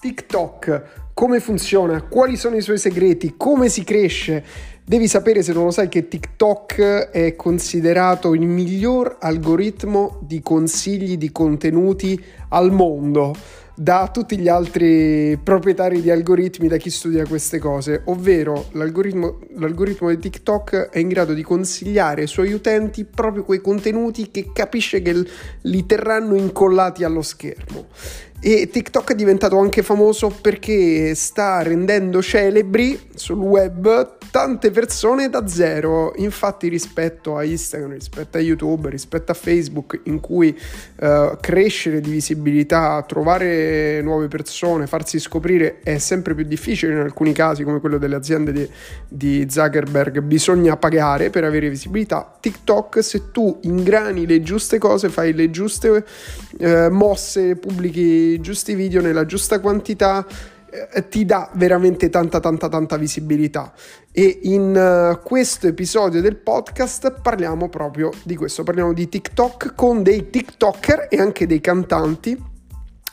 [0.00, 4.44] TikTok, come funziona, quali sono i suoi segreti, come si cresce.
[4.84, 11.16] Devi sapere se non lo sai che TikTok è considerato il miglior algoritmo di consigli
[11.16, 13.34] di contenuti al mondo
[13.78, 20.08] da tutti gli altri proprietari di algoritmi, da chi studia queste cose, ovvero l'algoritmo, l'algoritmo
[20.08, 25.00] di TikTok è in grado di consigliare ai suoi utenti proprio quei contenuti che capisce
[25.00, 25.24] che
[25.62, 27.86] li terranno incollati allo schermo.
[28.40, 35.48] E TikTok è diventato anche famoso perché sta rendendo celebri sul web tante persone da
[35.48, 36.12] zero.
[36.16, 40.56] Infatti, rispetto a Instagram, rispetto a YouTube, rispetto a Facebook, in cui
[41.00, 47.32] uh, crescere di visibilità, trovare nuove persone, farsi scoprire è sempre più difficile in alcuni
[47.32, 48.68] casi, come quello delle aziende di,
[49.08, 52.36] di Zuckerberg, bisogna pagare per avere visibilità.
[52.40, 56.04] TikTok, se tu ingrani le giuste cose, fai le giuste
[56.58, 60.26] uh, mosse, pubblichi giusti video nella giusta quantità
[60.70, 63.72] eh, ti dà veramente tanta tanta tanta visibilità.
[64.12, 68.64] E in uh, questo episodio del podcast parliamo proprio di questo.
[68.64, 72.56] Parliamo di TikTok con dei TikToker e anche dei cantanti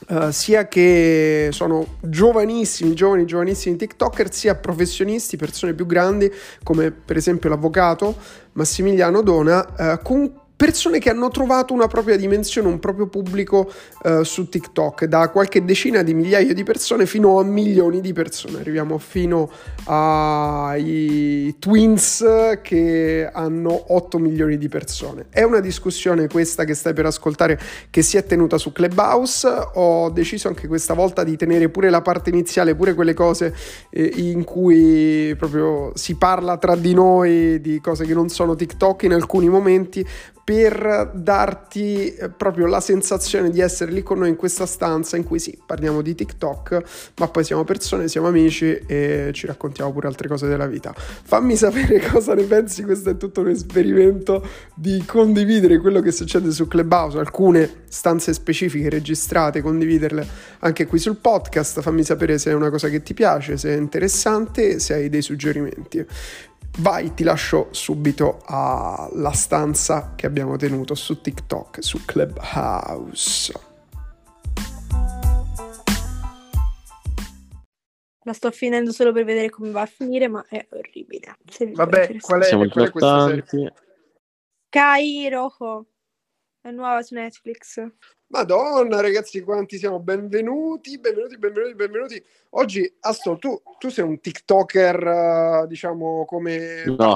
[0.07, 7.17] Uh, sia che sono giovanissimi, giovani, giovanissimi TikToker, sia professionisti, persone più grandi, come per
[7.17, 8.15] esempio l'avvocato
[8.51, 13.71] Massimiliano Dona, uh, con persone che hanno trovato una propria dimensione, un proprio pubblico
[14.03, 18.59] uh, su TikTok, da qualche decina di migliaia di persone fino a milioni di persone.
[18.59, 19.49] Arriviamo fino
[19.85, 22.23] ai twins
[22.61, 25.25] che hanno 8 milioni di persone.
[25.29, 29.47] È una discussione questa che stai per ascoltare che si è tenuta su Clubhouse.
[29.73, 33.53] Ho deciso anche questa volta di tenere pure la parte iniziale, pure quelle cose
[33.89, 39.03] eh, in cui proprio si parla tra di noi di cose che non sono TikTok
[39.03, 40.05] in alcuni momenti
[40.45, 45.23] per darti eh, proprio la sensazione di essere lì con noi in questa stanza in
[45.23, 46.83] cui sì, parliamo di TikTok,
[47.17, 50.93] ma poi siamo persone, siamo amici e ci raccontiamo pure altre cose della vita.
[50.95, 56.51] Fammi sapere cosa ne pensi, questo è tutto un esperimento di condividere quello che succede
[56.51, 60.27] su Clubhouse, alcune stanze specifiche registrate, condividerle
[60.59, 63.77] anche qui sul podcast, fammi sapere se è una cosa che ti piace, se è
[63.77, 66.05] interessante, se hai dei suggerimenti.
[66.79, 73.53] Vai, ti lascio subito alla stanza che abbiamo tenuto su TikTok, su Clubhouse.
[78.23, 81.37] La sto finendo solo per vedere come va a finire, ma è orribile.
[81.73, 83.73] Vabbè, qual è, Siamo qual è questa importanti.
[84.67, 85.85] Kai Rojo,
[86.59, 87.87] è nuova su Netflix.
[88.35, 90.01] Madonna, ragazzi, quanti siamo?
[90.01, 92.25] Benvenuti, benvenuti, benvenuti, benvenuti.
[92.49, 96.83] Oggi, Astor, tu, tu sei un TikToker, uh, diciamo, come...
[96.85, 97.15] No.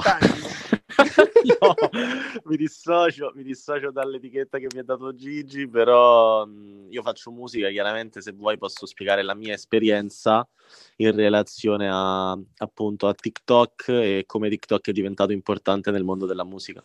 [1.60, 1.74] no,
[2.44, 7.68] mi dissocio, mi dissocio dall'etichetta che mi ha dato Gigi, però mh, io faccio musica,
[7.68, 10.48] chiaramente se vuoi posso spiegare la mia esperienza
[10.96, 16.44] in relazione a, appunto a TikTok e come TikTok è diventato importante nel mondo della
[16.44, 16.82] musica.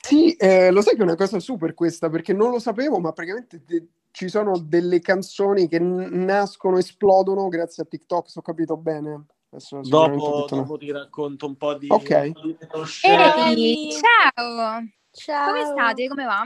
[0.00, 3.12] Sì, eh, lo sai che è una cosa super questa, perché non lo sapevo, ma
[3.12, 8.42] praticamente de- ci sono delle canzoni che n- nascono, esplodono grazie a TikTok, se ho
[8.42, 9.26] capito bene.
[9.50, 11.90] Adesso Dopo, dopo ti racconto un po' di...
[11.90, 12.32] Ok.
[12.42, 12.56] di.
[13.02, 14.84] Ehi, ciao!
[15.10, 15.52] Ciao.
[15.52, 16.08] Come state?
[16.08, 16.42] Come va?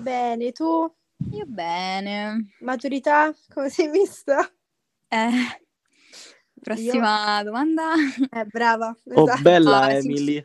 [0.00, 0.64] Bene, tu?
[1.30, 2.54] Io bene.
[2.60, 3.34] Maturità?
[3.52, 4.48] Come sei vista?
[5.08, 5.30] Eh,
[6.60, 7.94] prossima domanda.
[8.30, 8.94] Eh, brava.
[9.04, 9.42] Oh, esatto.
[9.42, 10.44] bella Ah, Emily.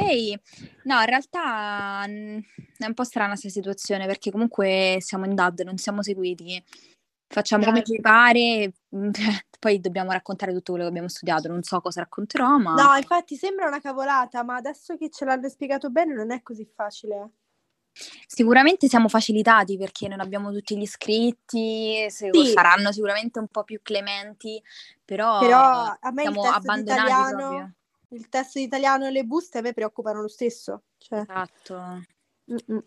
[0.00, 0.38] Ehi,
[0.84, 2.38] no, in realtà mm,
[2.78, 6.62] è un po' strana questa situazione perché comunque siamo in DAD, non siamo seguiti.
[7.26, 9.10] Facciamo come ci pare, mm,
[9.58, 11.48] poi dobbiamo raccontare tutto quello che abbiamo studiato.
[11.48, 15.48] Non so cosa racconterò, ma No, infatti sembra una cavolata, ma adesso che ce l'hanno
[15.48, 17.30] spiegato bene non è così facile.
[18.26, 22.52] sicuramente siamo facilitati perché non abbiamo tutti gli iscritti, se- Sì.
[22.52, 24.62] saranno sicuramente un po' più clementi,
[25.04, 27.72] però, Però a me siamo abbandonati italiano, proprio.
[28.10, 30.82] Il test di italiano e le buste a me preoccupano lo stesso.
[30.98, 32.02] Cioè, Esatto.
[32.50, 32.84] mm-mm.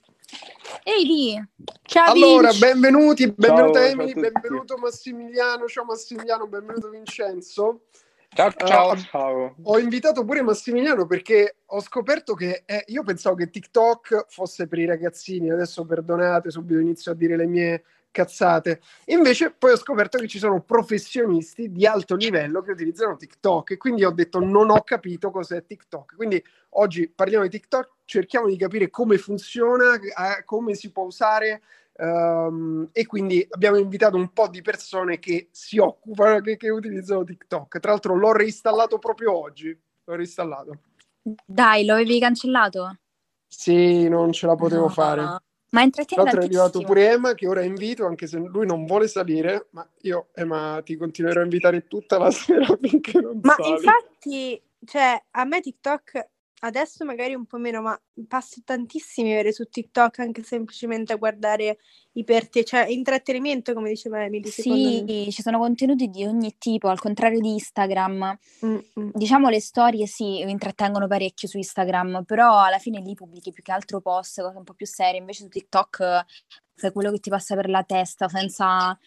[0.84, 1.48] Ehi lì,
[1.84, 2.60] Ciao Allora, Vinci.
[2.60, 4.30] benvenuti, benvenuta ciao Emily, tutti.
[4.32, 7.84] benvenuto Massimiliano, ciao Massimiliano, benvenuto Vincenzo.
[8.34, 9.56] Ciao, ciao, Eh, ciao.
[9.64, 14.80] Ho invitato pure Massimiliano perché ho scoperto che eh, io pensavo che TikTok fosse per
[14.80, 18.82] i ragazzini, adesso perdonate, subito inizio a dire le mie cazzate.
[19.06, 23.78] Invece poi ho scoperto che ci sono professionisti di alto livello che utilizzano TikTok e
[23.78, 26.16] quindi ho detto non ho capito cos'è TikTok.
[26.16, 31.62] Quindi oggi parliamo di TikTok, cerchiamo di capire come funziona, eh, come si può usare
[31.96, 37.24] ehm, e quindi abbiamo invitato un po' di persone che si occupano, che, che utilizzano
[37.24, 37.80] TikTok.
[37.80, 39.70] Tra l'altro l'ho reinstallato proprio oggi,
[40.04, 40.82] l'ho reinstallato.
[41.46, 42.98] dai, lo avevi cancellato?
[43.48, 44.90] Sì, non ce la potevo No.
[44.90, 45.42] fare.
[45.74, 48.86] Ma intrattiene Tra l'altro è arrivato pure Emma che ora invito, anche se lui non
[48.86, 53.54] vuole salire, ma io Emma ti continuerò a invitare tutta la sera finché non Ma
[53.56, 53.70] sali.
[53.72, 56.28] infatti, cioè, a me TikTok
[56.62, 61.78] adesso magari un po' meno, ma passo tantissime ore su TikTok anche semplicemente a guardare
[62.14, 65.06] i per te, cioè intrattenimento, come diceva Emily, secondo me.
[65.08, 68.38] Sì, ci sono contenuti di ogni tipo, al contrario di Instagram.
[68.66, 69.10] Mm, mm.
[69.14, 73.72] Diciamo le storie sì, intrattengono parecchio su Instagram, però alla fine lì pubblichi più che
[73.72, 76.26] altro post, cose un po' più serie, invece su TikTok eh,
[76.76, 78.98] fai quello che ti passa per la testa senza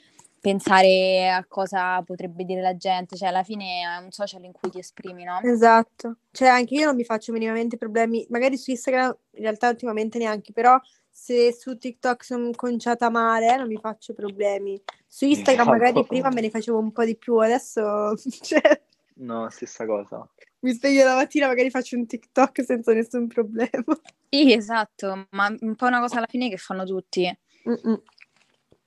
[0.45, 4.69] pensare a cosa potrebbe dire la gente, cioè alla fine è un social in cui
[4.69, 5.41] ti esprimi, no?
[5.43, 10.19] Esatto, cioè anche io non mi faccio minimamente problemi, magari su Instagram in realtà ultimamente
[10.19, 10.79] neanche, però
[11.11, 14.79] se su TikTok sono conciata male non mi faccio problemi.
[15.07, 16.09] Su Instagram magari Esatto.
[16.09, 18.13] prima me ne facevo un po' di più, adesso
[18.43, 18.83] cioè,
[19.17, 20.29] No, stessa cosa.
[20.61, 23.83] mi sveglio la mattina magari faccio un TikTok senza nessun problema.
[24.29, 27.35] Sì, esatto, ma un po' una cosa alla fine che fanno tutti.
[27.67, 28.03] Mm-mm.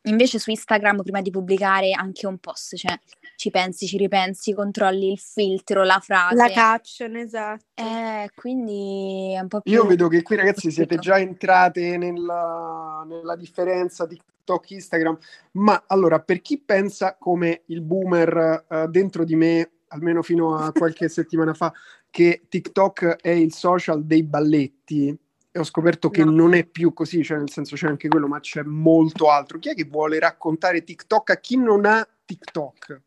[0.09, 2.97] Invece su Instagram, prima di pubblicare anche un post, cioè
[3.35, 6.35] ci pensi, ci ripensi, controlli il filtro, la frase.
[6.35, 7.63] La caption, esatto.
[7.75, 9.71] Eh, quindi è un po' più...
[9.71, 15.17] Io vedo che qui ragazzi siete già entrate nella, nella differenza TikTok Instagram,
[15.53, 20.71] ma allora per chi pensa come il boomer eh, dentro di me, almeno fino a
[20.71, 21.71] qualche settimana fa,
[22.09, 25.15] che TikTok è il social dei balletti,
[25.51, 26.31] e ho scoperto che No.
[26.31, 29.59] non è più così, cioè nel senso c'è anche quello, ma c'è molto altro.
[29.59, 33.01] Chi è che vuole raccontare TikTok a chi non ha TikTok?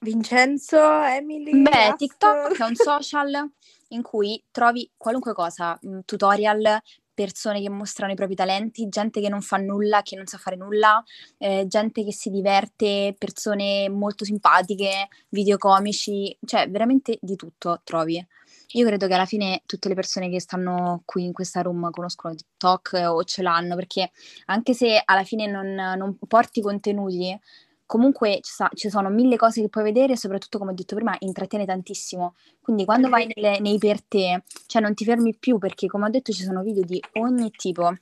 [0.00, 1.96] Vincenzo, Emily, Beh, Astro?
[1.96, 3.50] TikTok è un social
[3.90, 6.80] in cui trovi qualunque cosa, mm, tutorial,
[7.14, 10.56] persone che mostrano i propri talenti, gente che non fa nulla, che non sa fare
[10.56, 11.02] nulla,
[11.38, 18.24] eh, gente che si diverte, persone molto simpatiche, video comici, cioè veramente di tutto trovi.
[18.72, 22.34] Io credo che alla fine tutte le persone che stanno qui in questa room conoscono
[22.34, 24.10] TikTok o ce l'hanno, perché
[24.46, 25.66] anche se alla fine non,
[25.96, 27.38] non porti contenuti,
[27.86, 30.96] comunque ci, sa- ci sono mille cose che puoi vedere e soprattutto, come ho detto
[30.96, 32.34] prima, intrattiene tantissimo.
[32.60, 36.10] Quindi quando vai nelle- nei per te, cioè non ti fermi più perché, come ho
[36.10, 37.94] detto, ci sono video di ogni tipo.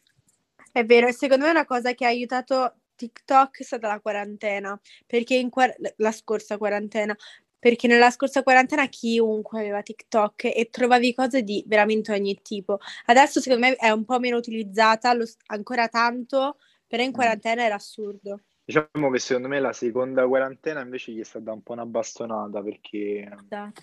[0.73, 4.81] È vero, e secondo me una cosa che ha aiutato TikTok è stata la quarantena,
[5.07, 7.15] perché in quar- la scorsa quarantena,
[7.65, 12.79] perché nella scorsa quarantena chiunque aveva TikTok e trovavi cose di veramente ogni tipo.
[13.07, 17.77] Adesso secondo me è un po' meno utilizzata, lo ancora tanto, però in quarantena era
[17.77, 18.41] assurdo.
[18.67, 22.63] Diciamo che secondo me la seconda quarantena invece gli è stata un po' una bastonata
[22.63, 23.83] perché Esatto.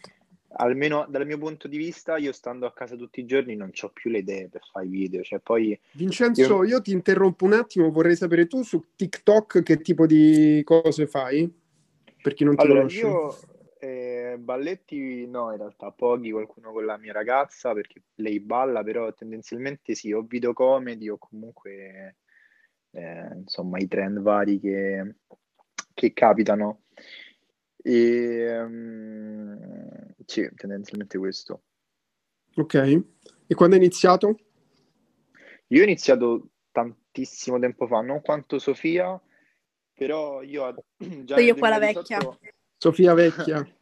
[0.58, 3.90] almeno dal mio punto di vista io stando a casa tutti i giorni non ho
[3.90, 7.54] più le idee per fare i video, cioè poi Vincenzo, Io- io ti interrompo un
[7.54, 11.52] attimo, vorrei sapere tu su TikTok che tipo di cose fai?
[12.22, 13.08] Per chi non ti Allora, conosce.
[13.08, 13.40] io
[14.32, 19.14] eh, balletti no, in realtà pochi, qualcuno con la mia ragazza perché lei balla, però
[19.14, 22.18] tendenzialmente sì, o video comedy o comunque
[22.92, 25.16] eh, insomma i trend vari che,
[25.94, 26.84] che capitano.
[27.78, 31.64] E, ehm, sì, tendenzialmente questo.
[32.56, 33.04] Ok.
[33.48, 34.40] E quando hai iniziato?
[35.68, 39.20] Io ho iniziato tantissimo tempo fa, non quanto Sofia,
[39.94, 40.76] però io a-
[41.24, 42.40] già Io qua la 2018
[42.78, 43.66] Sofia Vecchia.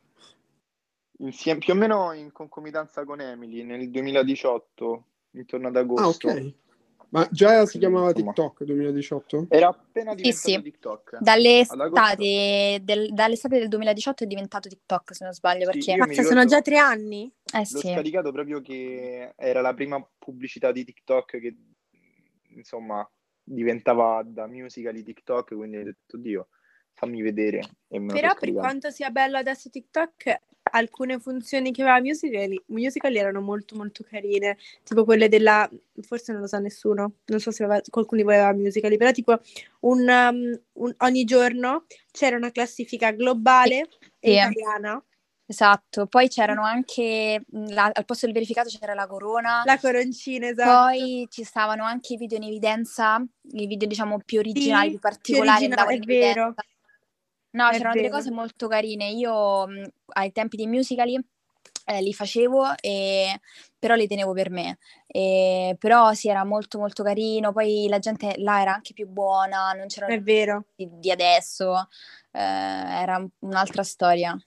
[1.21, 6.29] Insieme, più o meno in concomitanza con Emily nel 2018, intorno ad Ah, agosto.
[6.29, 6.53] ok.
[7.09, 8.33] Ma già si chiamava insomma.
[8.33, 9.47] TikTok 2018?
[9.49, 10.61] Era appena Sì, diventato sì.
[10.61, 11.17] TikTok.
[11.19, 12.21] Dalle Ad agosto.
[12.21, 15.97] estate del, dall'estate del 2018 è diventato TikTok, se non sbaglio, Sì, perché...
[15.97, 17.29] Mazza, sono già tre anni?
[17.51, 17.91] Eh L'ho sì.
[17.91, 21.55] scaricato proprio che era la prima pubblicità di TikTok che
[22.55, 23.07] insomma
[23.43, 26.49] diventava da musical di TikTok, quindi ho detto Dio,
[26.93, 30.39] fammi vedere e Però per quanto sia bello adesso TikTok,
[30.71, 35.69] alcune funzioni che aveva Musical, musical erano molto molto carine, tipo quelle della,
[36.01, 39.11] forse non lo sa nessuno, non so se aveva- qualcuno di voi aveva Musical, però
[39.11, 39.39] tipo
[39.81, 43.87] un, um, un- ogni giorno c'era una classifica globale
[44.19, 44.37] e Sì.
[44.37, 45.03] italiana,
[45.51, 50.47] Esatto, poi c'erano anche, mh, la- al posto del verificato c'era la corona, la coroncina,
[50.47, 50.69] esatto.
[50.95, 53.19] poi ci stavano anche i video in evidenza,
[53.53, 56.41] i video diciamo più originali, Sì, più più particolari originali, andavano è vero.
[56.43, 56.63] evidenza.
[57.51, 58.17] No, È c'erano delle vero.
[58.17, 59.09] cose molto carine.
[59.09, 61.19] Io mh, ai tempi dei musicali
[61.85, 63.39] eh, li facevo, e...
[63.79, 64.77] però li tenevo per me.
[65.07, 65.75] E...
[65.79, 67.51] Però sì, era molto molto carino.
[67.51, 70.65] Poi la gente là era anche più buona, non c'erano È vero.
[70.75, 71.87] di, di adesso,
[72.31, 74.37] eh, era un'altra storia.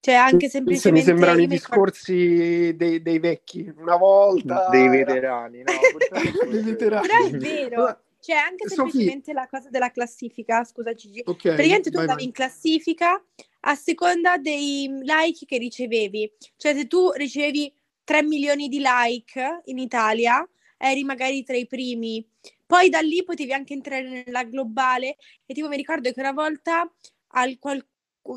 [0.00, 3.72] Cioè anche Questi mi semplicemente sembrano i discorsi dei, dei vecchi.
[3.76, 5.72] Una volta Dei era- veterani, no?
[6.50, 7.06] Dei veterani.
[7.06, 7.98] Però è vero.
[8.22, 12.02] Allora, Cioè, anche Sofì- semplicemente la cosa della classifica, scusa Gigi, Ok, praticamente tu vai,
[12.02, 12.24] andavi vai.
[12.26, 13.22] in classifica
[13.64, 16.32] a seconda dei like che ricevevi.
[16.56, 17.72] Cioè, se tu ricevevi
[18.04, 20.46] 3 milioni di like in Italia,
[20.78, 22.24] eri magari tra i primi.
[22.66, 26.90] Poi da lì potevi anche entrare nella globale e tipo mi ricordo che una volta
[27.34, 27.84] al qual-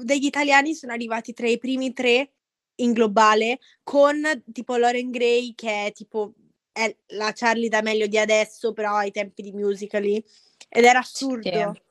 [0.03, 2.31] degli italiani sono arrivati tra i primi tre
[2.77, 6.33] in globale con tipo Lauren Gray che è tipo
[6.75, 10.21] è la Charlie D'Amelio di adesso però ai tempi di musicali
[10.67, 11.49] ed era assurdo.
[11.49, 11.83] Sì.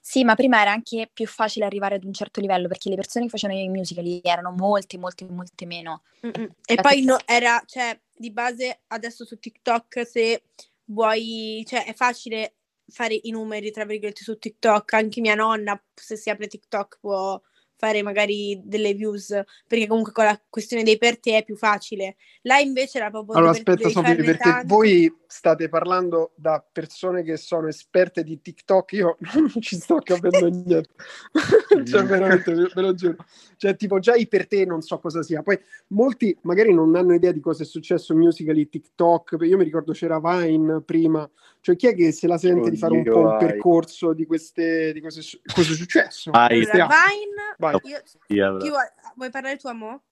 [0.00, 3.26] Sì, ma prima era anche più facile arrivare ad un certo livello perché le persone
[3.26, 6.04] che facevano i musical erano molte, molte, molte meno.
[6.24, 6.48] Mm-mm.
[6.64, 10.44] E poi no, era, cioè, di base adesso su TikTok se
[10.84, 12.54] vuoi, cioè è facile
[12.86, 14.94] fare i numeri, tra virgolette, su TikTok.
[14.94, 17.38] Anche mia nonna, se si apre TikTok, può
[17.78, 19.28] fare magari delle views,
[19.66, 22.16] perché comunque con la questione dei per te è più facile.
[22.42, 23.36] Là invece era proprio...
[23.36, 24.66] Allora aspetta Sofì, perché tanti.
[24.66, 30.48] voi state parlando da persone che sono esperte di TikTok, io non ci sto capendo
[30.48, 30.88] niente,
[31.86, 33.16] cioè veramente, ve lo giuro.
[33.56, 35.58] Cioè tipo già i per te non so cosa sia, poi
[35.88, 39.92] molti magari non hanno idea di cosa è successo in Musical.ly, TikTok, io mi ricordo
[39.92, 41.28] c'era Vine prima,
[41.68, 43.46] cioè chi è che se la sente Oddio, di fare un po' un vai.
[43.46, 45.20] percorso di queste, di cosa,
[45.54, 46.30] cosa è successo?
[46.30, 46.64] Vai.
[46.64, 47.78] Allora, Vine Vai.
[47.84, 50.02] Io, chi vuoi, vuoi parlare tu, Amo?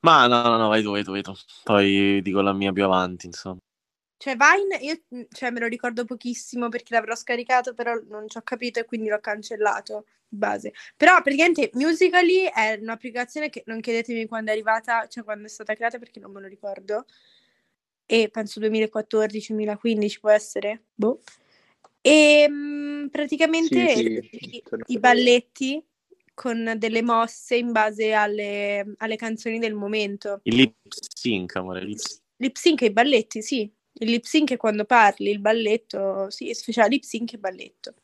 [0.00, 1.32] Ma no, no, no, vai tu, vai tu, vai tu.
[1.64, 3.58] Poi dico la mia più avanti, insomma.
[4.18, 8.42] Cioè, Vine, io cioè, me lo ricordo pochissimo perché l'avrò scaricato, però non ci ho
[8.42, 10.72] capito e quindi l'ho cancellato di base.
[10.96, 15.74] Però praticamente Musically è un'applicazione che non chiedetemi quando è arrivata, cioè quando è stata
[15.74, 17.06] creata perché non me lo ricordo.
[18.10, 20.84] E penso 2014-2015 può essere.
[20.94, 21.20] Boh.
[22.00, 25.84] E mh, praticamente sì, sì, i, i balletti
[26.32, 30.40] con delle mosse in base alle, alle canzoni del momento.
[30.44, 31.84] Il lip sync, amore.
[31.84, 31.98] Lip,
[32.36, 33.70] lip sync e i balletti, sì.
[34.00, 37.94] Il lip sync è quando parli, il balletto, sì, speciale lip sync e balletto.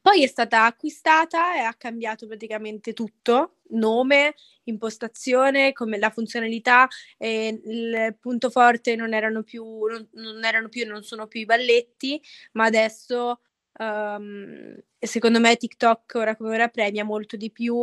[0.00, 6.86] Poi è stata acquistata e ha cambiato praticamente tutto, nome, impostazione, come la funzionalità,
[7.18, 11.44] eh, il punto forte non erano più, non, non erano più, non sono più i
[11.44, 12.20] balletti,
[12.52, 13.40] ma adesso
[13.76, 17.74] Um, secondo me TikTok ora come ora premia molto di più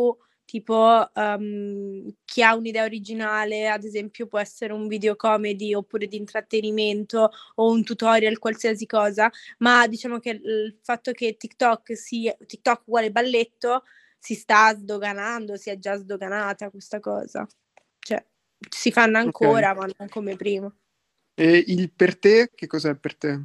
[0.51, 6.17] tipo um, chi ha un'idea originale, ad esempio può essere un video comedy oppure di
[6.17, 12.81] intrattenimento o un tutorial, qualsiasi cosa, ma diciamo che il fatto che TikTok sia TikTok
[12.85, 13.83] uguale balletto
[14.19, 17.47] si sta sdoganando, si è già sdoganata questa cosa.
[17.97, 18.21] Cioè,
[18.69, 19.87] si fanno ancora, okay.
[19.87, 20.75] ma non come prima.
[21.33, 23.41] E il per te, che cos'è per te?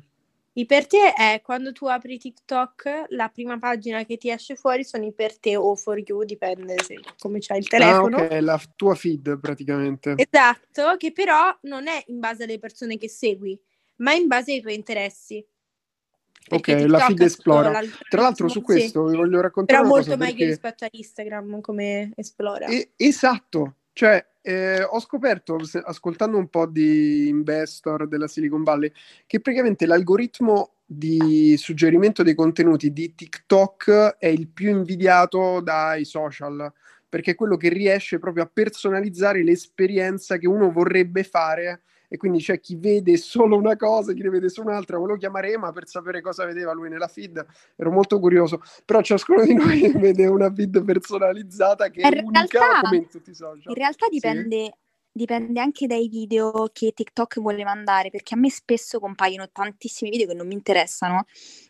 [0.58, 4.84] I per te è quando tu apri TikTok, la prima pagina che ti esce fuori
[4.84, 8.16] sono i per te o for you, dipende se, come c'hai il telefono.
[8.16, 10.14] Ah, ok, la tua feed praticamente.
[10.16, 13.60] Esatto, che però non è in base alle persone che segui,
[13.96, 15.46] ma in base ai tuoi interessi.
[16.48, 17.80] Perché ok, TikTok la feed esplora.
[18.08, 19.12] Tra l'altro su questo sì.
[19.12, 20.46] vi voglio raccontare Però molto meglio perché...
[20.46, 22.66] rispetto a Instagram come esplora.
[22.68, 28.92] E- esatto, cioè, eh, ho scoperto, ascoltando un po' di investor della Silicon Valley,
[29.26, 36.70] che praticamente l'algoritmo di suggerimento dei contenuti di TikTok è il più invidiato dai social,
[37.08, 42.38] perché è quello che riesce proprio a personalizzare l'esperienza che uno vorrebbe fare e quindi
[42.38, 44.98] c'è chi vede solo una cosa, chi ne vede solo un'altra.
[44.98, 47.44] Volevo chiamare Ema per sapere cosa vedeva lui nella feed,
[47.76, 52.80] ero molto curioso, però ciascuno di noi vede una feed personalizzata che in è unica
[52.82, 53.64] come in tutti i social.
[53.66, 54.64] In realtà dipende...
[54.64, 54.84] Sì?
[55.16, 60.26] dipende anche dai video che TikTok vuole mandare, perché a me spesso compaiono tantissimi video
[60.26, 61.24] che non mi interessano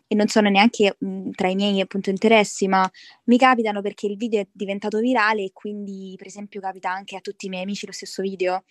[0.09, 2.88] e non sono neanche mh, tra i miei appunto interessi, ma
[3.26, 7.21] mi capitano perché il video è diventato virale e quindi per esempio capita anche a
[7.21, 8.64] tutti i miei amici lo stesso video.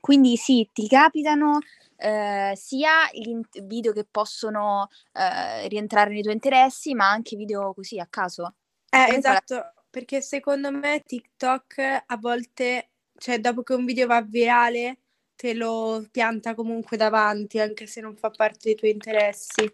[0.00, 1.58] Quindi sì, ti capitano
[1.96, 7.98] eh, sia gli video che possono eh, rientrare nei tuoi interessi, ma anche video così
[7.98, 8.54] a caso.
[8.90, 14.98] Eh, esatto, perché secondo me TikTok a volte, cioè dopo che un video va virale,
[15.34, 19.70] te lo pianta comunque davanti, anche se non fa parte dei tuoi interessi.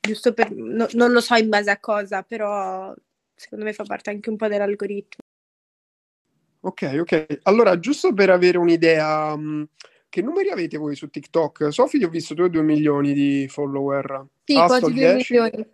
[0.00, 2.94] Giusto per, no, non lo so in base a cosa, però
[3.34, 5.27] secondo me fa parte anche un po' dell'algoritmo.
[6.60, 7.38] Ok, ok.
[7.42, 9.66] Allora, giusto per avere un'idea, um,
[10.08, 11.72] che numeri avete voi su TikTok?
[11.72, 14.26] Sofì, ho visto 2 2 milioni di follower.
[14.44, 15.66] Sì, Astol quasi 2 milioni.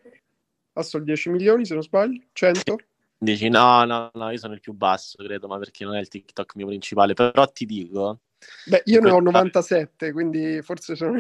[0.75, 2.21] Astol 10 milioni, se non sbaglio?
[2.33, 2.76] 100?
[3.17, 6.09] Dici no, no, no, io sono il più basso, credo, ma perché non è il
[6.09, 7.14] TikTok mio principale.
[7.14, 8.21] Però ti dico...
[8.67, 11.17] Beh, io ne ho 97, quindi forse sono...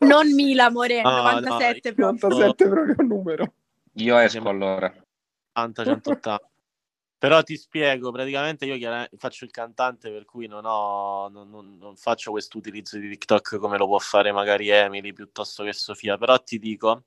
[0.00, 2.38] non 1000, amore, no, 97 no, proprio.
[2.38, 3.52] 97 proprio un numero.
[3.94, 4.86] Io esco allora.
[5.52, 6.40] 80, 180.
[7.18, 11.96] Però ti spiego, praticamente io faccio il cantante per cui non, ho, non, non, non
[11.96, 16.40] faccio questo utilizzo di TikTok come lo può fare magari Emily piuttosto che Sofia, però
[16.40, 17.04] ti dico,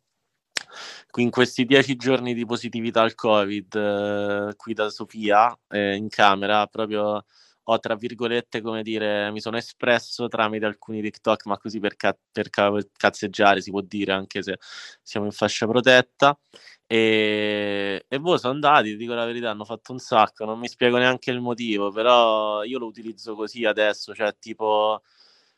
[1.15, 6.68] in questi dieci giorni di positività al Covid, eh, qui da Sofia, eh, in camera,
[6.68, 7.25] proprio
[7.63, 12.18] ho, tra virgolette, come dire, mi sono espresso tramite alcuni TikTok, ma così per, ca-
[12.32, 14.58] per ca- cazzeggiare si può dire, anche se
[15.01, 16.38] siamo in fascia protetta.
[16.93, 20.67] E, e boh, sono andati, ti dico la verità, hanno fatto un sacco, non mi
[20.67, 25.01] spiego neanche il motivo, però io lo utilizzo così adesso, cioè tipo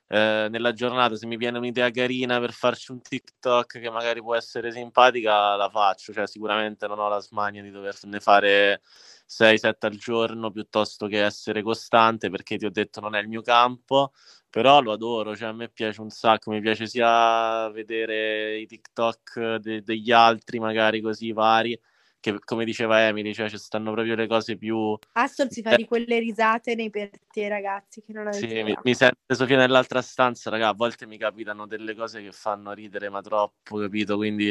[0.07, 4.36] eh, nella giornata se mi viene un'idea carina per farci un TikTok che magari può
[4.36, 8.81] essere simpatica, la faccio, cioè sicuramente non ho la smania di doverne fare
[9.25, 13.41] 6-7 al giorno piuttosto che essere costante perché ti ho detto non è il mio
[13.41, 14.12] campo,
[14.50, 19.55] però lo adoro, cioè a me piace un sacco, mi piace sia vedere i TikTok
[19.55, 21.79] de- degli altri magari così vari
[22.24, 24.98] che come diceva Emily, cioè ci stanno proprio le cose più...
[25.12, 28.74] Astor si fa di quelle risate nei per te ragazzi che non avete Sì, mi,
[28.82, 33.10] mi sente Sofia nell'altra stanza, raga, a volte mi capitano delle cose che fanno ridere,
[33.10, 34.15] ma troppo, capito?
[34.15, 34.46] Quindi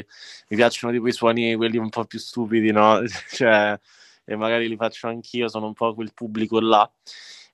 [0.48, 3.00] mi piacciono tipo i suoni, quelli un po' più stupidi, no?
[3.32, 3.80] cioè,
[4.26, 6.92] e magari li faccio anch'io, sono un po' quel pubblico là.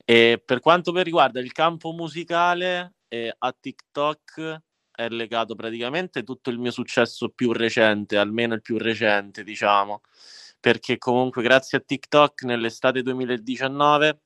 [0.04, 4.62] E per quanto riguarda il campo musicale, eh, a TikTok
[4.98, 10.00] è legato praticamente tutto il mio successo più recente, almeno il più recente, diciamo,
[10.58, 14.20] perché comunque grazie a TikTok nell'estate 2019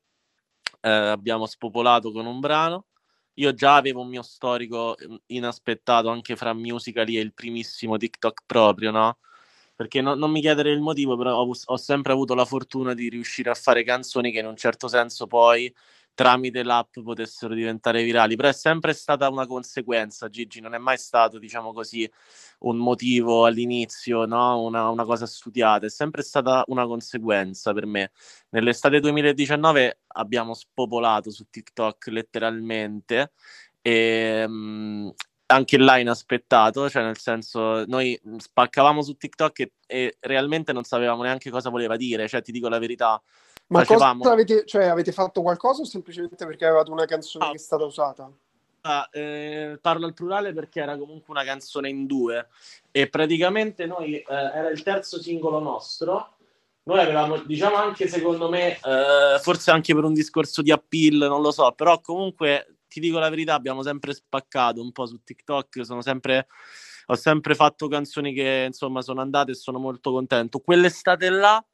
[0.80, 2.86] eh, abbiamo spopolato con un brano.
[3.34, 8.44] Io già avevo un mio storico mm, inaspettato anche fra Musical.ly e il primissimo TikTok
[8.46, 9.18] proprio, no?
[9.76, 13.10] Perché no, non mi chiedere il motivo, però ho, ho sempre avuto la fortuna di
[13.10, 15.70] riuscire a fare canzoni che in un certo senso poi
[16.14, 20.98] tramite l'app potessero diventare virali, però è sempre stata una conseguenza, Gigi, non è mai
[20.98, 22.10] stato, diciamo così,
[22.60, 24.62] un motivo all'inizio, no?
[24.62, 28.12] una, una cosa studiata, è sempre stata una conseguenza per me.
[28.50, 33.32] Nell'estate 2019 abbiamo spopolato su TikTok letteralmente
[33.80, 35.12] e um,
[35.46, 41.22] anche là inaspettato, cioè nel senso noi spaccavamo su TikTok e, e realmente non sapevamo
[41.22, 43.20] neanche cosa voleva dire, cioè ti dico la verità
[43.72, 44.28] ma facevamo...
[44.28, 47.50] avete, cioè, avete fatto qualcosa o semplicemente perché avevate una canzone ah.
[47.50, 48.30] che è stata usata?
[48.82, 52.48] Ah, eh, parlo al plurale perché era comunque una canzone in due
[52.90, 56.36] e praticamente noi eh, era il terzo singolo nostro.
[56.84, 61.40] Noi avevamo, diciamo anche secondo me, eh, forse anche per un discorso di appeal, non
[61.40, 65.84] lo so, però comunque ti dico la verità, abbiamo sempre spaccato un po' su TikTok,
[65.84, 66.48] sono sempre
[67.06, 70.60] ho sempre fatto canzoni che insomma sono andate e sono molto contento.
[70.60, 71.64] Quell'estate là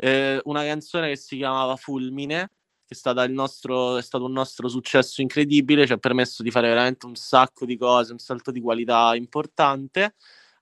[0.00, 2.52] eh, una canzone che si chiamava Fulmine,
[2.86, 6.50] che è, stata il nostro, è stato un nostro successo incredibile, ci ha permesso di
[6.50, 10.14] fare veramente un sacco di cose, un salto di qualità importante.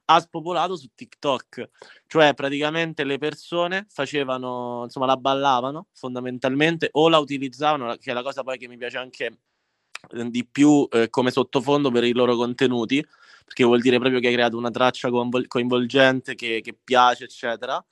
[0.09, 1.71] Ha spopolato su TikTok,
[2.07, 8.23] cioè praticamente le persone facevano, insomma, la ballavano fondamentalmente o la utilizzavano, che è la
[8.23, 9.39] cosa poi che mi piace anche
[10.13, 13.05] eh, di più eh, come sottofondo per i loro contenuti,
[13.45, 17.85] perché vuol dire proprio che hai creato una traccia coinvol- coinvolgente che, che piace, eccetera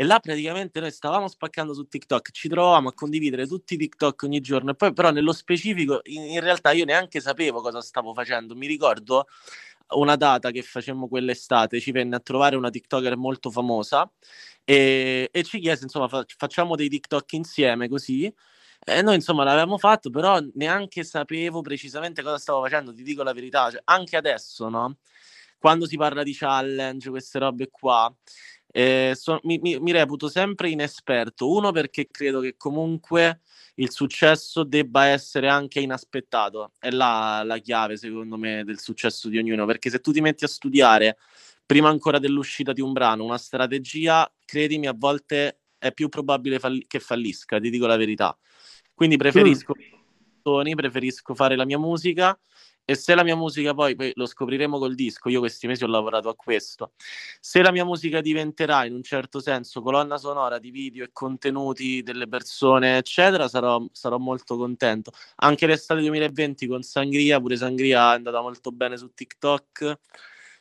[0.00, 4.22] e là praticamente noi stavamo spaccando su TikTok, ci trovavamo a condividere tutti i TikTok
[4.22, 8.14] ogni giorno e poi però nello specifico in, in realtà io neanche sapevo cosa stavo
[8.14, 8.54] facendo.
[8.54, 9.26] Mi ricordo
[9.96, 14.08] una data che facemmo quell'estate, ci venne a trovare una TikToker molto famosa
[14.62, 18.32] e, e ci chiese insomma fa, facciamo dei TikTok insieme così.
[18.84, 23.32] E noi insomma l'avevamo fatto, però neanche sapevo precisamente cosa stavo facendo, ti dico la
[23.32, 24.98] verità, cioè, anche adesso, no?
[25.58, 28.14] Quando si parla di challenge, queste robe qua,
[28.78, 31.50] eh, so, mi, mi, mi, reputo sempre inesperto.
[31.50, 33.40] Uno perché credo che comunque
[33.74, 36.74] il successo debba essere anche inaspettato.
[36.78, 39.66] È là la chiave, secondo me, del successo di ognuno.
[39.66, 41.16] Perché se tu ti metti a studiare
[41.66, 46.86] prima ancora dell'uscita di un brano una strategia, credimi, a volte è più probabile fall-
[46.86, 48.38] che fallisca, ti dico la verità.
[48.94, 50.72] Quindi preferisco, mm.
[50.76, 52.38] preferisco fare la mia musica
[52.90, 55.86] e se la mia musica poi, poi, lo scopriremo col disco, io questi mesi ho
[55.88, 56.92] lavorato a questo,
[57.38, 62.02] se la mia musica diventerà in un certo senso colonna sonora di video e contenuti
[62.02, 65.12] delle persone, eccetera, sarò, sarò molto contento.
[65.36, 69.98] Anche l'estate 2020 con Sangria, pure Sangria è andata molto bene su TikTok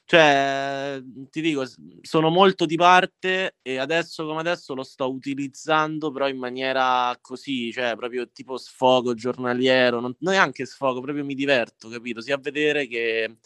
[0.10, 1.66] cioè, ti dico,
[2.02, 7.74] sono molto di parte e adesso come adesso lo sto utilizzando però in maniera così,
[7.74, 12.22] cioè proprio tipo sfogo giornaliero, non, neanche sfogo, proprio mi diverto, capito?
[12.22, 13.40] Sia a vedere che,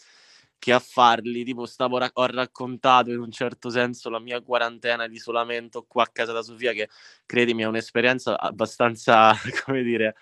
[0.56, 5.16] che a farli, tipo stavo, ho raccontato in un certo senso la mia quarantena di
[5.16, 6.88] isolamento qua a casa da Sofia che
[7.26, 9.32] credimi è un'esperienza abbastanza,
[9.66, 10.14] come dire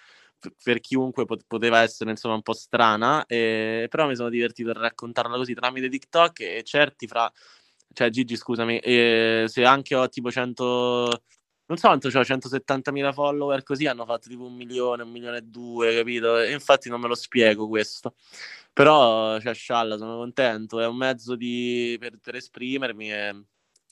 [0.62, 4.74] per chiunque pot- poteva essere insomma un po' strana, eh, però mi sono divertito a
[4.74, 7.31] raccontarla così tramite TikTok e certi fra,
[7.92, 10.64] cioè Gigi scusami, eh, se anche ho tipo 100,
[11.66, 15.42] non so quanto ho, 170.000 follower così hanno fatto tipo un milione, un milione e
[15.42, 16.38] due, capito?
[16.38, 18.14] E infatti non me lo spiego questo.
[18.72, 23.44] Però, cioè, scialla, sono contento, è un mezzo di, per, per esprimermi e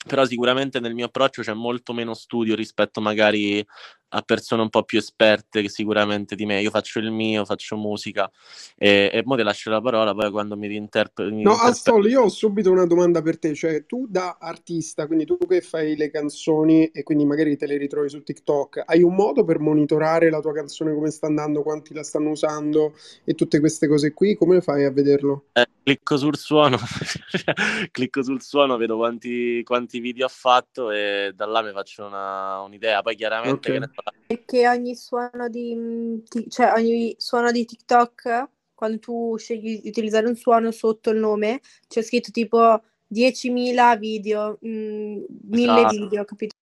[0.07, 3.65] però sicuramente nel mio approccio c'è molto meno studio rispetto magari
[4.11, 6.61] a persone un po' più esperte sicuramente di me.
[6.61, 8.31] Io faccio il mio, faccio musica
[8.77, 11.42] e, e mo ti lascio la parola poi quando mi rinterpreti.
[11.42, 15.37] No, Astol, io ho subito una domanda per te, cioè tu da artista, quindi tu
[15.37, 19.44] che fai le canzoni e quindi magari te le ritrovi su TikTok, hai un modo
[19.44, 22.94] per monitorare la tua canzone come sta andando, quanti la stanno usando
[23.25, 24.35] e tutte queste cose qui?
[24.35, 25.47] Come fai a vederlo?
[25.53, 26.77] Eh, clicco sul suono,
[27.90, 32.61] clicco sul suono, vedo quanti, quanti, video ha fatto e da là mi faccio una,
[32.61, 33.03] un'idea.
[33.03, 33.88] Poi chiaramente okay.
[34.27, 40.37] Perché ogni suono di cioè ogni suono di TikTok, quando tu scegli di utilizzare un
[40.37, 45.97] suono sotto il nome, c'è scritto tipo 10.000 video, mh, 1000 esatto.
[45.97, 46.55] video, capito?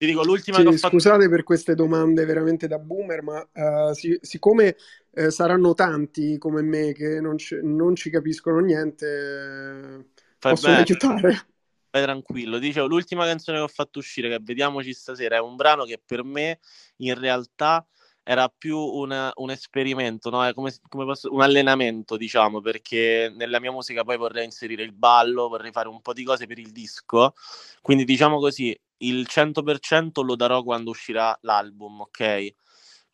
[0.00, 0.98] Ti dico l'ultima sì, che ho fatto...
[0.98, 4.76] Scusate per queste domande veramente da boomer, ma uh, si, siccome
[5.10, 10.06] uh, saranno tanti come me che non, c- non ci capiscono niente, uh,
[10.38, 11.49] possono aiutare.
[11.92, 12.58] Vai tranquillo.
[12.58, 16.22] Dicevo, l'ultima canzone che ho fatto uscire, che vediamoci stasera, è un brano che per
[16.22, 16.60] me
[16.98, 17.84] in realtà
[18.22, 20.48] era più una, un esperimento, no?
[20.54, 25.48] come, come posso, un allenamento, diciamo, perché nella mia musica poi vorrei inserire il ballo,
[25.48, 27.34] vorrei fare un po' di cose per il disco.
[27.80, 32.54] Quindi diciamo così, il 100% lo darò quando uscirà l'album, ok?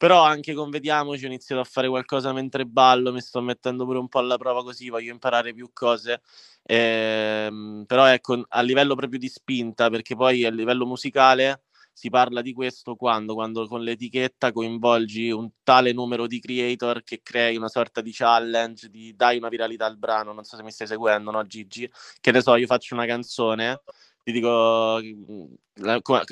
[0.01, 3.99] Però anche con Vediamoci ho iniziato a fare qualcosa mentre ballo, mi sto mettendo pure
[3.99, 6.21] un po' alla prova così, voglio imparare più cose.
[6.65, 11.63] Ehm, però ecco, a livello proprio di spinta, perché poi a livello musicale
[11.95, 17.21] si parla di questo quando, quando con l'etichetta coinvolgi un tale numero di creator che
[17.23, 20.73] crei una sorta di challenge, di dai una viralità al brano, non so se mi
[20.73, 21.91] stai seguendo, no Gigi?
[22.21, 23.81] Che ne so, io faccio una canzone
[24.27, 25.01] ti dico,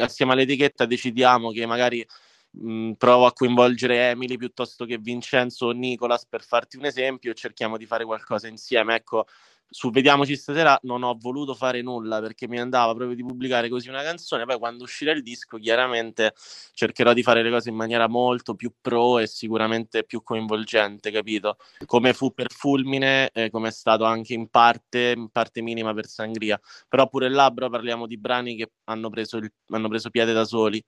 [0.03, 2.05] assieme all'etichetta decidiamo che magari
[2.61, 7.35] mh, provo a coinvolgere Emily piuttosto che Vincenzo o Nicolas per farti un esempio e
[7.35, 8.95] cerchiamo di fare qualcosa insieme.
[8.95, 9.27] Ecco,
[9.69, 13.89] su Vediamoci stasera non ho voluto fare nulla perché mi andava proprio di pubblicare così
[13.89, 16.33] una canzone, poi quando uscirà il disco chiaramente
[16.75, 21.57] cercherò di fare le cose in maniera molto più pro e sicuramente più coinvolgente, capito?
[21.87, 26.07] Come fu per Fulmine, eh, come è stato anche in parte, in parte minima per
[26.07, 30.33] Sangria, però pure là bro, parliamo di brani che hanno preso, il, hanno preso piede
[30.33, 30.81] da soli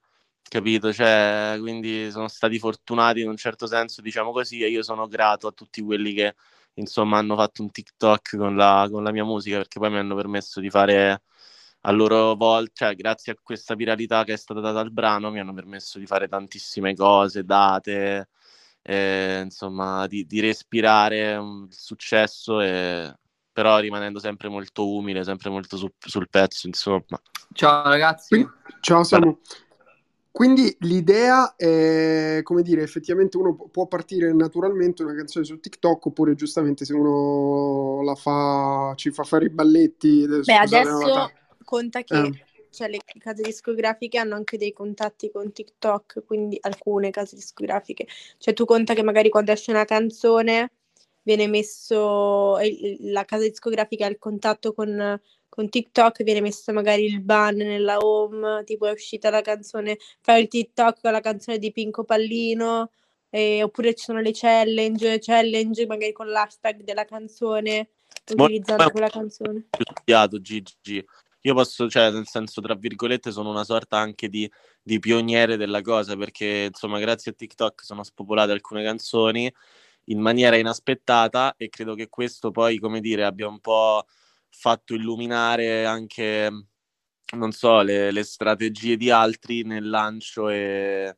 [0.47, 0.93] capito?
[0.93, 5.47] Cioè, quindi sono stati fortunati in un certo senso, diciamo così, e io sono grato
[5.47, 6.35] a tutti quelli che
[6.75, 10.15] insomma hanno fatto un TikTok con la, con la mia musica perché poi mi hanno
[10.15, 11.23] permesso di fare
[11.81, 15.39] a loro volta, cioè grazie a questa viralità che è stata data al brano, mi
[15.39, 18.29] hanno permesso di fare tantissime cose, date,
[18.81, 23.13] eh, insomma, di, di respirare il successo, e,
[23.51, 27.21] però rimanendo sempre molto umile, sempre molto su, sul pezzo, insomma.
[27.53, 28.45] Ciao ragazzi.
[28.81, 29.39] Ciao Samu.
[30.37, 36.35] Quindi l'idea è, come dire, effettivamente uno può partire naturalmente una canzone su TikTok oppure
[36.35, 40.27] giustamente se uno la fa, ci fa fare i balletti.
[40.27, 41.31] Beh, adesso
[41.65, 42.45] conta che eh.
[42.69, 48.05] cioè, le case discografiche hanno anche dei contatti con TikTok, quindi alcune case discografiche.
[48.37, 50.71] Cioè tu conta che magari quando esce una canzone
[51.23, 52.59] viene messo,
[52.99, 55.19] la casa discografica ha il contatto con
[55.57, 60.43] con TikTok viene messo magari il ban nella home, tipo è uscita la canzone, fai
[60.43, 62.91] il TikTok con la canzone di Pinco Pallino,
[63.31, 67.89] eh, oppure ci sono le challenge, challenge magari con l'hashtag della canzone,
[68.33, 69.65] utilizzando ma, quella canzone.
[69.71, 71.03] Studiato Gigi.
[71.41, 74.47] Io posso, cioè, nel senso, tra virgolette, sono una sorta anche di,
[74.83, 79.51] di pioniere della cosa, perché insomma, grazie a TikTok sono spopolate alcune canzoni
[80.09, 84.05] in maniera inaspettata e credo che questo poi, come dire, abbia un po'
[84.49, 86.49] fatto illuminare anche,
[87.35, 91.17] non so, le, le strategie di altri nel lancio e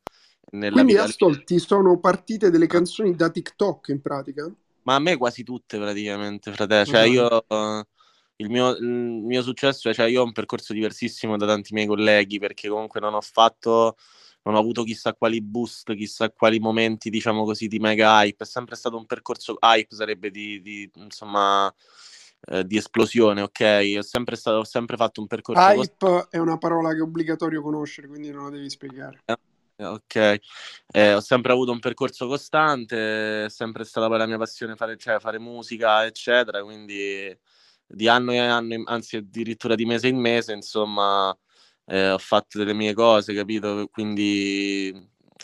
[0.51, 4.51] nella Quindi Astol, ti sono partite delle canzoni da TikTok in pratica?
[4.83, 6.85] Ma a me quasi tutte praticamente, fratello.
[6.85, 7.13] Cioè uh-huh.
[7.13, 7.45] io...
[8.41, 11.85] Il mio, il mio, successo è, cioè io ho un percorso diversissimo da tanti miei
[11.85, 13.97] colleghi perché comunque non ho fatto,
[14.43, 18.45] non ho avuto chissà quali boost, chissà quali momenti, diciamo così, di mega hype.
[18.45, 21.69] È sempre stato un percorso hype, sarebbe di, di insomma,
[22.47, 23.95] eh, di esplosione, ok?
[23.97, 25.61] Ho sempre, stato, ho sempre fatto un percorso.
[25.61, 29.21] Hype cost- è una parola che è obbligatorio conoscere, quindi non la devi spiegare.
[29.25, 30.39] Eh, ok,
[30.91, 34.97] eh, ho sempre avuto un percorso costante, è sempre stata poi la mia passione fare,
[34.97, 37.37] cioè, fare musica, eccetera, quindi
[37.91, 41.35] di anno in anno, anzi addirittura di mese in mese, insomma,
[41.85, 43.87] eh, ho fatto delle mie cose, capito?
[43.91, 44.93] Quindi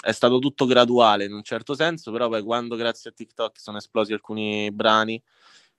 [0.02, 3.78] è stato tutto graduale in un certo senso, però poi quando grazie a TikTok sono
[3.78, 5.22] esplosi alcuni brani,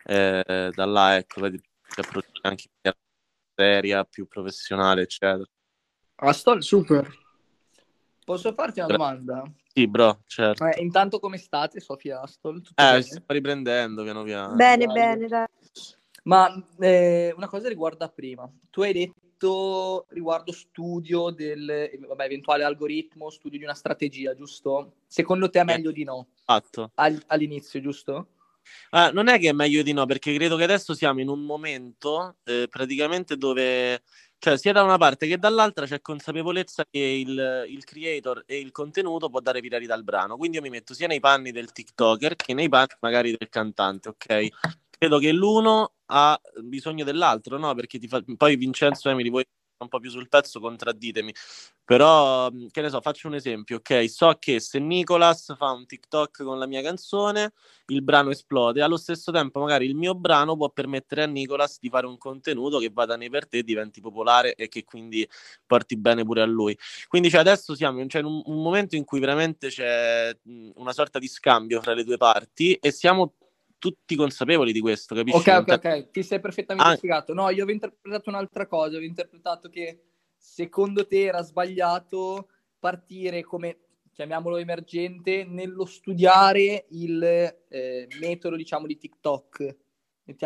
[0.07, 2.93] eh, da là ecco, vedi, ti approcci anche in
[3.55, 5.45] seria, più professionale, eccetera.
[6.17, 7.09] Astol, super.
[8.25, 8.97] Posso farti una bro.
[8.97, 9.53] domanda?
[9.73, 10.65] Sì, bro, certo.
[10.67, 12.63] Eh, intanto come state, Sofia Astol?
[12.63, 14.55] Tutto eh, si sta riprendendo piano piano.
[14.55, 14.95] Bene, dai.
[14.95, 15.47] bene, dai.
[16.25, 18.51] Ma eh, una cosa riguarda prima.
[18.71, 24.95] Tu hai detto detto riguardo studio del vabbè, eventuale algoritmo, studio di una strategia, giusto?
[25.07, 26.29] Secondo te è meglio di no?
[26.45, 26.93] Fatto.
[26.95, 28.29] All- all'inizio, giusto?
[28.91, 31.45] Ah, non è che è meglio di no, perché credo che adesso siamo in un
[31.45, 34.03] momento eh, praticamente dove,
[34.39, 38.71] cioè, sia da una parte che dall'altra c'è consapevolezza che il, il, creator e il
[38.73, 40.37] contenuto può dare viralità al brano.
[40.37, 44.11] Quindi io mi metto sia nei panni del TikToker che nei panni magari del cantante,
[44.11, 44.49] ok?
[44.91, 47.75] Credo che l'uno ha bisogno dell'altro, no?
[47.75, 48.23] Perché ti fa...
[48.37, 49.45] poi Vincenzo Emily, voi
[49.79, 51.33] un po' più sul pezzo, contradditemi.
[51.85, 54.11] Però, che ne so, faccio un esempio, ok?
[54.11, 57.53] So che se Nicolas fa un TikTok con la mia canzone,
[57.87, 58.83] il brano esplode.
[58.83, 62.79] Allo stesso tempo, magari il mio brano può permettere a Nicolas di fare un contenuto
[62.79, 65.29] che vada nei per te, diventi popolare e che quindi
[65.65, 66.77] porti bene pure a lui.
[67.07, 70.37] Quindi cioè, adesso siamo cioè, in un, un momento in cui veramente c'è
[70.75, 73.35] una sorta di scambio fra le due parti e siamo
[73.91, 75.39] tutti consapevoli di questo, capisci?
[75.39, 76.97] Ok, ok, ok, ti sei perfettamente ah.
[76.97, 77.33] spiegato.
[77.33, 80.03] No, io avevo interpretato un'altra cosa, avevo interpretato che
[80.37, 83.79] secondo te era sbagliato partire come,
[84.13, 87.23] chiamiamolo emergente, nello studiare il
[87.69, 89.77] eh, metodo, diciamo, di TikTok.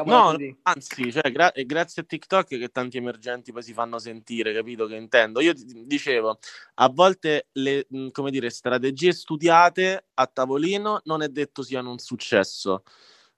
[0.05, 0.59] no, così.
[0.63, 4.87] anzi, cioè, gra- è grazie a TikTok che tanti emergenti poi si fanno sentire, capito
[4.87, 5.41] che intendo?
[5.41, 6.39] Io dicevo,
[6.75, 12.83] a volte le, come dire, strategie studiate a tavolino non è detto siano un successo.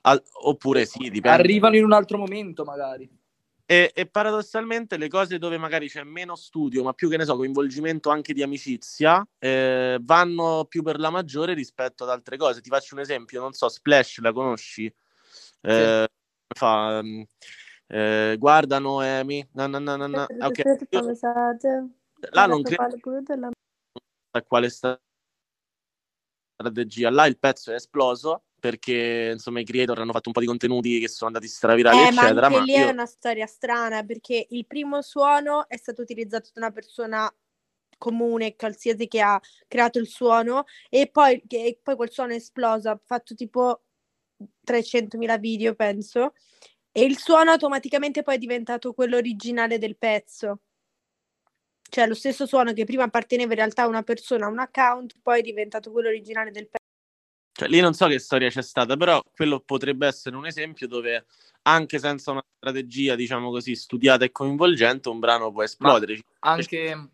[0.03, 1.29] Al- oppure sì, dipende.
[1.31, 3.09] Arrivano in un altro momento, magari.
[3.65, 7.37] E, e, paradossalmente le cose dove magari c'è meno studio, ma più che ne so,
[7.37, 12.61] coinvolgimento anche di amicizia, eh, vanno più per la maggiore rispetto ad altre cose.
[12.61, 14.85] Ti faccio un esempio, non so, Splash la conosci?
[15.62, 16.59] Eh, sì.
[16.59, 17.01] fa,
[17.87, 20.27] eh, guarda Noemi, na, na, na, na.
[20.41, 20.79] Okay.
[20.91, 21.17] Io,
[22.31, 22.99] là non credo
[24.35, 24.71] a quale
[26.57, 30.46] strategia, là il pezzo è esploso perché insomma i creator hanno fatto un po' di
[30.46, 32.48] contenuti che sono andati stravirali, eh, eccetera.
[32.48, 32.87] Ma anche ma lì io...
[32.87, 37.35] è una storia strana perché il primo suono è stato utilizzato da una persona
[37.98, 42.88] comune, qualsiasi che ha creato il suono, e poi, che, poi quel suono è esploso,
[42.88, 43.83] ha fatto tipo
[44.64, 46.35] 300.000 video, penso,
[46.92, 50.61] e il suono automaticamente poi è diventato quello originale del pezzo.
[51.83, 55.16] Cioè lo stesso suono che prima apparteneva in realtà a una persona, a un account,
[55.20, 56.82] poi è diventato quello originale del pezzo.
[57.62, 61.27] Cioè, lì non so che storia c'è stata, però quello potrebbe essere un esempio dove
[61.62, 66.14] anche senza una strategia, diciamo così, studiata e coinvolgente, un brano può esplodere.
[66.40, 67.09] Ma anche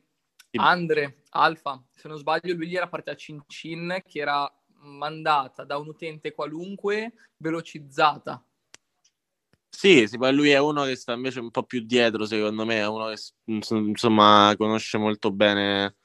[0.53, 5.77] Andre Alfa, se non sbaglio, lui gli era partita Cin Cin che era mandata da
[5.77, 8.43] un utente qualunque velocizzata.
[9.69, 12.79] Sì, sì, poi lui è uno che sta invece un po' più dietro, secondo me,
[12.79, 15.97] è uno che insomma conosce molto bene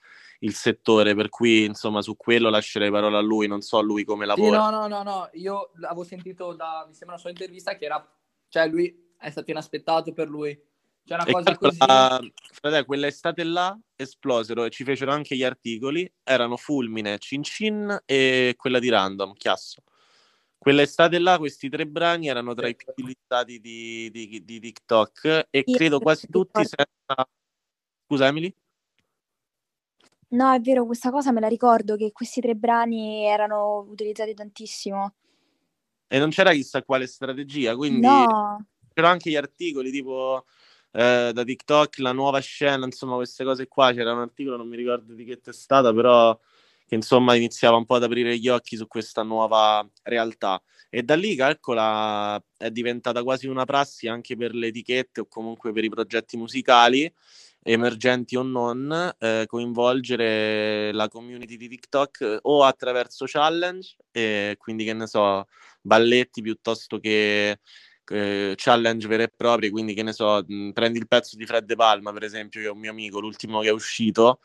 [0.44, 4.26] il settore, per cui insomma su quello lascerei parola a lui, non so lui come
[4.26, 4.66] lavora.
[4.66, 7.86] Sì, no, no, no, no, io avevo sentito da, mi sembra una sua intervista che
[7.86, 8.16] era,
[8.50, 10.72] cioè lui è stato inaspettato per lui.
[11.06, 11.78] C'è una cosa così.
[11.78, 18.54] Fratello, quell'estate là esplosero e ci fecero anche gli articoli, erano Fulmine, Cin Cin e
[18.58, 19.84] quella di Random, Chiasso.
[20.58, 25.64] Quell'estate là questi tre brani erano tra i più utilizzati di, di, di TikTok e
[25.64, 27.28] credo quasi tutti senza...
[28.06, 28.54] Scusa Emily?
[30.34, 35.14] No, è vero, questa cosa me la ricordo che questi tre brani erano utilizzati tantissimo.
[36.08, 38.66] E non c'era chissà quale strategia, quindi No.
[38.94, 40.46] c'erano anche gli articoli tipo
[40.92, 43.92] eh, da TikTok, la nuova scena, insomma, queste cose qua.
[43.94, 46.38] C'era un articolo, non mi ricordo di che testata, però
[46.86, 50.62] che insomma iniziava un po' ad aprire gli occhi su questa nuova realtà.
[50.90, 55.72] E da lì, calcola, è diventata quasi una prassi anche per le etichette o comunque
[55.72, 57.12] per i progetti musicali
[57.64, 64.84] emergenti o non, eh, coinvolgere la community di TikTok eh, o attraverso challenge, eh, quindi
[64.84, 65.48] che ne so,
[65.82, 67.60] balletti piuttosto che
[68.12, 71.66] eh, challenge veri e propri, quindi che ne so, mh, prendi il pezzo di Fred
[71.66, 74.40] De Palma, per esempio, che è un mio amico, l'ultimo che è uscito.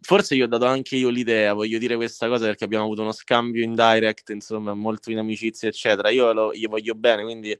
[0.00, 3.12] Forse gli ho dato anche io l'idea, voglio dire questa cosa perché abbiamo avuto uno
[3.12, 6.10] scambio in direct, insomma, molto in amicizia, eccetera.
[6.10, 7.58] Io lo, gli voglio bene, quindi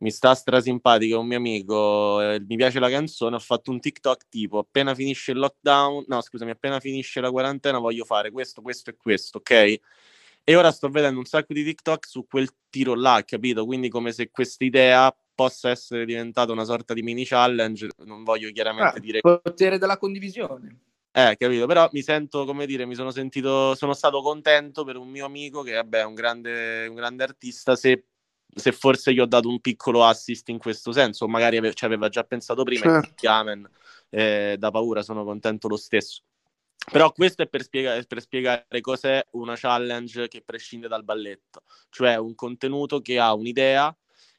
[0.00, 3.80] mi sta strasimpatico, è un mio amico, eh, mi piace la canzone, ho fatto un
[3.80, 8.62] TikTok tipo appena finisce il lockdown, no scusami, appena finisce la quarantena voglio fare questo,
[8.62, 9.80] questo e questo, ok?
[10.42, 13.66] E ora sto vedendo un sacco di TikTok su quel tiro là, capito?
[13.66, 18.50] Quindi come se questa idea possa essere diventata una sorta di mini challenge, non voglio
[18.50, 19.20] chiaramente eh, dire...
[19.22, 20.78] Il potere della condivisione.
[21.12, 25.08] Eh, capito, però mi sento, come dire, mi sono sentito, sono stato contento per un
[25.08, 28.09] mio amico che, vabbè, è un grande, un grande artista, se
[28.54, 32.08] se forse gli ho dato un piccolo assist in questo senso, magari ave- ci aveva
[32.08, 33.12] già pensato prima, certo.
[33.14, 33.68] Chiamen,
[34.10, 36.22] eh, da paura sono contento lo stesso.
[36.90, 42.16] Però questo è per, spiega- per spiegare cos'è una challenge che prescinde dal balletto, cioè
[42.16, 43.94] un contenuto che ha un'idea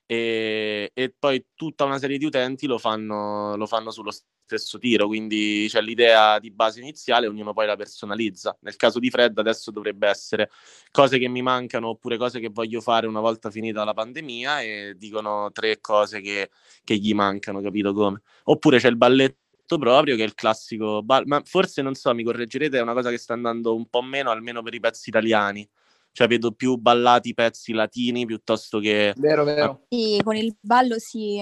[0.06, 5.08] e, e, poi tutta una serie di utenti lo fanno, lo fanno sullo stesso tiro,
[5.08, 8.58] quindi c'è l'idea di base iniziale, ognuno poi la personalizza.
[8.62, 10.50] Nel caso di Fred adesso dovrebbe essere
[10.92, 14.96] cose che mi mancano oppure cose che voglio fare una volta finita la pandemia e
[14.98, 16.50] dicono tre cose che,
[16.84, 18.22] che gli mancano, capito come?
[18.46, 22.24] Oppure c'è il balletto proprio che è il classico ball- ma forse non so, mi
[22.24, 25.70] correggerete, è una cosa che sta andando un po' meno almeno per i pezzi italiani
[26.12, 29.14] cioè vedo più ballati i pezzi latini piuttosto che...
[29.18, 29.86] Vero, vero.
[29.90, 31.42] Sì, con il ballo sì.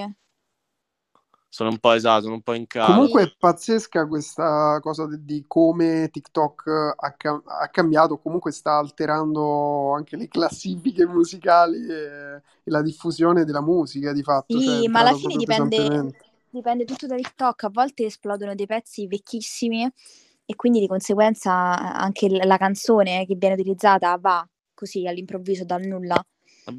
[1.52, 2.92] Sono un po' esatto, sono un po' in casa.
[2.92, 9.92] Comunque è pazzesca questa cosa di, di come TikTok ha, ha, cambiato, comunque sta alterando
[9.92, 14.56] anche le classifiche musicali e, e la diffusione della musica di fatto.
[14.56, 16.12] Sì, cioè, ma alla fine dipende,
[16.50, 19.90] dipende tutto da TikTok, a volte esplodono dei pezzi vecchissimi
[20.46, 21.52] e quindi di conseguenza
[21.94, 26.24] anche la canzone che viene utilizzata va così all'improvviso dal nulla.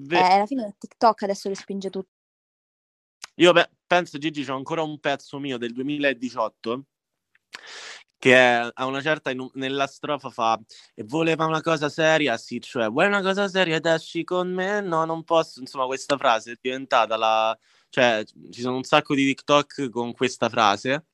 [0.10, 2.20] Eh, alla fine TikTok adesso le spinge tutto.
[3.36, 6.86] Io beh, penso, Gigi, c'è ancora un pezzo mio del 2018
[8.18, 10.60] che è, a una certa in, nella strofa fa
[10.94, 14.80] e voleva una cosa seria, sì, cioè vuoi una cosa seria ed esci con me?
[14.82, 17.58] No, non posso, insomma questa frase è diventata la...
[17.90, 21.06] cioè ci sono un sacco di TikTok con questa frase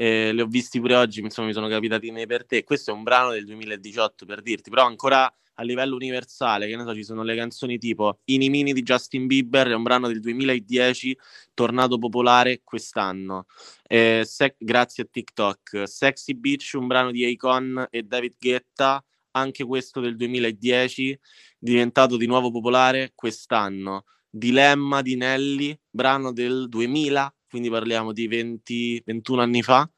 [0.00, 2.62] eh, li ho visti pure oggi, insomma mi sono capitati nei per te.
[2.62, 6.84] Questo è un brano del 2018 per dirti, però ancora a livello universale, che ne
[6.84, 11.16] so, ci sono le canzoni tipo Inimini di Justin Bieber, è un brano del 2010,
[11.52, 13.46] tornato popolare quest'anno.
[13.82, 15.82] Eh, sec- grazie a TikTok.
[15.86, 21.18] Sexy Beach, un brano di Akon e David Guetta, anche questo del 2010,
[21.58, 24.04] diventato di nuovo popolare quest'anno.
[24.30, 29.90] Dilemma di Nelly, brano del 2000, quindi parliamo di 20, 21 anni fa,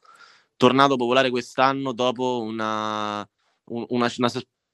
[0.56, 3.28] tornato popolare quest'anno dopo una,
[3.64, 4.30] una, una,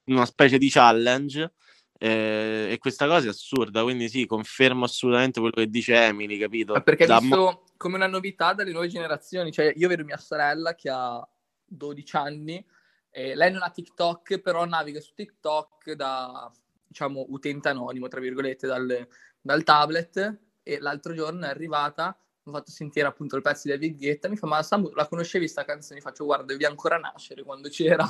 [0.07, 1.53] una specie di challenge.
[1.99, 6.73] Eh, e questa cosa è assurda, quindi sì, confermo assolutamente quello che dice Emily, capito?
[6.73, 10.17] Ma perché è visto mo- come una novità dalle nuove generazioni, cioè io vedo mia
[10.17, 11.27] sorella che ha
[11.65, 12.63] 12 anni,
[13.09, 16.51] e lei non ha TikTok, però naviga su TikTok da,
[16.85, 19.07] diciamo, utente anonimo, tra virgolette, dal,
[19.41, 22.15] dal tablet, e l'altro giorno è arrivata
[22.49, 25.47] ho fatto sentire appunto il pezzo di David Guetta, mi fa ma Samu la conoscevi
[25.47, 25.95] sta canzone?
[25.95, 28.09] Mi faccio guarda devi ancora nascere quando c'era.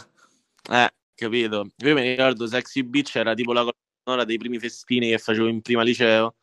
[0.70, 1.72] Eh, capito.
[1.78, 3.66] Io mi ricordo Sexy Beach era tipo la
[4.04, 6.36] colonna dei primi festini che facevo in prima liceo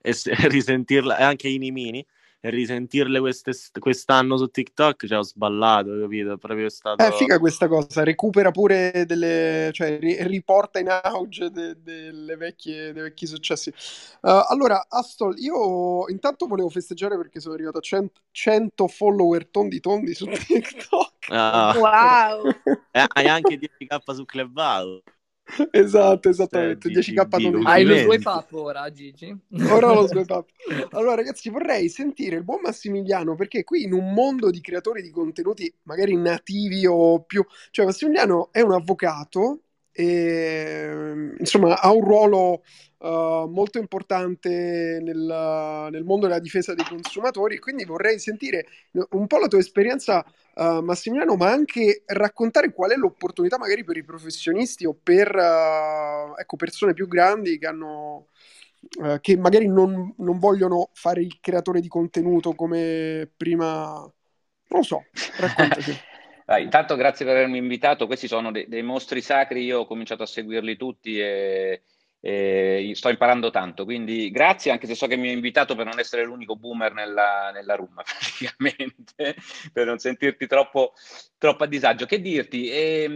[0.00, 2.06] e se, risentirla, e anche i Nimini
[2.42, 6.38] e risentirle queste, quest'anno su TikTok, cioè ho sballato, capito?
[6.38, 7.04] Proprio stato...
[7.04, 9.68] Eh, figa questa cosa, recupera pure delle...
[9.74, 13.68] cioè ri- riporta in auge de- delle vecchie, dei vecchi successi.
[14.22, 19.80] Uh, allora, Astol, io intanto volevo festeggiare perché sono arrivato a 100, 100 follower tondi
[19.80, 21.19] tondi su TikTok.
[21.30, 21.72] Ah.
[21.76, 22.48] Wow!
[22.90, 25.02] eh, hai anche 10k su Clubhouse.
[25.70, 26.88] esatto, esattamente.
[26.88, 29.36] 10k Hai lo swipe up ora, Gigi?
[29.70, 30.48] Ora lo swipe up.
[30.92, 35.10] Allora, ragazzi, vorrei sentire il buon Massimiliano perché qui in un mondo di creatori di
[35.10, 39.62] contenuti magari nativi o più, cioè Massimiliano è un avvocato
[39.92, 42.62] e insomma ha un ruolo
[43.00, 47.58] uh, molto importante nel, nel, mondo della difesa dei consumatori.
[47.58, 48.66] Quindi vorrei sentire
[49.10, 53.96] un po' la tua esperienza uh, Massimiliano ma anche raccontare qual è l'opportunità magari per
[53.96, 58.26] i professionisti o per uh, ecco, persone più grandi che hanno
[59.20, 63.92] che magari non, non vogliono fare il creatore di contenuto come prima.
[63.98, 65.04] Non lo so
[65.36, 65.94] raccontaci.
[66.58, 70.26] Intanto grazie per avermi invitato, questi sono de- dei mostri sacri, io ho cominciato a
[70.26, 71.82] seguirli tutti e,
[72.20, 75.98] e, sto imparando tanto, quindi grazie anche se so che mi hai invitato per non
[75.98, 79.36] essere l'unico boomer nella, nella room praticamente,
[79.72, 80.92] per non sentirti troppo,
[81.38, 82.06] troppo a disagio.
[82.06, 82.68] Che dirti?
[82.68, 83.08] Eh,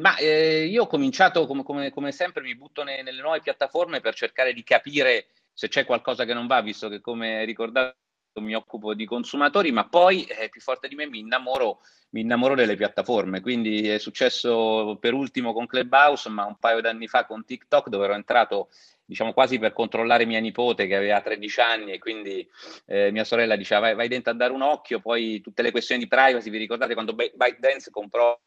[0.00, 4.00] ma eh, io ho cominciato come, come, come sempre, mi butto ne, nelle nuove piattaforme
[4.00, 7.96] per cercare di capire se c'è qualcosa che non va, visto che come ricordato
[8.40, 12.54] mi occupo di consumatori, ma poi eh, più forte di me mi innamoro, mi innamoro
[12.54, 13.40] delle piattaforme.
[13.40, 18.04] Quindi è successo per ultimo con Clubhouse, ma un paio d'anni fa con TikTok, dove
[18.04, 18.68] ero entrato
[19.04, 22.46] diciamo quasi per controllare mia nipote che aveva 13 anni e quindi
[22.84, 26.02] eh, mia sorella diceva vai, vai, dentro a dare un occhio, poi tutte le questioni
[26.02, 28.38] di privacy, vi ricordate quando ByteDance comprò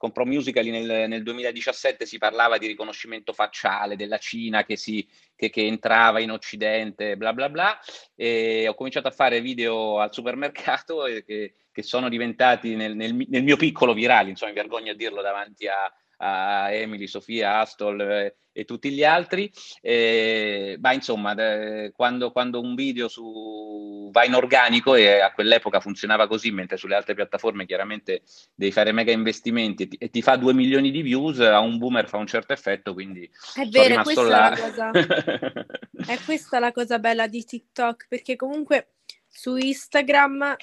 [0.00, 5.06] comprò Musical.ly nel, nel, 2017 si parlava di riconoscimento facciale della Cina che, si,
[5.36, 7.78] che, che, entrava in Occidente, bla bla bla,
[8.14, 13.42] e ho cominciato a fare video al supermercato che, che sono diventati nel, nel, nel,
[13.42, 18.36] mio piccolo virale, insomma mi vergogno a dirlo davanti a, a Emily, Sofia, Astol eh,
[18.52, 19.50] e tutti gli altri.
[19.80, 25.80] Eh, ma insomma, eh, quando, quando, un video su, va in organico e a quell'epoca
[25.80, 28.22] funzionava così, mentre sulle altre piattaforme chiaramente
[28.54, 31.78] devi fare mega investimenti e ti, e ti fa 2 milioni di views, a un
[31.78, 34.52] boomer fa un certo effetto, quindi è vero, questa là.
[34.52, 34.90] è, la cosa,
[36.12, 38.94] è questa la cosa bella di TikTok, perché comunque
[39.26, 40.56] su Instagram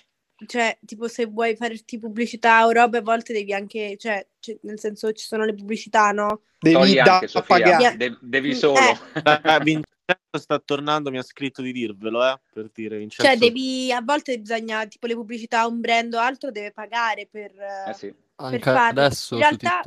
[0.45, 4.79] cioè, tipo se vuoi farti pubblicità o robe, a volte devi anche, cioè, cioè nel
[4.79, 6.41] senso ci sono le pubblicità, no?
[6.59, 7.97] Devi da anche, Sofia, pagare.
[7.97, 8.77] De- devi solo.
[8.77, 9.59] Eh.
[9.63, 13.31] Vincenzo sta tornando, mi ha scritto di dirvelo, eh, per dire Vincenzo.
[13.31, 17.51] Cioè, devi, a volte bisogna, tipo le pubblicità, un brand o altro deve pagare per,
[17.88, 18.13] eh sì.
[18.35, 19.01] per farle.
[19.01, 19.81] adesso In realtà...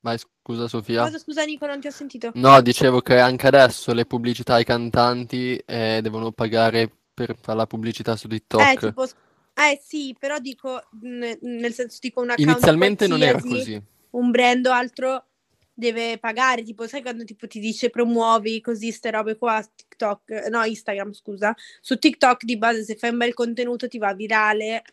[0.00, 1.02] Vai, scusa Sofia.
[1.02, 2.30] Cosa, scusa Nico, non ti ho sentito.
[2.34, 7.66] No, dicevo che anche adesso le pubblicità ai cantanti eh, devono pagare per fare la
[7.66, 8.60] pubblicità su TikTok.
[8.60, 9.06] Eh, tipo
[9.54, 13.80] eh sì, però dico, nel senso dico un account Inizialmente non era così.
[14.10, 15.26] Un brand o altro
[15.72, 20.64] deve pagare, tipo sai quando tipo, ti dice promuovi così ste robe qua, TikTok, no
[20.64, 24.84] Instagram scusa, su TikTok di base se fai un bel contenuto ti va virale,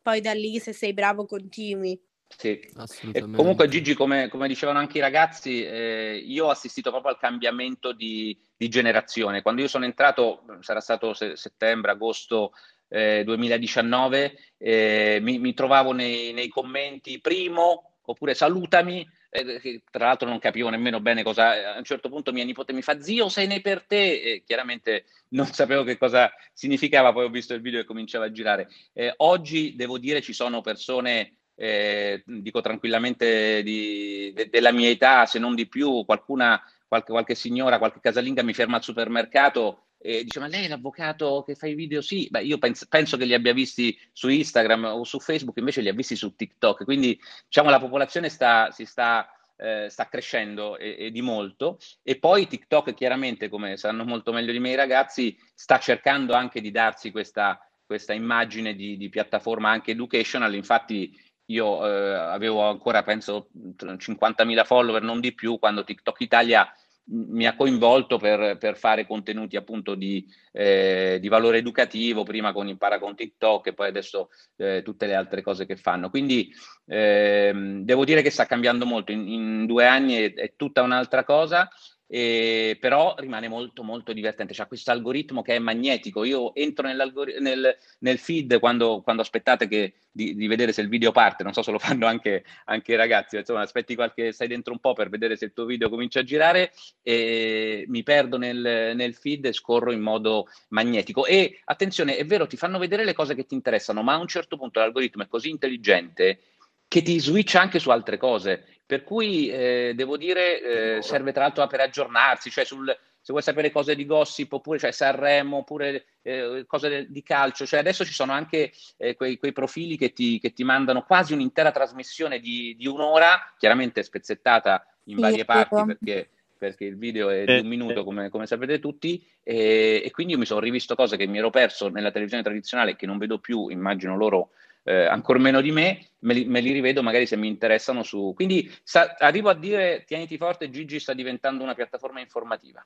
[0.00, 2.00] poi da lì se sei bravo continui.
[2.36, 3.34] Sì, assolutamente.
[3.34, 7.18] E comunque Gigi, come, come, dicevano anche i ragazzi, eh, io ho assistito proprio al
[7.18, 9.42] cambiamento di, di, generazione.
[9.42, 12.52] Quando io sono entrato, sarà stato se, settembre, agosto
[12.90, 20.28] eh, 2019, eh, mi, mi, trovavo nei, nei, commenti primo oppure salutami, eh, tra l'altro
[20.28, 23.46] non capivo nemmeno bene cosa, a un certo punto mia nipote mi fa zio sei
[23.46, 27.80] ne per te, e chiaramente non sapevo che cosa significava, poi ho visto il video
[27.80, 28.68] e cominciava a girare.
[28.92, 31.34] Eh, oggi devo dire ci sono persone...
[31.60, 37.34] Eh, dico tranquillamente di, de, della mia età, se non di più, qualcuna, qualche, qualche
[37.34, 41.66] signora, qualche casalinga mi ferma al supermercato e dice ma lei è l'avvocato che fa
[41.66, 42.00] i video?
[42.00, 45.82] Sì, beh io penso, penso, che li abbia visti su Instagram o su Facebook, invece
[45.82, 50.78] li ha visti su TikTok, quindi diciamo la popolazione sta, si sta, eh, sta crescendo
[50.78, 54.74] e, e, di molto e poi TikTok chiaramente, come sanno molto meglio di me i
[54.74, 61.14] ragazzi, sta cercando anche di darsi questa, questa immagine di, di piattaforma anche educational, infatti
[61.50, 66.72] io eh, avevo ancora penso 50.000 follower, non di più, quando TikTok Italia
[67.10, 72.68] mi ha coinvolto per, per, fare contenuti appunto di, eh, di, valore educativo, prima con
[72.68, 76.10] Impara con TikTok e poi adesso eh, tutte le altre cose che fanno.
[76.10, 76.52] Quindi
[76.86, 81.24] ehm, devo dire che sta cambiando molto, in, in due anni è, è, tutta un'altra
[81.24, 81.68] cosa
[82.12, 84.52] e, però rimane molto molto divertente.
[84.52, 86.24] C'è questo algoritmo che è magnetico.
[86.24, 91.12] Io entro nel, nel feed quando, quando aspettate che, di, di, vedere se il video
[91.12, 94.72] parte, non so se lo fanno anche, anche i ragazzi, insomma aspetti qualche, stai dentro
[94.72, 98.92] un po' per vedere se il tuo video comincia a girare e mi perdo nel,
[98.96, 101.26] nel feed e scorro in modo magnetico.
[101.26, 104.26] E attenzione, è vero, ti fanno vedere le cose che ti interessano, ma a un
[104.26, 106.40] certo punto l'algoritmo è così intelligente
[106.88, 108.79] che ti switcha anche su altre cose.
[108.90, 113.40] Per cui eh, devo dire, eh, serve tra l'altro per aggiornarsi, cioè sul, se vuoi
[113.40, 118.12] sapere cose di gossip oppure cioè Sanremo oppure eh, cose di calcio, cioè adesso ci
[118.12, 122.74] sono anche eh, quei, quei, profili che ti, che ti, mandano quasi un'intera trasmissione di,
[122.76, 126.28] di un'ora, chiaramente spezzettata in sì, varie parti perché,
[126.58, 130.38] perché, il video è di un minuto come, come sapete tutti e, e, quindi io
[130.40, 133.68] mi sono rivisto cose che mi ero perso nella televisione tradizionale che non vedo più,
[133.68, 134.50] immagino loro
[134.82, 138.32] eh, ancora meno di me, me li, me li, rivedo magari se mi interessano su...
[138.34, 142.84] Quindi sa, arrivo a dire, tieniti forte, Gigi sta diventando una piattaforma informativa.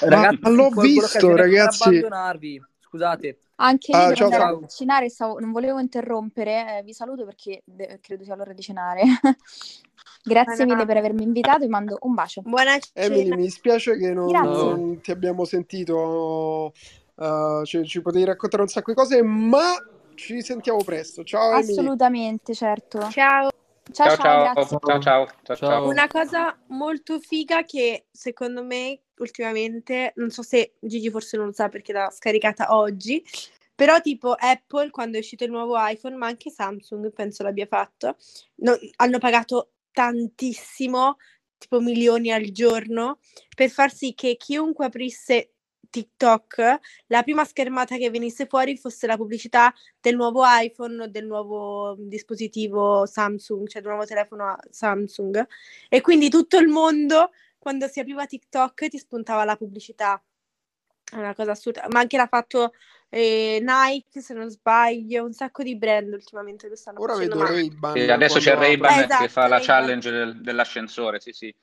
[0.00, 2.02] Ragazzi, Ma l'ho visto, ragazzi.
[2.90, 3.38] Scusate.
[3.56, 4.60] Anche ah, io ciao, ciao.
[4.64, 8.62] a cenare, stavo, non volevo interrompere, eh, vi saluto perché de- credo sia l'ora di
[8.62, 9.02] cenare.
[10.22, 12.42] Grazie mille per avermi invitato, vi mando un bacio.
[12.42, 13.06] Buona cena.
[13.06, 16.72] Emily, mi spiace che non, non ti abbiamo sentito,
[17.14, 19.76] uh, ci, ci potevi raccontare un sacco di cose, ma
[20.20, 21.24] ci sentiamo presto.
[21.24, 21.52] Ciao.
[21.54, 23.08] Assolutamente, certo.
[23.10, 23.48] Ciao.
[23.90, 25.88] Ciao, ciao, ciao, ciao, ciao, ciao, ciao.
[25.88, 31.52] Una cosa molto figa che secondo me ultimamente, non so se Gigi forse non lo
[31.52, 33.24] sa perché l'ha scaricata oggi,
[33.74, 38.16] però tipo Apple quando è uscito il nuovo iPhone, ma anche Samsung penso l'abbia fatto,
[38.56, 41.16] no, hanno pagato tantissimo,
[41.58, 43.18] tipo milioni al giorno,
[43.56, 45.54] per far sì che chiunque aprisse
[45.90, 51.26] TikTok, la prima schermata che venisse fuori fosse la pubblicità del nuovo iPhone o del
[51.26, 55.46] nuovo dispositivo Samsung, cioè del nuovo telefono Samsung.
[55.88, 60.22] E quindi tutto il mondo, quando si apriva TikTok, ti spuntava la pubblicità.
[61.10, 61.86] È una cosa assurda.
[61.90, 62.72] Ma anche l'ha fatto
[63.08, 67.38] eh, Nike, se non sbaglio, un sacco di brand ultimamente lo stanno Ora facendo.
[67.38, 67.92] vedo Ray-Ban.
[67.94, 69.66] Sì, adesso c'è Ray-Ban esatto, che fa la Ray-Ban.
[69.66, 71.54] challenge del, dell'ascensore, sì sì.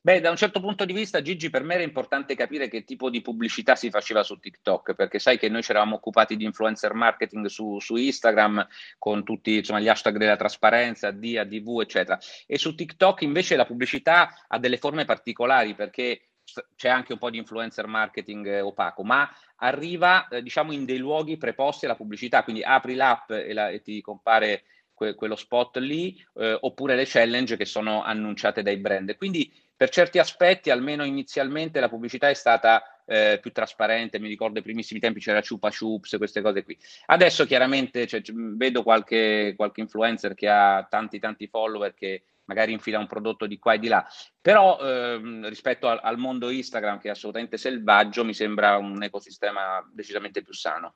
[0.00, 3.10] Beh, da un certo punto di vista, Gigi, per me era importante capire che tipo
[3.10, 6.94] di pubblicità si faceva su TikTok, perché sai che noi ci eravamo occupati di influencer
[6.94, 8.66] marketing su, su Instagram
[8.98, 12.18] con tutti insomma, gli hashtag della trasparenza, D, ADV, eccetera.
[12.46, 16.28] E su TikTok invece la pubblicità ha delle forme particolari perché
[16.76, 20.98] c'è anche un po' di influencer marketing eh, opaco, ma arriva eh, diciamo in dei
[20.98, 24.64] luoghi preposti alla pubblicità, quindi apri l'app e, la, e ti compare
[24.98, 29.16] que- quello spot lì, eh, oppure le challenge che sono annunciate dai brand.
[29.16, 34.18] Quindi per certi aspetti, almeno inizialmente, la pubblicità è stata eh, più trasparente.
[34.18, 36.76] Mi ricordo ai primissimi tempi c'era Chupa Chups, queste cose qui.
[37.06, 42.98] Adesso chiaramente cioè, vedo qualche, qualche influencer che ha tanti tanti follower che magari infila
[42.98, 44.04] un prodotto di qua e di là,
[44.40, 49.86] però ehm, rispetto al, al, mondo Instagram che è assolutamente selvaggio mi sembra un ecosistema
[49.92, 50.94] decisamente più sano.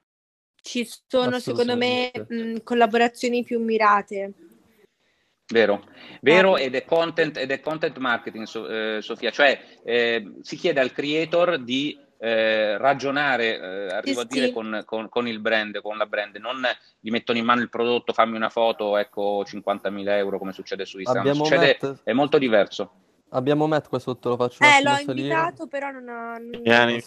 [0.62, 4.32] Ci sono secondo me mh, collaborazioni più mirate.
[5.52, 5.84] Vero,
[6.22, 10.80] vero ed è content, ed è content marketing, so, eh, Sofia, cioè eh, si chiede
[10.80, 14.52] al creator di eh, ragionare, eh, arrivo sì, a dire, sì.
[14.52, 16.62] con, con, con, il brand, con la brand, non
[17.00, 21.00] gli mettono in mano il prodotto, fammi una foto, ecco 50.000 euro come succede su
[21.00, 22.92] Instagram, succede, Matt, è molto diverso.
[23.30, 26.38] Abbiamo Matt qua sotto, lo faccio Eh, l'ho invitato, però non ha...
[26.38, 26.60] Non...
[26.64, 27.02] Okay.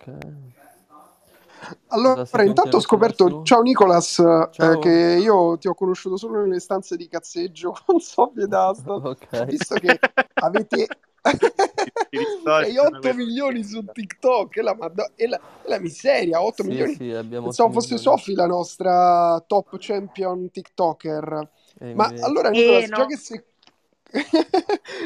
[1.87, 4.49] Allora, intanto ho scoperto, ciao Nicolas, eh.
[4.57, 9.45] Eh, che io ti ho conosciuto solo nelle stanze di cazzeggio con Sofia Dasta, okay.
[9.45, 9.99] visto che
[10.33, 10.87] avete
[12.45, 14.77] hai 8 milioni su TikTok, è la,
[15.15, 16.93] è la, è la miseria, 8 sì, milioni.
[16.95, 21.49] Sì, Pensavo fosse Sofia la nostra top champion TikToker.
[21.79, 22.23] Ma invece...
[22.23, 22.97] allora Nicolas, eh, no.
[22.97, 23.43] già, che sei...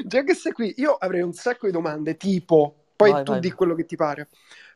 [0.06, 3.40] già che sei qui, io avrei un sacco di domande, tipo, poi vai, tu vai.
[3.40, 4.28] di quello che ti pare.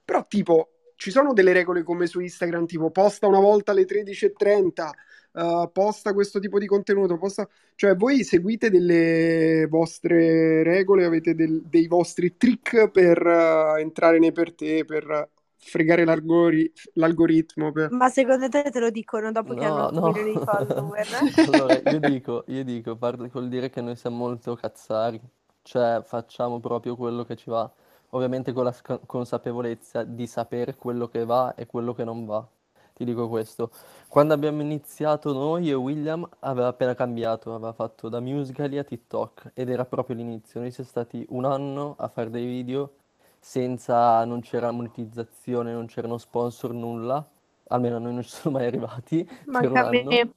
[0.05, 4.89] Però tipo, ci sono delle regole come su Instagram, tipo posta una volta alle 13.30,
[5.33, 7.47] uh, eh, posta questo tipo di contenuto, posta...
[7.75, 14.31] cioè voi seguite delle vostre regole, avete del, dei vostri trick per uh, entrare nei
[14.31, 15.29] per te, per
[15.63, 17.71] fregare l'algori- l'algoritmo.
[17.71, 17.91] Per...
[17.91, 20.07] Ma secondo te te lo dicono dopo no, che hanno no.
[20.07, 21.07] milioni di follower?
[21.51, 25.19] allora, io dico, io dico, parlo col dire che noi siamo molto cazzari,
[25.61, 27.71] cioè facciamo proprio quello che ci va
[28.13, 32.45] ovviamente con la consapevolezza di sapere quello che va e quello che non va.
[32.93, 33.71] Ti dico questo.
[34.07, 39.51] Quando abbiamo iniziato noi e William aveva appena cambiato, aveva fatto da Musical.ly a TikTok
[39.55, 40.59] ed era proprio l'inizio.
[40.59, 42.93] Noi siamo stati un anno a fare dei video
[43.39, 47.25] senza, non c'era monetizzazione, non c'erano sponsor, nulla.
[47.69, 50.31] Almeno noi non ci sono mai arrivati per un anno.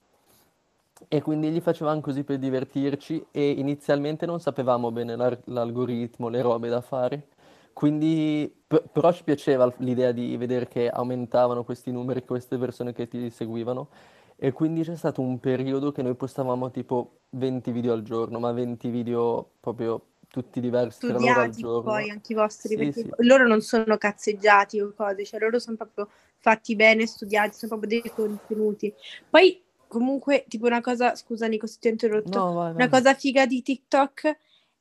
[1.09, 6.41] E quindi li facevamo così per divertirci e inizialmente non sapevamo bene l'ar- l'algoritmo, le
[6.41, 7.27] robe da fare
[7.77, 13.07] quindi, p- però ci piaceva l'idea di vedere che aumentavano questi numeri, queste persone che
[13.07, 13.91] ti seguivano.
[14.35, 18.51] E quindi c'è stato un periodo che noi postavamo tipo 20 video al giorno, ma
[18.53, 21.83] 20 video proprio tutti diversi tra loro al giorno.
[21.83, 23.11] poi anche i vostri, sì, perché sì.
[23.19, 26.09] loro non sono cazzeggiati o cose, cioè loro sono proprio
[26.39, 28.91] fatti bene, studiati, sono proprio dei contenuti.
[29.29, 32.75] Poi comunque, tipo una cosa, scusa Nico se ti ho interrotto, no, vai, vai.
[32.75, 34.37] una cosa figa di TikTok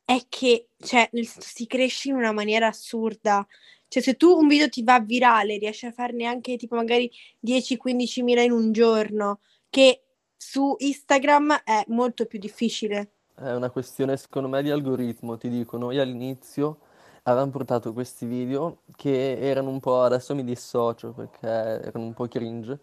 [0.06, 3.44] è che cioè, si cresce in una maniera assurda.
[3.88, 7.10] Cioè, se tu un video ti va virale, riesci a farne anche tipo magari
[7.44, 10.02] 10-15 mila in un giorno, che
[10.36, 13.10] su Instagram è molto più difficile.
[13.34, 15.36] È una questione, secondo me, di algoritmo.
[15.36, 16.78] Ti dico, noi all'inizio
[17.24, 22.28] avevamo portato questi video che erano un po', adesso mi dissocio perché erano un po'
[22.28, 22.78] cringe,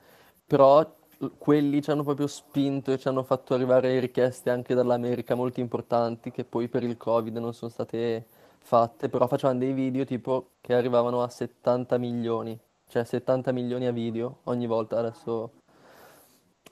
[0.45, 0.85] però
[1.37, 6.31] quelli ci hanno proprio spinto e ci hanno fatto arrivare richieste anche dall'America molto importanti
[6.31, 8.25] che poi per il Covid non sono state
[8.59, 12.57] fatte, però facevano dei video tipo che arrivavano a 70 milioni,
[12.87, 15.51] cioè 70 milioni a video ogni volta, adesso...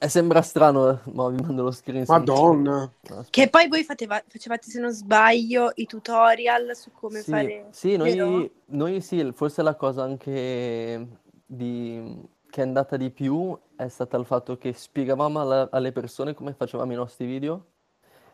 [0.03, 2.05] E sembra strano, ma vi mando lo screen.
[2.07, 2.91] Madonna!
[3.09, 7.67] No, che poi voi fateva, facevate, se non sbaglio, i tutorial su come sì, fare...
[7.69, 11.07] Sì, noi, noi sì, forse la cosa anche
[11.45, 16.35] di che è andata di più è stata il fatto che spiegavamo alla- alle persone
[16.35, 17.65] come facevamo i nostri video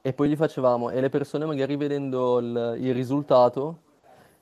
[0.02, 3.84] e poi li facevamo e le persone magari vedendo il, il risultato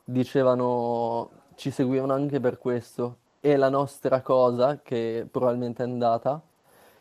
[0.03, 3.17] dicevano ci seguivano anche per questo.
[3.39, 6.41] E la nostra cosa che probabilmente è andata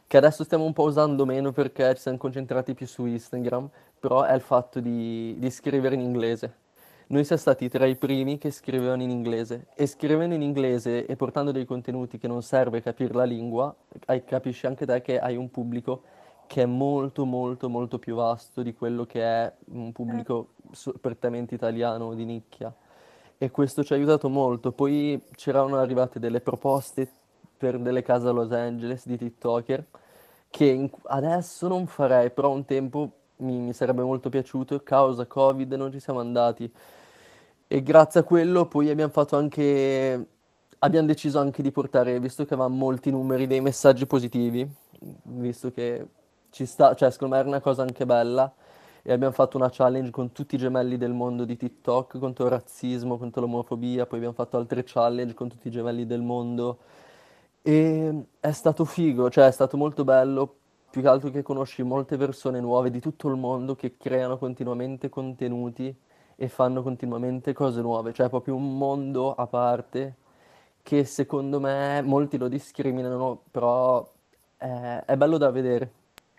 [0.07, 3.69] che adesso stiamo un po' usando meno perché ci siamo concentrati più su Instagram
[3.99, 6.64] però è il fatto di, di scrivere in inglese
[7.15, 11.15] noi siamo stati tra i primi che scrivevano in inglese e scrivendo in inglese e
[11.15, 13.73] portando dei contenuti che non serve capire la lingua,
[14.07, 16.03] hai, capisci anche te che hai un pubblico
[16.49, 20.55] che è molto molto molto più vasto di quello che è un pubblico
[21.01, 22.75] prettamente italiano di nicchia
[23.39, 24.73] e questo ci ha aiutato molto.
[24.73, 27.09] Poi c'erano arrivate delle proposte
[27.57, 29.85] per delle case a Los Angeles di TikToker
[30.51, 35.73] che in, adesso non farei, però un tempo mi, mi sarebbe molto piaciuto, causa Covid
[35.75, 36.73] non ci siamo andati.
[37.67, 40.27] E grazie a quello poi abbiamo fatto anche,
[40.79, 44.69] abbiamo deciso anche di portare, visto che avevamo molti numeri, dei messaggi positivi,
[45.25, 46.07] visto che
[46.51, 48.53] ci sta, cioè secondo me era una cosa anche bella
[49.03, 52.51] e abbiamo fatto una challenge con tutti i gemelli del mondo di TikTok contro il
[52.53, 56.79] razzismo, contro l'omofobia, poi abbiamo fatto altre challenge con tutti i gemelli del mondo.
[57.63, 60.55] E è stato figo, cioè è stato molto bello,
[60.91, 65.09] più che altro che conosci molte persone nuove di tutto il mondo che creano continuamente
[65.09, 65.95] contenuti
[66.37, 70.15] e fanno continuamente cose nuove, cioè è proprio un mondo a parte
[70.83, 74.07] che secondo me molti lo discriminano, però
[74.57, 75.91] è, è bello da vedere,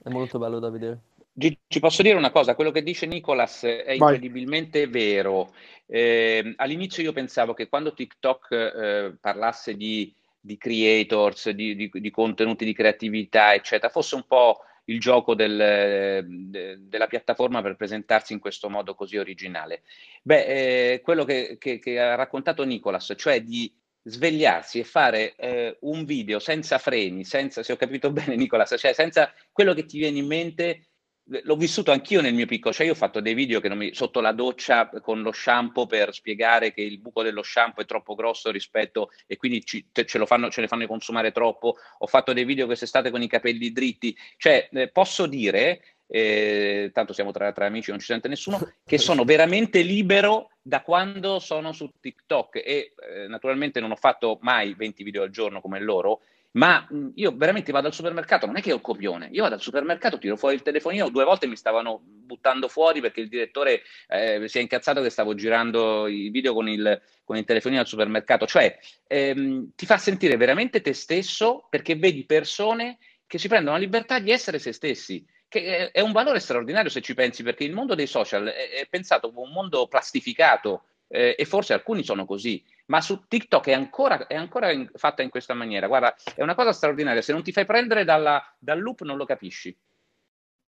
[0.04, 1.00] è molto bello da vedere.
[1.38, 5.52] Ci posso dire una cosa, quello che dice Nicolas è incredibilmente vero.
[5.86, 12.12] Eh, all'inizio io pensavo che quando TikTok eh, parlasse di, di creators, di, di, di,
[12.12, 18.34] contenuti di creatività, eccetera, fosse un po' il gioco del, de, della piattaforma per presentarsi
[18.34, 19.84] in questo modo così originale.
[20.22, 23.74] Beh, eh, quello che, che, che, ha raccontato Nicolas, cioè di
[24.04, 28.94] svegliarsi e fare eh, un video senza freni, senza, se ho capito bene Nicolas, cioè
[28.94, 30.90] senza quello che ti viene in mente
[31.28, 34.32] l'ho vissuto anch'io nel mio piccolo, cioè io ho fatto dei video mi, sotto la
[34.32, 39.10] doccia con lo shampoo per spiegare che il buco dello shampoo è troppo grosso rispetto
[39.26, 43.10] e quindi ci, ce, fanno, ce, ne fanno consumare troppo, ho fatto dei video quest'estate
[43.10, 48.00] con i capelli dritti, cioè eh, posso dire, eh, tanto siamo tra, tra, amici non
[48.00, 52.58] ci sente nessuno, che sono veramente libero da quando sono su TikTok.
[52.58, 56.22] E eh, naturalmente non ho fatto mai 20 video al giorno come loro,
[56.56, 60.18] ma io veramente vado al supermercato, non è che ho copione, io vado al supermercato,
[60.18, 64.58] tiro fuori il telefonino, due volte mi stavano buttando fuori perché il direttore eh, si
[64.58, 68.78] è incazzato che stavo girando i video con il, con il telefonino al supermercato, cioè
[69.08, 74.20] ehm, ti fa sentire veramente te stesso perché vedi persone che si prendono la libertà
[74.20, 77.96] di essere se stessi, che è un valore straordinario se ci pensi, perché il mondo
[77.96, 83.02] dei social è pensato come un mondo plastificato eh, e forse alcuni sono così ma
[83.02, 85.88] su TikTok è ancora, è ancora in, fatta in questa maniera.
[85.88, 87.22] Guarda, è una cosa straordinaria.
[87.22, 89.76] Se non ti fai prendere dalla, dal loop, non lo capisci.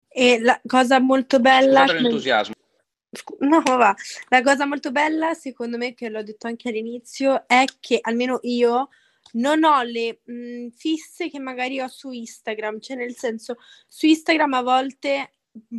[0.08, 1.82] E la cosa molto bella.
[1.82, 2.56] Scusate l'entusiasmo.
[3.40, 3.96] No, va.
[4.30, 8.90] La cosa molto bella, secondo me, che l'ho detto anche all'inizio, è che almeno io
[9.34, 12.80] non ho le mh, fisse che magari ho su Instagram.
[12.80, 13.58] Cioè, nel senso,
[13.88, 15.32] su Instagram a volte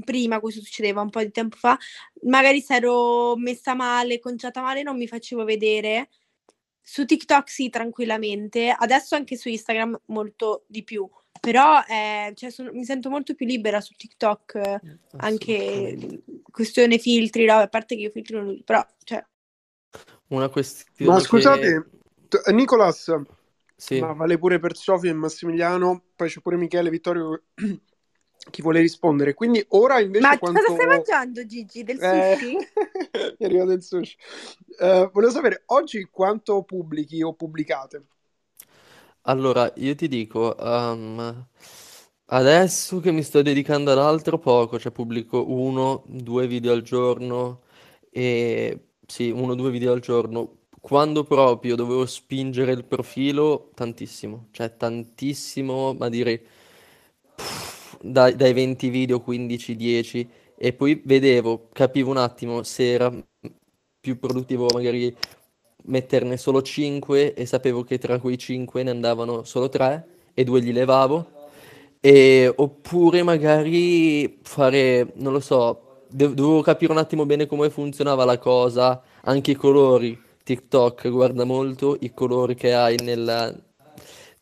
[0.04, 1.78] prima questo succedeva un po' di tempo fa,
[2.22, 6.10] magari se ero messa male, conciata male, non mi facevo vedere.
[6.80, 11.06] Su TikTok sì, tranquillamente, adesso anche su Instagram molto di più,
[11.38, 14.80] però eh, cioè, sono, mi sento molto più libera su TikTok, eh,
[15.18, 17.54] anche questione filtri, no?
[17.54, 19.24] a parte che io filtro non però cioè...
[20.28, 21.88] Una questione Ma scusate,
[22.28, 22.52] che...
[22.52, 23.14] Nicolas,
[23.76, 24.00] sì.
[24.00, 27.42] ma vale pure per Sofia e Massimiliano, poi c'è pure Michele Vittorio
[28.50, 29.34] chi vuole rispondere.
[29.34, 30.26] Quindi ora invece.
[30.26, 30.60] Ma quanto...
[30.60, 31.82] cosa stai mangiando, Gigi?
[31.84, 32.54] Del eh, sushi?
[32.56, 34.16] Mi è arrivato il sushi.
[34.78, 38.04] Uh, volevo sapere oggi quanto pubblichi o pubblicate.
[39.22, 41.46] Allora, io ti dico, um,
[42.26, 47.60] adesso che mi sto dedicando ad altro poco, cioè pubblico uno, due video al giorno
[48.10, 50.56] e sì, uno o due video al giorno.
[50.80, 56.40] Quando proprio dovevo spingere il profilo, tantissimo, cioè tantissimo, ma direi
[58.00, 63.12] dai, dai 20 video 15, 10 e poi vedevo, capivo un attimo se era
[64.00, 65.14] più produttivo magari
[65.84, 70.60] metterne solo 5 e sapevo che tra quei 5 ne andavano solo 3 e 2
[70.60, 71.36] li levavo
[72.00, 78.38] e, oppure magari fare, non lo so, dovevo capire un attimo bene come funzionava la
[78.38, 80.18] cosa, anche i colori.
[80.44, 83.54] TikTok guarda molto i colori che hai nella...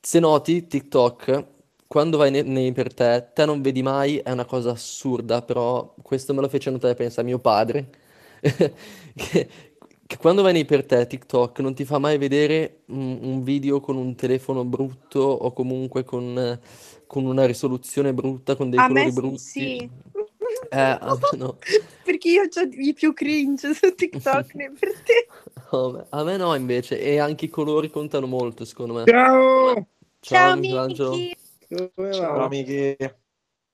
[0.00, 1.44] Se noti, TikTok
[1.86, 5.94] quando vai nei, nei per te, te non vedi mai, è una cosa assurda, però
[6.02, 7.90] questo me lo fece notare, pensa, mio padre,
[8.40, 9.48] che,
[10.06, 13.80] che, quando vai nei per te TikTok non ti fa mai vedere un, un video
[13.80, 16.58] con un telefono brutto o comunque con,
[17.06, 19.38] con una risoluzione brutta, con dei a colori me brutti.
[19.38, 19.90] Sì.
[20.70, 20.98] Eh,
[21.36, 21.58] no.
[22.02, 25.26] Perché io ho i più cringe su TikTok ne per te.
[25.70, 29.04] Oh, a me no, invece, e anche i colori contano molto, secondo me.
[29.04, 29.74] Ciao!
[29.74, 29.84] Ciao,
[30.20, 31.16] Ciao Michelangelo.
[31.68, 32.44] Come Ciao va?
[32.44, 32.96] amici.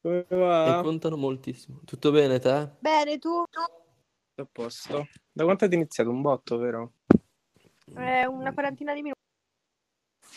[0.00, 0.80] Come E va?
[0.82, 1.80] contano moltissimo.
[1.84, 2.70] Tutto bene, te?
[2.80, 3.44] Bene, tu?
[3.50, 5.08] Tutto a posto.
[5.30, 6.10] Da quanto avete iniziato?
[6.10, 6.94] Un botto, vero?
[7.94, 9.20] Eh, una quarantina di minuti.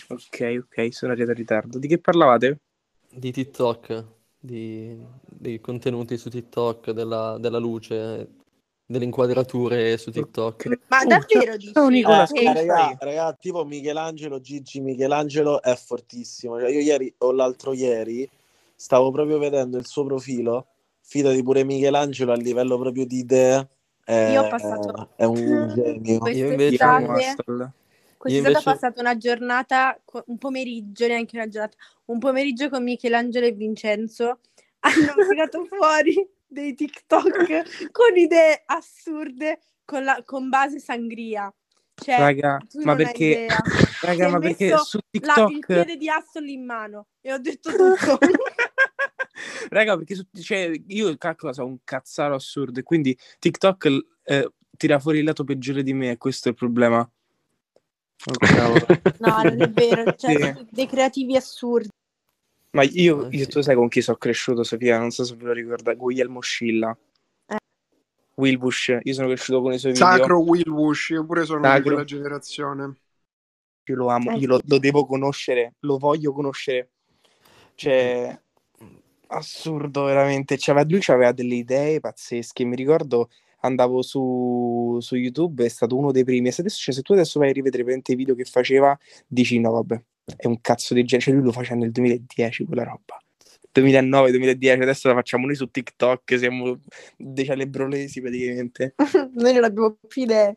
[0.09, 1.79] Ok, ok, sono arrivato in ritardo.
[1.79, 2.59] Di che parlavate?
[3.09, 4.05] Di TikTok,
[4.37, 8.43] di, dei contenuti su TikTok, della, della luce,
[8.86, 10.65] delle inquadrature su TikTok.
[10.67, 10.79] Ok.
[10.88, 11.73] Ma Oh, davvero dici?
[11.73, 16.59] ciao Nicola, Eh, raga, tipo Michelangelo, Gigi Michelangelo è fortissimo.
[16.59, 18.29] Cioè, io ieri o l'altro ieri
[18.75, 20.67] stavo proprio vedendo il suo profilo.
[21.01, 23.67] Fidati pure Michelangelo a livello proprio di idee
[24.03, 25.36] È, Io ho passato- è un
[25.75, 26.27] genio.
[26.29, 27.13] Io invece- amo
[28.17, 33.45] Quest'estate, invece- ho passato una giornata, un pomeriggio, neanche una giornata, un pomeriggio con Michelangelo
[33.45, 34.39] e Vincenzo.
[34.86, 41.53] Hanno tirato fuori dei TikTok con idee assurde con, la- con base sangria.
[41.97, 43.47] Cioè, Raga, ma perché,
[44.01, 47.69] raga, ma perché su la- il TikTok, piede di Astol in mano e ho detto
[47.71, 48.17] tutto.
[49.69, 53.89] raga, perché su- cioè, io calcolo, so un cazzaro assurdo e quindi TikTok
[54.23, 56.99] eh, tira fuori il lato peggiore di me e questo è il problema.
[58.27, 58.73] Oh.
[59.19, 60.41] No, non è vero, cioè, Sì.
[60.41, 61.89] sono dei creativi assurdi.
[62.76, 63.47] Ma io, io sì.
[63.47, 64.99] tu sai con chi sono cresciuto, Sofia?
[64.99, 66.95] Non so se ve lo ricordate, Guglielmo Scilla.
[67.47, 67.57] Eh.
[68.36, 70.07] Will Bush, io sono cresciuto con i suoi video.
[70.07, 71.84] Sacro Will Bush, io pure sono di Sacro.
[71.84, 72.95] quella generazione.
[73.86, 74.63] Io lo amo, Eh, io lo, sì.
[74.67, 76.89] lo devo conoscere, lo voglio conoscere.
[77.76, 78.38] Cioè,
[79.28, 80.57] assurdo veramente.
[80.57, 82.65] Cioè, lui aveva delle idee pazzesche.
[82.65, 83.30] Mi ricordo,
[83.61, 86.51] andavo su, su YouTube, è stato uno dei primi.
[86.51, 88.97] Se, adesso, cioè, se tu adesso vai a rivedere i video che faceva,
[89.28, 90.03] dici no, vabbè,
[90.36, 91.30] è un cazzo di genere.
[91.30, 93.19] Cioè, lui lo faceva nel 2010, quella roba.
[93.73, 96.80] 2009-2010, adesso la facciamo noi su TikTok, siamo
[97.17, 98.95] dei celebrolesi praticamente.
[99.34, 100.55] Noi non abbiamo più idee.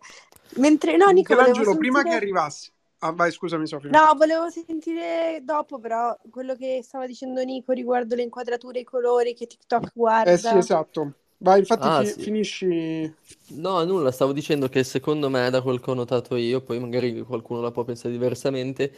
[0.56, 2.24] Mentre no, Nico, volevo Michelangelo, prima che sentire...
[2.24, 2.70] arrivassi...
[3.00, 3.90] Ah, vai, scusami Sofia.
[3.90, 8.84] No, volevo sentire dopo, però, quello che stava dicendo Nico riguardo le inquadrature e i
[8.84, 10.32] colori che TikTok guarda.
[10.32, 11.12] Eh sì, esatto.
[11.40, 12.20] Vai, infatti Ah, fi- sì.
[12.20, 13.14] finisci...
[13.50, 17.20] No, nulla, stavo dicendo che secondo me, da quel che ho notato io, poi magari
[17.22, 18.92] qualcuno la può pensare diversamente,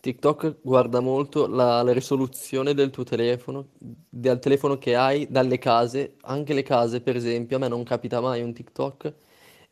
[0.00, 6.16] TikTok guarda molto la, la risoluzione del tuo telefono, del telefono che hai, dalle case,
[6.22, 9.14] anche le case, per esempio, a me non capita mai un TikTok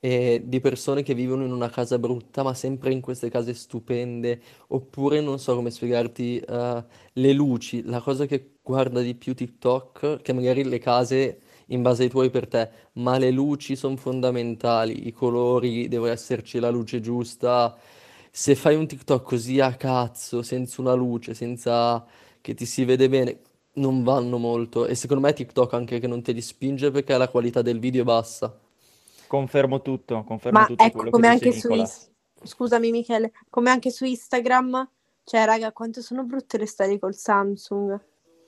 [0.01, 4.41] eh, di persone che vivono in una casa brutta, ma sempre in queste case stupende,
[4.69, 10.21] oppure non so come spiegarti, eh, le luci, la cosa che guarda di più TikTok,
[10.21, 15.07] che magari le case in base ai tuoi per te, ma le luci sono fondamentali,
[15.07, 17.75] i colori, deve esserci la luce giusta.
[18.37, 22.05] Se fai un TikTok così a cazzo, senza una luce, senza
[22.41, 23.39] che ti si vede bene,
[23.75, 24.87] non vanno molto.
[24.87, 28.03] E secondo me TikTok anche che non te li spinge perché la qualità del video
[28.03, 28.53] è bassa.
[29.29, 31.73] Confermo tutto, confermo Ma tutto ecco, quello come che anche dice su.
[31.75, 32.11] Is-
[32.43, 34.89] scusami Michele, come anche su Instagram,
[35.23, 38.01] cioè raga, quanto sono brutte le storie col Samsung.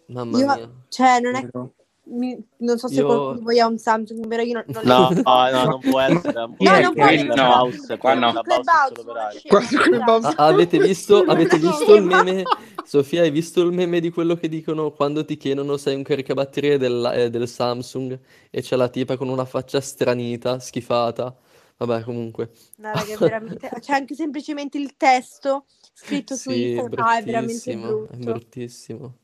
[0.06, 0.70] Mamma Io- mia.
[0.88, 1.74] Cioè, non è Vero?
[2.08, 5.22] Mi- non so se Io- qualcuno ha un Samsung, però io non, non No, li-
[5.22, 6.32] no, no, non può essere.
[6.32, 7.34] Non può No, non può essere.
[7.34, 8.42] No, qua no.
[8.42, 10.34] Clubhouse.
[10.36, 12.42] Ah, avete visto, avete visto il meme?
[12.84, 16.02] Sofia, hai visto il meme di quello che dicono quando ti chiedono se hai un
[16.04, 18.18] caricabatterie del, eh, del Samsung
[18.50, 21.36] e c'è la tipa con una faccia stranita, schifata.
[21.78, 22.52] Vabbè, comunque.
[22.76, 23.68] No, raga, veramente...
[23.80, 27.04] C'è anche semplicemente il testo scritto su Sì, è Instagram.
[27.04, 28.30] No, è veramente bruttissimo, è brutto.
[28.32, 29.14] bruttissimo.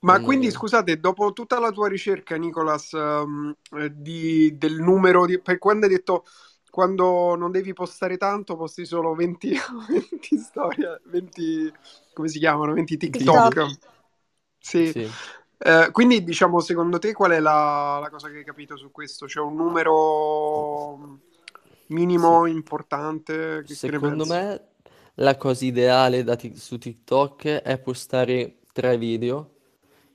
[0.00, 5.40] Ma Mamma quindi scusate, dopo tutta la tua ricerca, Nicolas, eh, di- del numero di...
[5.40, 6.24] Per quando hai detto
[6.70, 9.52] quando non devi postare tanto, posti solo 20,
[9.88, 11.72] 20 storie, 20...
[12.12, 12.74] come si chiamano?
[12.74, 13.66] 20 TikTok.
[14.58, 14.90] Sì.
[14.92, 15.10] Sì.
[15.60, 19.26] Eh, quindi diciamo, secondo te qual è la, la cosa che hai capito su questo?
[19.26, 21.18] C'è un numero
[21.88, 23.64] minimo importante?
[23.66, 24.68] Che, Secondo me
[25.14, 29.56] la cosa ideale da ti- su TikTok è postare tre video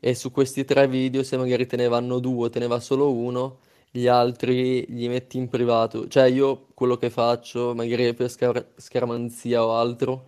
[0.06, 2.82] e su questi tre video se magari te ne vanno due o te ne va
[2.82, 6.08] solo uno, gli altri li metti in privato.
[6.10, 10.26] Cioè io quello che faccio, magari per scar- scaramanzia o altro,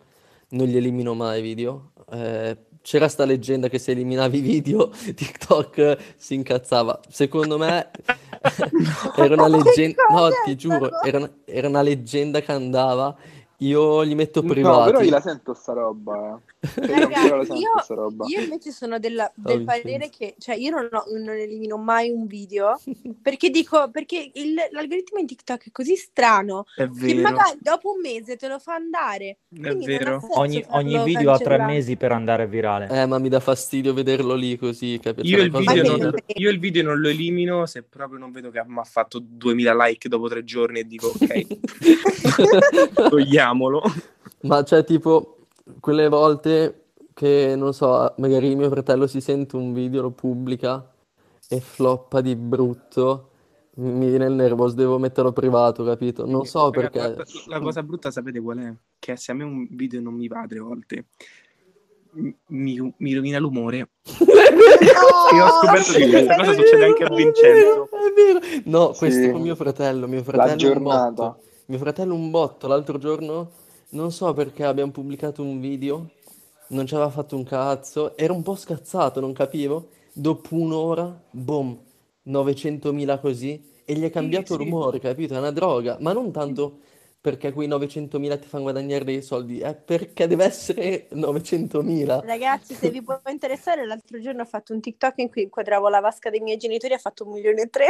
[0.52, 1.92] non li elimino mai i video.
[2.10, 7.02] Eh, c'era sta leggenda che se eliminavi i video TikTok si incazzava.
[7.10, 7.90] Secondo me
[9.18, 13.14] era una leggenda, no, ti giuro, era una, era una leggenda che andava.
[13.60, 14.92] Io li metto No, privati.
[14.92, 16.36] però io la sento sta roba.
[16.36, 16.54] eh.
[16.66, 19.82] Cioè, io Raga, ancora la sento io, io invece sono della- del Vincenzo.
[19.84, 22.80] parere che, cioè, io non, ho- non elimino mai un video
[23.22, 28.02] perché dico, perché il- l'algoritmo in TikTok è così strano È che magari dopo un
[28.02, 29.38] mese te lo fa andare.
[29.54, 30.20] è Quindi vero.
[30.34, 32.88] Ogni, ogni video ha tre mesi per andare virale.
[32.90, 35.28] Eh, ma mi dà fastidio vederlo lì così, capito?
[35.28, 35.52] Io Cioè, il,
[35.88, 39.20] non, io il video non lo elimino se proprio non vedo che mi ha fatto
[39.20, 41.48] 2000 like dopo tre giorni e dico ok,
[43.10, 43.82] togliamolo.
[44.42, 45.35] Ma c'è tipo
[45.80, 50.92] quelle volte che, non so, magari mio fratello si sente un video, lo pubblica
[51.48, 53.30] e floppa di brutto,
[53.76, 56.26] mi viene il nervoso, devo metterlo privato, capito?
[56.26, 57.00] Non so Raga, perché.
[57.48, 58.74] la, la cosa brutta sapete qual è?
[59.00, 61.06] Che se a me un video non mi va tre volte
[62.48, 63.78] mi, mi- rovina l'umore.
[64.06, 67.90] Io ho scoperto che questa cosa succede anche a Vincenzo.
[67.90, 68.62] È vero, è vero.
[68.66, 69.32] No, questo Sì.
[69.32, 71.12] con mio fratello, mio La fratello un giornata.
[71.12, 71.40] botto.
[71.68, 73.52] Mio fratello un botto, l'altro giorno,
[73.96, 76.12] non so perché abbiamo pubblicato un video,
[76.70, 79.90] non ci aveva fatto un cazzo, era un po' scazzato, non capivo.
[80.12, 81.78] Dopo un'ora, boom,
[82.28, 84.64] 900.000 così, e gli è cambiato sì.
[84.64, 85.34] rumore, capito?
[85.34, 86.80] È una droga, ma non tanto
[87.22, 92.24] perché quei 900.000 ti fanno guadagnare dei soldi, è perché deve essere 900.000.
[92.24, 96.02] Ragazzi, se vi può interessare, l'altro giorno ho fatto un TikTok in cui inquadravo la
[96.02, 97.88] vasca dei miei genitori e ha fatto un milione e tre.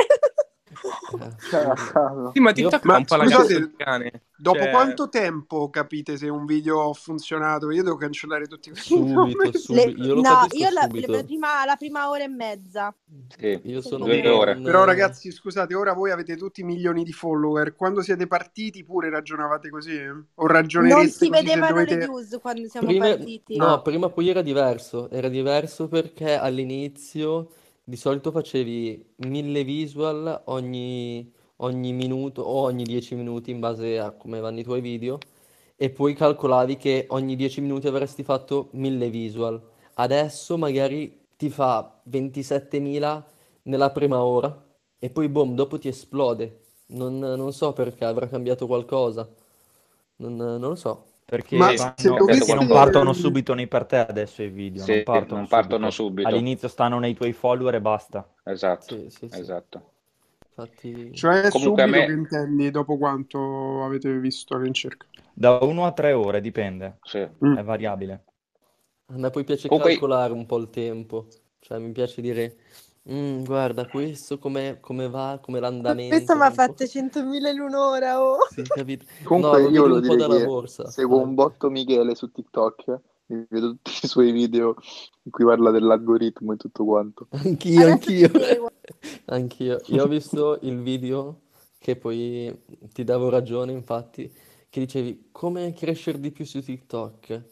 [0.71, 4.21] Eh, Sì, ma TikTok ma è un po' la scusate, cane.
[4.37, 7.71] Dopo Cioè, quanto tempo capite se un video ha funzionato?
[7.71, 11.11] Io devo cancellare tutti questi Subito, subito, Le- io lo no, io la, subito.
[11.11, 12.93] la prima, la prima ora e mezza.
[13.37, 14.55] Sì, Io sono due un- ore.
[14.57, 17.75] Però ragazzi, scusate, ora voi avete tutti milioni di follower.
[17.75, 19.95] Quando siete partiti pure ragionavate così?
[19.95, 20.09] eh?
[20.09, 21.97] O Non ragionereste si così se vedevano le dovete...
[21.97, 23.55] views quando siamo Prima, partiti.
[23.57, 27.49] no, prima poi era diverso, era diverso perché all'inizio
[27.87, 34.11] di solito facevi mille visual ogni, ogni minuto o ogni 10 minuti in base a
[34.11, 35.19] come vanno i tuoi video
[35.75, 39.61] e poi calcolavi che ogni 10 minuti avresti fatto mille visual.
[39.95, 43.23] Adesso magari ti fa 27.000
[43.63, 44.63] nella prima ora
[44.97, 46.61] e poi boom, dopo ti esplode.
[46.87, 49.27] Non, non so perché avrà cambiato qualcosa,
[50.17, 51.05] non, non lo so.
[51.25, 54.83] Perché, Ma vanno- se perché doveste- non partono subito nei per te adesso i video,
[54.83, 56.27] Sì, non partono, non partono subito.
[56.27, 58.29] All'inizio stanno nei tuoi follower e basta.
[58.43, 59.39] Esatto, Sì, sì, sì.
[59.39, 59.89] esatto.
[60.57, 61.11] Infatti...
[61.15, 65.07] Cioè Comunque subito me- che intendi, dopo quanto avete visto all'incirca?
[65.33, 67.27] Da uno a tre ore, dipende, Sì.
[67.43, 67.57] Mm.
[67.57, 68.23] è variabile.
[69.07, 71.25] A me poi piace Comunque- calcolare un po' il tempo,
[71.59, 72.55] cioè mi piace dire,
[73.11, 76.15] "Mm, guarda questo come, come va, come l'andamento.
[76.15, 76.55] Questa mi ha un po'".
[76.55, 78.21] fatto 100.000 in un'ora.
[78.23, 78.37] Oh.
[78.49, 79.05] Sì, capito?
[79.23, 80.89] Comunque No, lo io vedi volevo un po' dire dalla che borsa.
[80.89, 81.23] seguo Eh.
[81.23, 84.75] un botto Michele su TikTok, mi vedo tutti i suoi video
[85.23, 87.27] in cui parla dell'algoritmo e tutto quanto.
[87.31, 88.39] Anch'io, Adesso anch'io.
[88.39, 88.69] seguo.
[89.25, 89.81] Anch'io.
[89.87, 91.41] Io ho visto il video
[91.79, 92.59] che poi
[92.91, 94.31] ti davo ragione, infatti,
[94.69, 97.43] che dicevi come crescere di più su TikTok.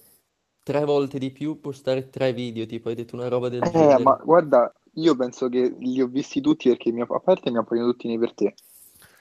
[0.63, 4.01] Tre volte di più, postare tre video, tipo, hai detto una roba del Eh, genere.
[4.03, 7.91] ma guarda, io penso che li ho visti tutti perché mi, a parte mi appaiono
[7.91, 8.53] tutti nei per te.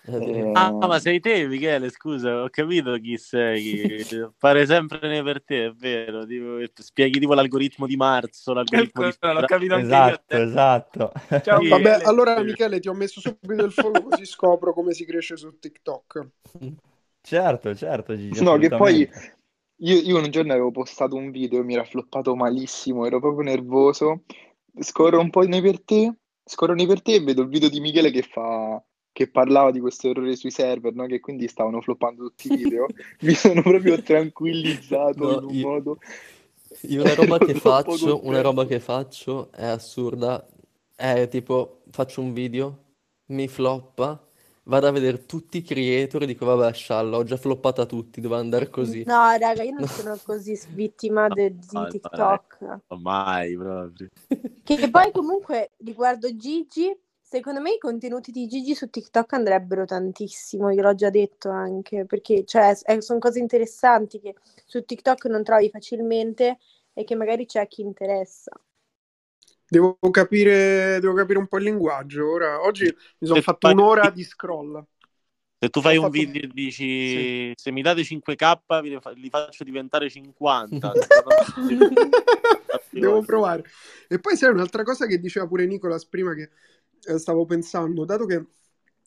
[0.05, 4.05] Eh, Ah, ma sei te, Michele, scusa, ho capito chi sei.
[4.39, 6.27] Pare sempre ne per te, è vero.
[6.27, 10.43] Tipo, spieghi tipo l'algoritmo di marzo, l'algoritmo di l'ho capito anche Esatto, io.
[10.43, 11.12] esatto.
[11.43, 11.68] Ciao, Sì.
[11.68, 15.59] Vabbè, allora Michele ti ho messo subito il follow così scopro come si cresce su
[15.59, 16.29] TikTok.
[17.23, 19.09] Certo, certo, Gigi, No, che poi
[19.79, 24.25] io, io un giorno avevo postato un video, mi era floppato malissimo, ero proprio nervoso.
[24.81, 26.12] Scorro un po' nei per te,
[26.45, 29.81] scorro nei per te e vedo il video di Michele che fa, che parlava di
[29.81, 31.07] questo errore sui server, no?
[31.07, 32.87] Che quindi stavano floppando tutti i video.
[33.20, 35.99] Mi sono proprio tranquillizzato No, in un io- modo.
[36.83, 40.47] Io una roba che faccio, una roba che faccio è assurda,
[40.97, 42.79] è tipo, faccio un video,
[43.27, 44.27] mi floppa,
[44.65, 48.41] vado a vedere tutti i creator e dico, vabbè, scialla, ho già floppata tutti, doveva
[48.41, 49.03] andare così.
[49.05, 52.81] No, raga, io non sono così vittima de- di TikTok.
[53.01, 54.09] Mai proprio.
[54.65, 60.71] Che poi comunque riguardo Gigi, secondo me i contenuti di Gigi su TikTok andrebbero tantissimo,
[60.71, 64.35] io l'ho già detto anche, perché cioè, sono cose interessanti che
[64.65, 66.59] su TikTok non trovi facilmente
[66.93, 68.53] e che magari c'è a chi interessa.
[69.73, 72.31] Devo capire, devo capire un po' il linguaggio.
[72.31, 74.85] Ora, oggi mi sono Se fatto fai- un'ora di scroll.
[75.59, 78.99] Se tu fai Ho un fatto- video e dici se mi date 5k vi li
[79.01, 80.93] fa- li faccio diventare 50.
[82.91, 83.64] Devo provare.
[84.09, 86.51] E poi sai un'altra cosa che diceva pure Nicolas prima che
[87.07, 88.45] eh, stavo pensando, dato che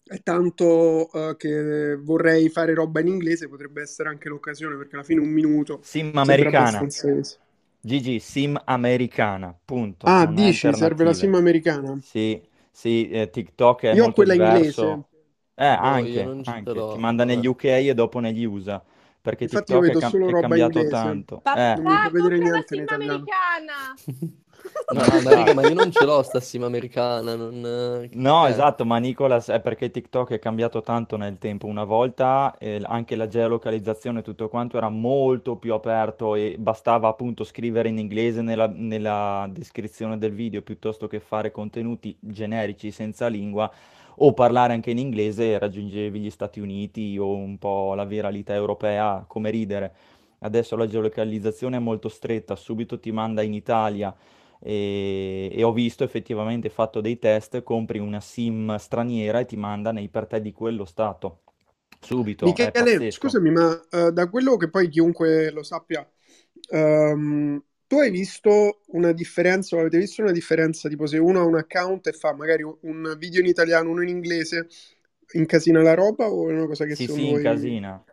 [0.03, 5.03] è tanto eh, che vorrei fare roba in inglese, potrebbe essere anche l'occasione perché alla
[5.03, 6.79] fine un minuto Sim americana.
[6.79, 7.37] abbastanza.
[7.85, 10.13] Gigi, sim americana, punto.
[10.13, 11.99] Ah, non dici, serve la sim americana?
[11.99, 15.03] Sì, sì, eh, TikTok è Io ho quella diverso.
[15.03, 15.05] inglese.
[15.53, 16.85] Eh, io anche, anche.
[16.87, 17.47] Ti manda negli vabbè.
[17.47, 18.83] UK e dopo negli USA.
[19.21, 20.87] Perché Infatti io TikTok è, cam- è cambiato inglese.
[20.87, 21.43] tanto.
[21.43, 23.29] Papà, Eh, Non mi fa vedere niente in sim italiano.
[23.29, 23.97] americana!
[24.93, 28.07] No, ma raga, ma io non ce l'ho sta sim americana, non...
[28.11, 28.49] No, eh.
[28.49, 31.65] esatto, ma Nicolas è perché TikTok è cambiato tanto nel tempo.
[31.65, 37.07] Una volta eh, anche la geolocalizzazione e tutto quanto era molto più aperto e bastava
[37.07, 43.27] appunto scrivere in inglese nella, nella descrizione del video piuttosto che fare contenuti generici senza
[43.27, 43.71] lingua
[44.17, 48.53] o parlare anche in inglese e raggiungevi gli Stati Uniti o un po' la viralità
[48.53, 49.93] europea come ridere.
[50.39, 54.15] Adesso la geolocalizzazione è molto stretta, subito ti manda in Italia
[54.65, 59.91] e, e ho visto effettivamente, fatto dei test, compri una SIM straniera e ti manda
[59.91, 61.41] nei per te di quello stato.
[61.99, 66.07] Subito, Michele, scusami, ma eh, da quello che poi chiunque lo sappia,
[66.69, 71.43] ehm, tu hai visto una differenza, o avete visto una differenza, tipo se uno ha
[71.45, 74.67] un account e fa magari un video in italiano, uno in inglese,
[75.33, 77.29] incasina la roba o è una cosa che Sì, sì, voi...
[77.29, 78.03] incasina.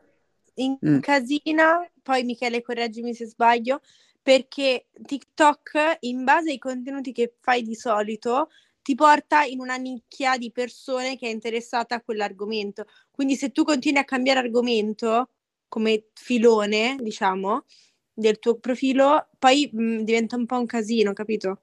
[0.54, 1.00] in Mm.
[1.00, 3.80] casina, poi Michele correggimi se sbaglio,
[4.22, 8.48] perché TikTok in base ai contenuti che fai di solito
[8.80, 12.86] ti porta in una nicchia di persone che è interessata a quell'argomento.
[13.10, 15.30] Quindi se tu continui a cambiare argomento
[15.68, 17.64] come filone, diciamo,
[18.12, 21.62] del tuo profilo, poi mh, diventa un po' un casino, capito?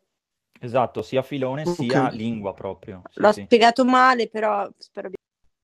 [0.61, 1.75] Esatto, sia filone Ok.
[1.75, 3.01] sia lingua proprio.
[3.11, 3.43] Sì, L'ho sì.
[3.43, 5.09] spiegato male, però spero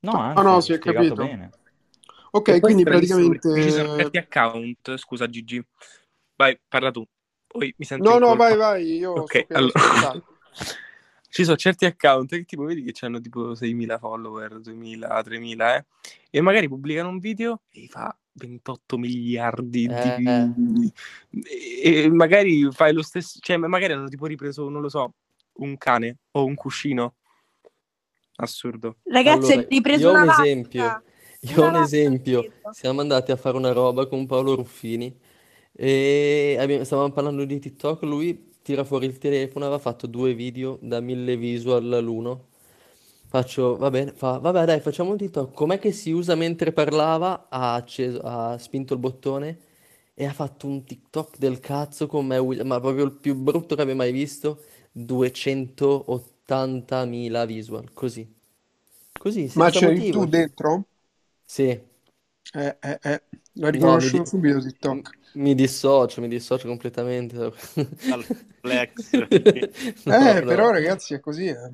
[0.01, 1.27] No, No, anzi, no, si è spiegato capito.
[1.27, 1.49] bene.
[2.31, 3.61] Ok, quindi praticamente...
[3.61, 5.63] Ci sono certi account, scusa Gigi.
[6.35, 7.05] Vai, parla tu.
[7.47, 8.43] Poi mi sento No, no, colpa.
[8.43, 10.23] vai, vai, io Ok, sto qui ad allora.
[11.35, 15.85] Ci sono certi account che tipo vedi che hanno tipo 6.000 follower, 2.000, 3.000, eh,
[16.29, 20.53] e magari pubblicano un video e gli fa 28 miliardi Eh.
[20.55, 20.93] di...
[21.43, 25.13] E, e magari fai lo stesso, cioè magari hanno tipo ripreso, non lo so,
[25.57, 27.15] un cane o un cuscino.
[28.37, 28.97] Assurdo.
[29.03, 31.03] Ragazzi, Allora, hai ripreso io ho una un esempio.
[31.41, 32.51] Io ho un esempio.
[32.71, 35.13] Siamo andati a fare una roba con Paolo Ruffini
[35.75, 38.03] e abbiamo- stavamo parlando di TikTok.
[38.03, 42.47] Lui tira fuori il telefono, aveva fatto due video da mille visual l'uno.
[43.27, 45.53] Faccio, va bene, fa, vabbè dai, facciamo un TikTok.
[45.53, 47.47] Com'è che si usa mentre parlava?
[47.49, 49.57] Ha acceso, ha spinto il bottone
[50.13, 53.75] e ha fatto un TikTok del cazzo con me, Will- ma proprio il più brutto
[53.75, 54.61] che abbia mai visto.
[54.91, 58.25] 280.000 visual, così.
[59.17, 60.03] Così, Ma senza c'eri motivo.
[60.03, 60.85] tu dentro?
[61.45, 61.69] Sì.
[62.53, 63.23] Eh, eh, eh.
[63.53, 65.14] L'ho No, mi, riconosciuto di- subito TikTok.
[65.35, 67.37] Mi dissocio, mi dissocio completamente.
[68.07, 68.25] Dal
[68.61, 69.11] flex.
[70.05, 70.45] No, Eh, no.
[70.45, 71.47] però ragazzi è così.
[71.47, 71.73] eh.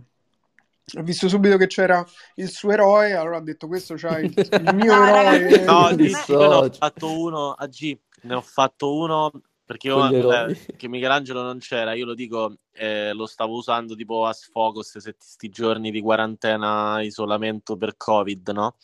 [0.98, 2.04] Ho visto subito che c'era
[2.36, 5.40] il suo eroe, allora ho detto questo c'ha il, il mio No, eroe.
[5.66, 6.78] No, Eh, di, ma- io ne ho dissocio.
[6.78, 9.32] fatto uno a G, ne ho fatto uno
[9.66, 10.56] perché io, eroi.
[10.76, 15.50] che Michelangelo non c'era, io lo dico, eh, lo stavo usando tipo a sfogo questi
[15.50, 18.76] giorni di quarantena, isolamento per Covid, no?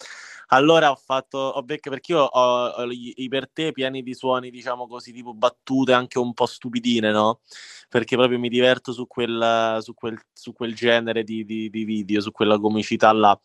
[0.48, 4.50] Allora ho fatto, ho becca perché io ho, ho i per te pieni di suoni,
[4.50, 7.42] diciamo così, tipo battute anche un po' stupidine, no?
[7.90, 12.22] Perché proprio mi diverto su quel, su quel, su quel genere di, di- di video,
[12.22, 13.38] su quella comicità là.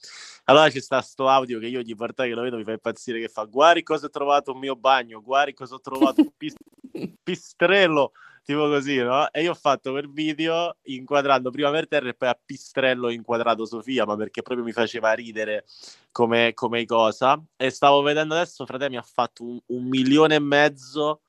[0.44, 3.20] Allora c'è sta sto audio che io gli portai, che lo vedo, mi fa impazzire,
[3.20, 6.54] che fa guardi cosa ho trovato un mio bagno, guardi cosa ho trovato un pis-
[7.22, 9.30] pistrello, tipo così, no?
[9.30, 13.10] E io ho fatto per video inquadrando prima per terra e poi a pistrello ho
[13.10, 15.64] inquadrato Sofia, ma perché proprio mi faceva ridere
[16.10, 17.40] come, come cosa.
[17.56, 21.22] E stavo vedendo adesso, fratello, mi ha fatto un, un milione e mezzo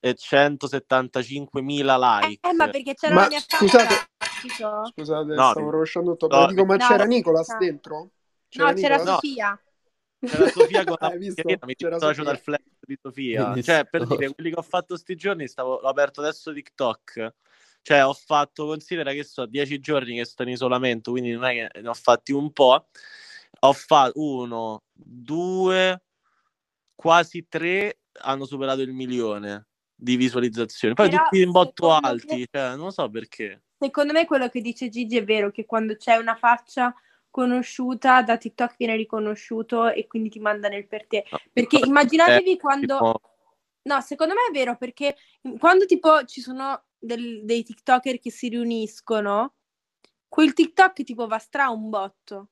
[0.00, 2.48] e 175 mila like.
[2.48, 6.34] Eh, ma perché c'era Ma la mia scusate, faccia, scusate, No, stavo rovesciando tutto.
[6.34, 7.08] no, Ma dico, ma no, c'era no.
[7.08, 7.96] Nicolas dentro?
[7.98, 8.10] No,
[8.48, 9.04] c'era Nicolas?
[9.04, 9.12] No.
[9.14, 9.60] Sofia.
[10.26, 12.24] C'era Sofia con la mascherina, mi C'era dissocio Sofia.
[12.24, 13.48] dal flash di Sofia.
[13.48, 17.34] Mi Cioè, per dire, quelli che ho fatto sti giorni, stavo, l'ho aperto adesso TikTok.
[17.82, 21.68] Cioè, ho fatto, considera che so, dieci giorni che sto in isolamento, quindi non è
[21.68, 22.86] che ne ho fatti un po'.
[23.60, 26.02] Ho fatto uno, due,
[26.94, 30.94] quasi tre hanno superato il milione di visualizzazioni.
[30.94, 33.62] Poi Però, tutti in botto alti, me- cioè, non so perché.
[33.78, 36.94] Secondo me quello che dice Gigi è vero, che quando c'è una faccia
[37.32, 41.24] conosciuta da TikTok viene riconosciuto e quindi ti manda nel per te.
[41.28, 41.38] No.
[41.52, 42.94] Perché immaginatevi Eh, quando...
[42.98, 43.20] tipo-
[43.84, 45.16] No, secondo me è vero perché
[45.58, 49.54] quando tipo ci sono del- dei TikToker che si riuniscono,
[50.28, 52.50] quel TikTok tipo va stra un botto.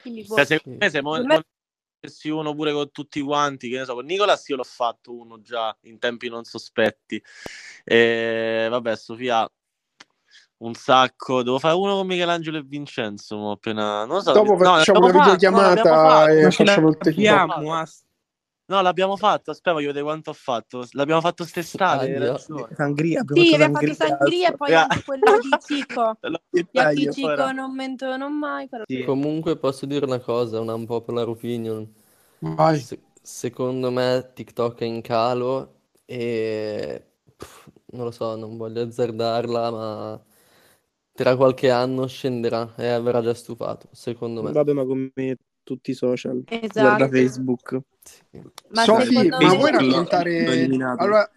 [0.00, 0.36] Quindi boh.
[0.36, 1.44] Cioè, secondo me se mo- me-
[2.30, 5.76] uno pure con tutti quanti, che ne so, con Nicolas io l'ho fatto uno già
[5.82, 7.22] in tempi non sospetti.
[7.84, 9.50] E vabbè, Sofia
[10.58, 11.42] un sacco.
[11.42, 14.32] Devo fare uno con Michelangelo e Vincenzo, mo appena non so.
[14.32, 16.30] Dopo no, facciamo una fatto, no, videochiamata fatto.
[16.30, 16.96] e Ma facciamo il
[17.72, 18.06] Ast-
[18.70, 19.50] No, l'abbiamo fatto.
[19.50, 20.84] Aspetta, voglio vedere quanto ho fatto.
[20.90, 22.36] L'abbiamo fatto st'estate, hai
[22.76, 23.24] Sangria.
[23.26, 24.82] Sì, fatto abbiamo fatto sangria e poi Raga.
[24.82, 26.16] anche quello di Cico.
[26.50, 28.68] Gli occhi io, Cico non mentono mai.
[28.68, 29.04] quello- Sì.
[29.04, 31.90] Comunque posso dire una cosa, una unpopular opinion.
[32.40, 32.78] Vai.
[32.78, 37.06] Se- secondo me TikTok è in calo e
[37.38, 40.20] pff, non lo so, non voglio azzardarla, ma
[41.18, 44.52] tra qualche anno scenderà e avrà già stufato, secondo me.
[44.52, 45.10] Vabbè, ma come
[45.64, 46.44] tutti i social.
[46.46, 46.80] Esatto.
[46.80, 47.80] Guarda Facebook.
[48.04, 48.40] Sì.
[48.68, 50.68] Ma secondo ma vuoi raccontare...
[50.96, 51.28] Allora,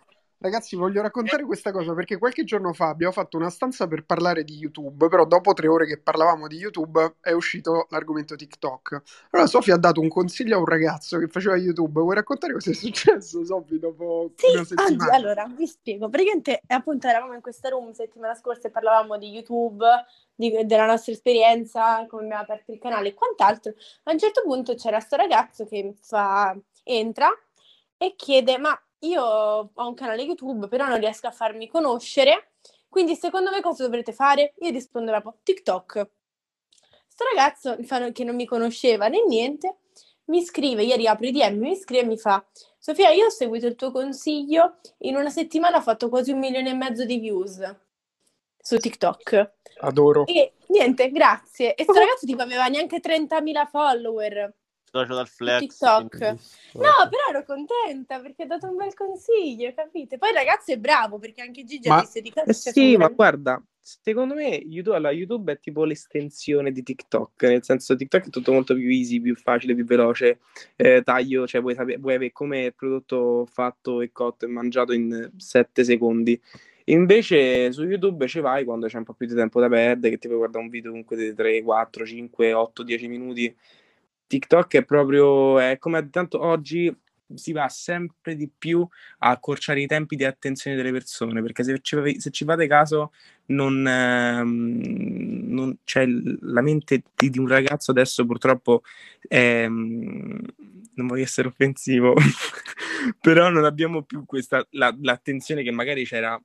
[0.41, 4.43] ragazzi, voglio raccontare questa cosa perché qualche giorno fa abbiamo fatto una stanza per parlare
[4.43, 9.01] di YouTube, però dopo tre ore che parlavamo di YouTube è uscito l'argomento TikTok.
[9.31, 12.01] Allora Sofia ha dato un consiglio a un ragazzo che faceva YouTube.
[12.01, 15.13] Vuoi raccontare cosa è successo, Sofì, dopo Sì, una oggi, settimana?
[15.13, 16.09] allora vi spiego.
[16.09, 19.85] Praticamente, appunto, eravamo in questa room settimana scorsa e parlavamo di YouTube,
[20.35, 23.73] di- della nostra esperienza, come abbiamo aperto il canale e quant'altro.
[24.03, 27.29] A un certo punto c'era sto ragazzo che fa, entra
[27.97, 32.53] e chiede: Ma io ho un canale YouTube, però non riesco a farmi conoscere.
[32.89, 34.53] Quindi, secondo me, cosa dovrete fare?
[34.59, 36.09] Io rispondevo TikTok.
[37.07, 37.77] Sto ragazzo
[38.11, 39.77] che non mi conosceva né niente
[40.31, 42.43] mi scrive, ieri apre i DM, mi scrive e mi fa
[42.79, 46.69] Sofia, io ho seguito il tuo consiglio, in una settimana ho fatto quasi un milione
[46.69, 47.59] e mezzo di views.
[48.57, 49.51] su TikTok.
[49.81, 50.25] Adoro.
[50.25, 51.75] E niente, grazie.
[51.75, 54.53] E sto ragazzo tipo aveva neanche 30.000 follower
[54.91, 55.59] Socio dal su flex.
[55.59, 56.19] TikTok.
[56.73, 60.17] No, però ero contenta perché ha dato un bel consiglio, capite?
[60.17, 62.49] Poi il ragazzo è bravo perché anche Gigi ha Ma- visto di casa.
[62.49, 67.43] Eh sì, ma grandi- guarda, secondo me YouTube, allora, YouTube è tipo l'estensione di TikTok,
[67.43, 70.39] nel senso TikTok è tutto molto più easy, più facile, più veloce,
[70.75, 74.91] eh, taglio, cioè vuoi, sapere, vuoi avere come il prodotto fatto e cotto e mangiato
[74.91, 76.39] in 7 secondi.
[76.85, 80.19] Invece su YouTube ci vai quando c'è un po' più di tempo da perdere, che
[80.19, 83.55] ti puoi guardare un video comunque di 3, 4, 5, 8, 10 minuti.
[84.32, 86.93] TikTok è proprio, è come tanto oggi
[87.34, 88.86] si va sempre di più
[89.19, 93.11] a accorciare i tempi di attenzione delle persone, perché se ci, se ci fate caso,
[93.47, 98.84] non, ehm, non c'è l- la mente di, di un ragazzo adesso purtroppo,
[99.27, 100.39] ehm,
[100.95, 102.13] non voglio essere offensivo,
[103.19, 106.41] però non abbiamo più questa, la- l'attenzione che magari c'era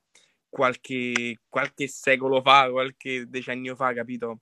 [0.49, 4.41] qualche, qualche secolo fa, qualche decennio fa, capito?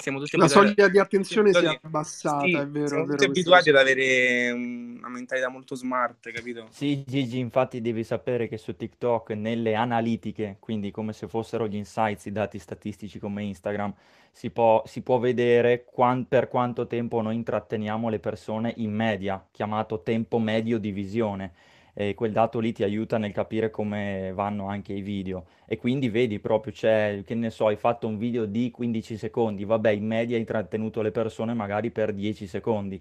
[0.00, 2.86] Siamo tutti La abituati- soglia di attenzione si è abbassata, sì, è vero.
[2.88, 6.66] siamo è vero tutti abituati ad avere una mentalità molto smart, capito?
[6.70, 11.76] Sì, Gigi, infatti devi sapere che su TikTok, nelle analitiche, quindi come se fossero gli
[11.76, 13.92] insights, i dati statistici come Instagram,
[14.32, 19.44] si può, si può vedere quan- per quanto tempo noi intratteniamo le persone in media,
[19.50, 21.52] chiamato tempo medio di visione.
[22.00, 25.46] E quel dato lì ti aiuta nel capire come vanno anche i video.
[25.66, 29.64] E quindi vedi proprio, c'è, che ne so, hai fatto un video di 15 secondi,
[29.64, 32.98] vabbè, in media hai intrattenuto le persone magari per 10 secondi.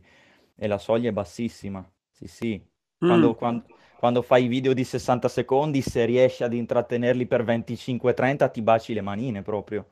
[0.56, 1.88] E la soglia è bassissima.
[2.12, 2.62] Sì, sì.
[3.02, 3.36] Quando, Mm.
[3.36, 3.64] quan-
[3.96, 9.02] quando fai video di 60 secondi, se riesci ad intrattenerli per 25-30, ti baci le
[9.02, 9.88] manine proprio.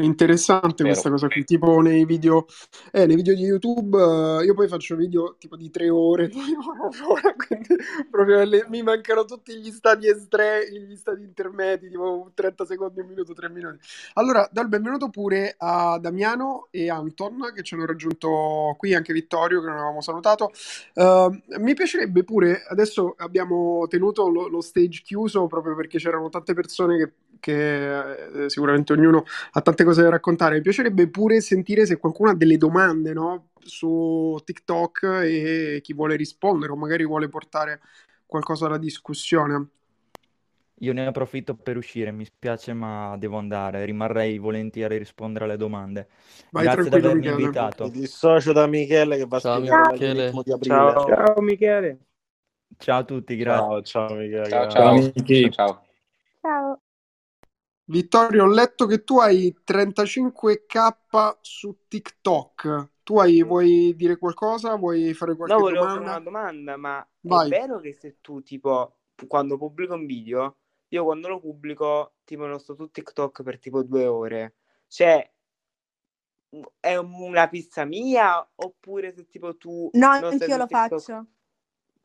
[0.00, 0.88] È interessante Vero.
[0.94, 2.46] questa cosa qui, tipo nei video,
[2.90, 6.40] eh, nei video di YouTube, eh, io poi faccio video tipo di tre ore, due
[6.40, 7.76] ore, un'ora, quindi
[8.10, 13.08] proprio le- mi mancano tutti gli stati estremi, gli stati intermedi, tipo 30 secondi, un
[13.08, 13.76] minuto, tre minuti.
[14.14, 19.12] Allora, do il benvenuto pure a Damiano e Anton che ci hanno raggiunto qui, anche
[19.12, 20.50] Vittorio che non avevamo salutato.
[20.94, 26.54] Eh, mi piacerebbe pure, adesso abbiamo tenuto lo, lo stage chiuso proprio perché c'erano tante
[26.54, 30.56] persone che, che, eh, sicuramente ognuno ha tante cose da raccontare.
[30.56, 33.48] Mi piacerebbe pure sentire se qualcuno ha delle domande, no?
[33.58, 37.80] Su TikTok e chi vuole rispondere o magari vuole portare
[38.26, 39.68] qualcosa alla discussione.
[40.82, 45.58] Io ne approfitto per uscire, mi spiace ma devo andare, rimarrei volentieri a rispondere alle
[45.58, 46.08] domande.
[46.52, 47.42] Vai Grazie di tranquillo, avermi Michele.
[47.42, 47.84] invitato.
[47.84, 50.32] Mi dissocio da Michele che va a Ciao, spiegare Michele.
[50.42, 50.68] di aprile.
[50.68, 51.98] Ciao, ciao Michele.
[52.78, 53.82] Ciao a tutti, grazie.
[53.82, 54.48] Ciao, ciao Michele.
[54.48, 55.12] Ciao, ciao.
[55.12, 55.82] Ciao,
[56.40, 56.80] ciao.
[57.90, 62.90] Vittorio, ho letto che tu hai 35k su TikTok.
[63.02, 64.76] Tu hai, vuoi dire qualcosa?
[64.76, 66.10] Vuoi fare qualche No, volevo fare domanda?
[66.10, 67.48] una domanda, ma Vai.
[67.48, 72.46] è vero che se tu, tipo, quando pubblico un video, io quando lo pubblico, tipo,
[72.46, 74.54] lo sto su TikTok per tipo due ore,
[74.86, 75.28] cioè,
[76.80, 81.04] è una pizza mia oppure se tipo tu No, non anch'io lo TikTok?
[81.04, 81.26] faccio.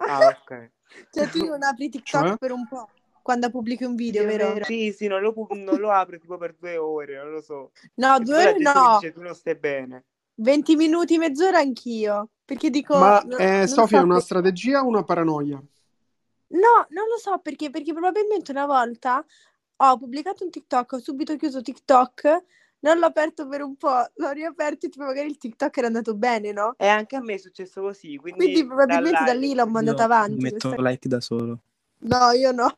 [0.05, 0.71] Ah, ok.
[1.11, 2.37] Cioè, tu non apri TikTok Cioè?
[2.37, 2.89] per un po'
[3.25, 4.63] quando pubblichi un video, vero?
[4.65, 7.71] Sì, sì, non lo, non lo apro tipo per due ore, non lo so.
[7.95, 8.97] No, E due ore no.
[8.99, 10.03] dice tu non stai bene.
[10.35, 12.29] 20 minuti, mezz'ora anch'io.
[12.45, 12.95] Perché dico...
[12.99, 15.55] Ma no- eh, Sofia, è so una per- strategia o una paranoia?
[15.55, 19.25] No, non lo so perché, perché probabilmente una volta
[19.77, 22.43] ho pubblicato un TikTok, ho subito chiuso TikTok,
[22.81, 26.13] non l'ho aperto per un po', l'ho riaperto e tipo magari il TikTok era andato
[26.13, 26.75] bene, no?
[26.77, 30.03] E anche a me è successo così, quindi, Quindi probabilmente da là lì l'ho mandata
[30.03, 30.41] Io avanti.
[30.43, 31.59] metto questa- like da solo.
[32.01, 32.71] No, io no.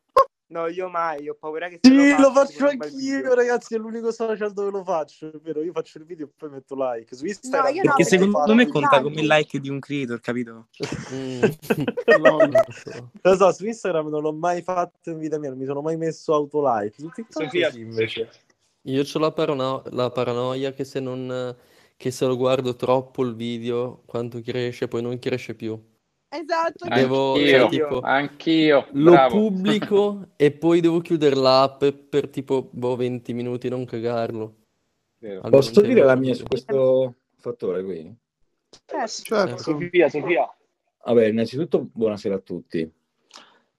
[0.49, 3.75] No, io mai, ho paura che Sì, lo faccio, tipo, faccio anch'io, ragazzi.
[3.75, 5.27] È l'unico social dove lo faccio.
[5.27, 7.15] È vero, io faccio il video e poi metto like.
[7.15, 7.63] Su Instagram.
[7.63, 9.03] No, io no, Perché perché secondo sono me conta like.
[9.03, 10.67] come il like di un creator, capito?
[11.13, 11.43] Mm.
[12.17, 12.37] No.
[12.37, 13.11] Non so.
[13.21, 15.97] Lo so, su Instagram non l'ho mai fatto in vita mia, non mi sono mai
[15.97, 16.95] messo autolike.
[16.97, 17.69] Su TikTok Sofia.
[17.69, 18.29] sì, invece.
[18.83, 21.55] Io ho la, parano- la paranoia che se non,
[21.97, 25.77] che se lo guardo troppo il video, quanto cresce, poi non cresce più.
[26.29, 26.87] Esatto.
[26.89, 29.37] Devo, Anch'io, cioè, tipo, anch'io, lo bravo.
[29.37, 34.55] pubblico e poi devo chiudere l'app per tipo boh, 20 minuti, non cagarlo.
[35.19, 35.35] Vero.
[35.37, 38.15] Almeno Posso dire la mia su questo fattore qui?
[38.85, 39.07] Certo.
[39.07, 39.57] Certo.
[39.57, 40.57] Sofia, Sofia.
[41.05, 42.91] Vabbè, innanzitutto buonasera a tutti.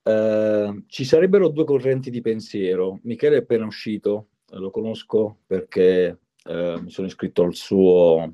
[0.03, 2.99] Eh, ci sarebbero due correnti di pensiero.
[3.03, 8.33] Michele è appena uscito, lo conosco perché eh, mi sono iscritto al suo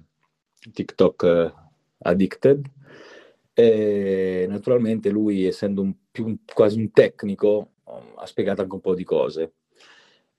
[0.72, 1.52] TikTok eh,
[1.98, 2.70] Addicted
[3.54, 8.94] e naturalmente lui, essendo un, più quasi un tecnico, um, ha spiegato anche un po'
[8.94, 9.54] di cose.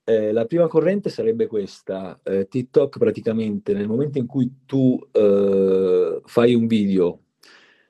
[0.04, 6.22] Eh, la prima corrente sarebbe questa, eh, TikTok praticamente nel momento in cui tu eh,
[6.26, 7.22] fai un video,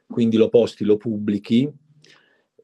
[0.08, 1.70] quindi lo posti, lo pubblichi,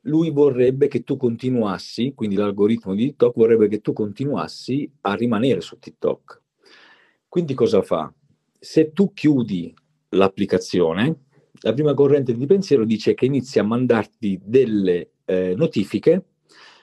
[0.06, 5.62] lui vorrebbe che tu continuassi, quindi l'algoritmo di TikTok vorrebbe che tu continuassi a rimanere
[5.62, 6.42] su TikTok.
[7.28, 8.14] Quindi cosa fa?
[8.60, 9.74] Se tu chiudi
[10.10, 11.26] l'applicazione,
[11.62, 16.26] la prima corrente di pensiero dice che inizia a mandarti delle eh, notifiche,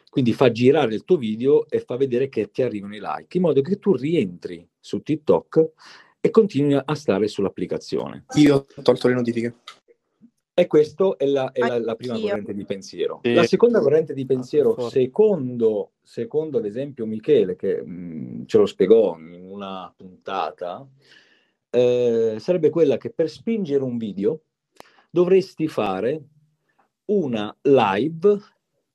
[0.09, 3.43] quindi fa girare il tuo video e fa vedere che ti arrivano i like, in
[3.43, 5.71] modo che tu rientri su TikTok
[6.21, 8.25] e continui a stare sull'applicazione.
[8.35, 9.55] Io ho tolto le notifiche.
[10.55, 13.21] E questa è, la, è la, la, prima corrente di pensiero.
[13.23, 13.33] Sì.
[13.33, 19.17] La seconda corrente di pensiero, secondo, secondo ad esempio Michele, che mh, ce lo spiegò
[19.17, 20.85] in una puntata,
[21.71, 24.41] eh, sarebbe quella che per spingere un video
[25.11, 26.21] dovresti fare
[27.07, 28.39] una live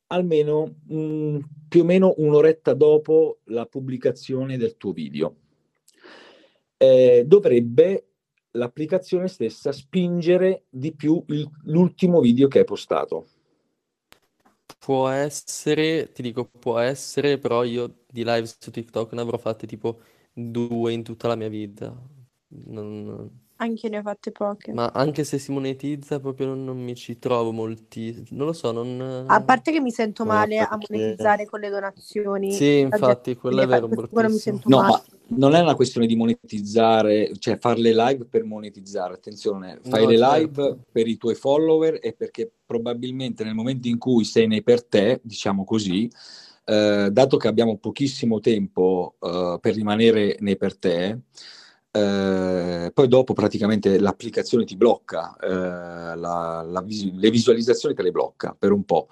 [0.07, 5.35] almeno mh, più o meno un'oretta dopo la pubblicazione del tuo video.
[6.77, 8.07] Eh, dovrebbe
[8.51, 13.27] l'applicazione stessa spingere di più il- l'ultimo video che hai postato.
[14.79, 19.65] Può essere, ti dico, può essere, però io di live su TikTok ne avrò fatte
[19.65, 20.01] tipo
[20.33, 21.95] due in tutta la mia vita.
[22.47, 24.73] Non- Anche io ne ho fatte poche.
[24.73, 28.25] Ma anche se si monetizza, proprio non, non mi ci trovo molti.
[28.31, 29.25] Non lo so, non...
[29.27, 32.51] A parte che mi sento Ma male a perché- monetizzare con le donazioni.
[32.51, 34.91] Sì, infatti, quello è vero, quello mi sento No, male.
[34.91, 35.03] ma
[35.37, 40.17] non è una questione di monetizzare, cioè farle live per monetizzare, attenzione, fai No, le
[40.17, 40.35] certo.
[40.37, 44.83] live per i tuoi follower e perché probabilmente nel momento in cui sei nei per
[44.83, 46.09] te, diciamo così,
[46.65, 51.19] eh, dato che abbiamo pochissimo tempo eh, per rimanere nei per te,
[51.95, 55.47] eh, poi dopo praticamente l'applicazione ti blocca, eh,
[56.15, 59.07] la- la vis- le visualizzazioni te le blocca per un po'.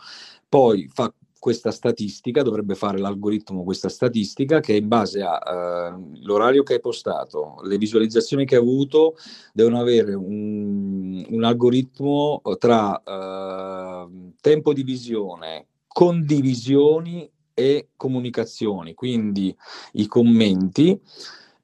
[0.50, 6.80] Poi fa questa statistica, dovrebbe fare l'algoritmo questa statistica che in base all'orario che hai
[6.80, 9.16] postato, le visualizzazioni che hai avuto,
[9.52, 14.08] devono avere un, un algoritmo tra eh,
[14.40, 19.56] tempo di visione, condivisioni e comunicazioni, quindi
[19.94, 21.00] i commenti,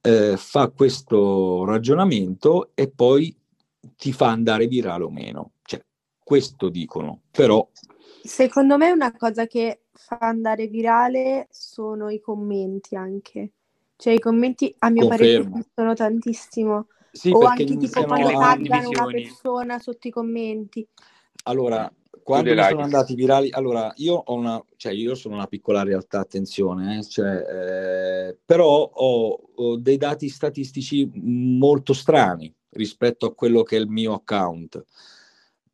[0.07, 3.35] eh, fa questo ragionamento e poi
[3.97, 5.51] ti fa andare virale o meno.
[5.63, 5.84] Cioè,
[6.17, 7.67] questo dicono, però
[8.23, 13.51] Secondo me una cosa che fa andare virale sono i commenti anche.
[13.97, 15.59] Cioè i commenti a mio parere Confermo.
[15.59, 16.88] esistono tantissimo.
[17.11, 20.88] sì, o anche tipo quando taggano una persona sotto i commenti.
[21.43, 21.91] Allora,
[22.28, 22.82] quando mi sono like.
[22.82, 27.36] andati virali, allora io ho una, cioè io sono una piccola realtà, attenzione, eh, cioè,
[27.38, 33.88] eh, però ho, ho dei dati statistici molto strani rispetto a quello che è il
[33.88, 34.84] mio account.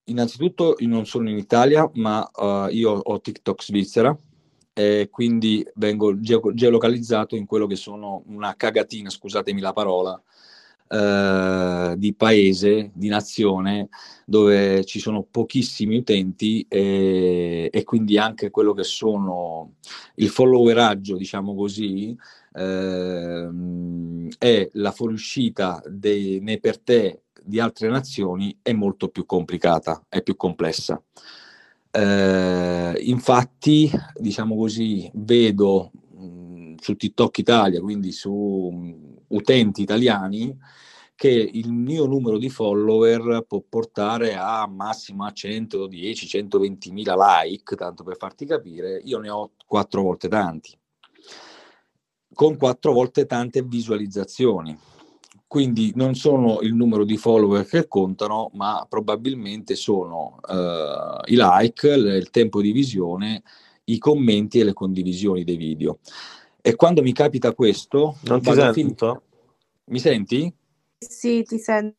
[0.05, 4.15] Innanzitutto io non sono in Italia, ma eh, io ho TikTok Svizzera
[4.73, 10.21] e quindi vengo geo- geolocalizzato in quello che sono una cagatina, scusatemi la parola,
[10.87, 13.89] eh, di paese, di nazione,
[14.25, 19.73] dove ci sono pochissimi utenti e, e quindi anche quello che sono
[20.15, 22.15] il followeraggio, diciamo così,
[22.53, 30.05] ehm, e la fuoriuscita dei, nei per te di altre nazioni è molto più complicata,
[30.07, 31.01] è più complessa.
[31.91, 40.57] Eh, infatti, diciamo così, vedo mh, su TikTok Italia, quindi su utenti italiani,
[41.15, 48.03] che il mio numero di follower può portare a massimo a 110-120 mila like, tanto
[48.03, 50.77] per farti capire, io ne ho quattro volte tanti,
[52.33, 54.77] con quattro volte tante visualizzazioni.
[55.47, 61.87] Quindi non sono il numero di follower che contano, ma probabilmente sono eh, i like,
[61.87, 63.43] il il tempo di visione,
[63.85, 65.99] i commenti e le condivisioni dei video.
[66.65, 69.23] E quando mi capita questo, Non ti sento?
[69.87, 70.55] Mi senti?
[70.97, 71.97] Sì, ti sento.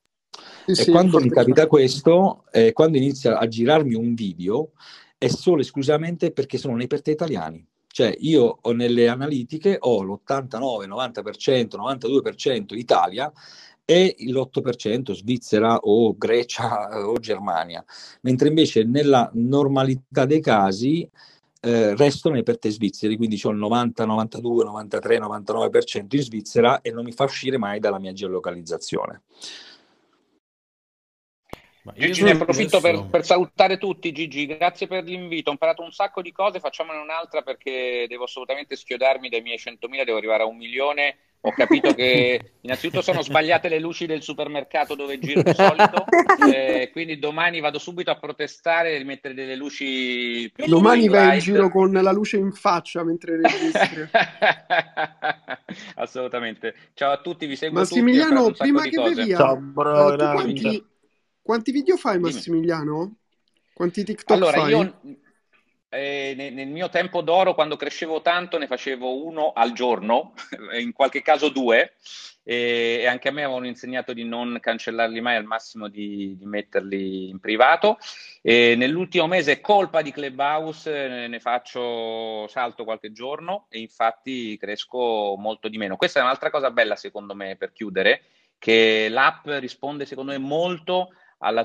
[0.64, 4.70] E sì, quando mi capita questo, eh, quando inizia a girarmi un video,
[5.18, 7.62] è solo e esclusivamente perché sono nei per te italiani.
[7.86, 13.30] Cioè io ho nelle analitiche ho l'89, 90%, 92% Italia
[13.84, 17.84] e l'8% Svizzera o Grecia o Germania,
[18.22, 21.06] mentre invece nella normalità dei casi
[21.64, 26.80] eh, restano nei per te svizzeri, quindi ho il 90, 92, 93, 99% in Svizzera
[26.82, 29.22] e non mi fa uscire mai dalla mia geolocalizzazione.
[31.94, 34.12] Gigi, ne approfitto per, per salutare tutti.
[34.12, 35.50] Gigi, grazie per l'invito.
[35.50, 36.60] Ho imparato un sacco di cose.
[36.60, 41.18] Facciamone un'altra perché devo assolutamente schiodarmi dai miei 100.000, devo arrivare a un milione.
[41.46, 46.06] Ho capito che innanzitutto sono sbagliate le luci del supermercato dove giro di solito,
[46.50, 51.40] eh, quindi domani vado subito a protestare e rimettere delle luci più Domani vai in
[51.40, 54.08] giro con la luce in faccia mentre registri.
[55.96, 56.74] Assolutamente.
[56.94, 58.00] Ciao a tutti, vi seguo tutti.
[58.00, 60.32] Massimiliano, sacco prima che via, Ciao, eh, bro, grande.
[60.32, 60.86] quanti,
[61.42, 62.32] quanti video fai, Dimmi.
[62.32, 63.16] Massimiliano?
[63.74, 64.70] Quanti TikTok Allora, fai?
[64.70, 64.94] io
[65.94, 70.34] eh, nel, nel, mio tempo d'oro, quando crescevo tanto, ne facevo uno al giorno,
[70.78, 71.94] in qualche caso due,
[72.42, 76.46] e, e, anche a me avevano insegnato di non cancellarli mai, al massimo di, di
[76.46, 77.98] metterli in privato.
[78.42, 85.34] E nell'ultimo mese, colpa di Clubhouse, ne, ne faccio salto qualche giorno e infatti cresco
[85.38, 85.96] molto di meno.
[85.96, 88.22] Questa è un'altra cosa bella, secondo me, per chiudere,
[88.58, 91.10] che l'app risponde, secondo me, molto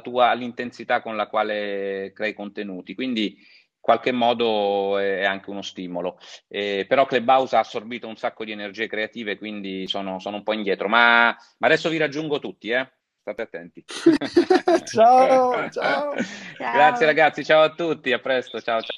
[0.02, 2.96] tua, all'intensità con la quale crei contenuti.
[2.96, 3.38] Quindi
[3.90, 6.20] qualche modo è anche uno stimolo.
[6.48, 10.54] Eh, però Clubhouse ha assorbito un sacco di energie creative, quindi sono, sono un po'
[10.54, 10.88] indietro.
[10.88, 12.88] Ma, ma, adesso vi raggiungo tutti, eh?
[13.20, 13.84] State attenti.
[14.86, 16.14] ciao, ciao.
[16.56, 18.96] Grazie ragazzi, ciao a tutti, a presto, ciao ciao.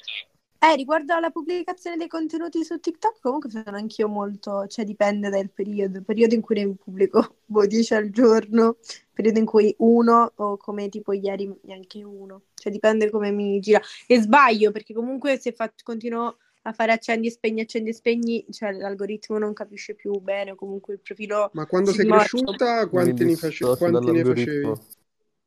[0.70, 5.48] Eh, riguardo alla pubblicazione dei contenuti su TikTok, comunque sono anch'io molto, cioè dipende dal
[5.48, 8.76] periodo, periodo in cui ne pubblico boh, 10 al giorno,
[9.12, 13.80] periodo in cui uno o come tipo ieri neanche uno, cioè dipende come mi gira.
[14.06, 18.46] E sbaglio perché comunque se fa, continuo a fare accendi e spegni, accendi e spegni,
[18.50, 21.50] cioè l'algoritmo non capisce più bene, comunque il profilo...
[21.54, 22.38] Ma quando sei morto.
[22.38, 24.72] cresciuta quanti, ne, face- quanti ne facevi?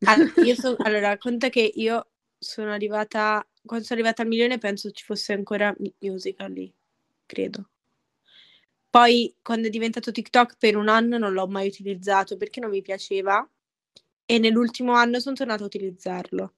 [0.03, 4.91] Allora, io so, allora, conta che io sono arrivata quando sono arrivata al milione penso
[4.91, 6.71] ci fosse ancora musical lì,
[7.25, 7.69] credo.
[8.89, 12.81] Poi quando è diventato TikTok per un anno non l'ho mai utilizzato perché non mi
[12.81, 13.47] piaceva
[14.25, 16.53] e nell'ultimo anno sono tornata a utilizzarlo.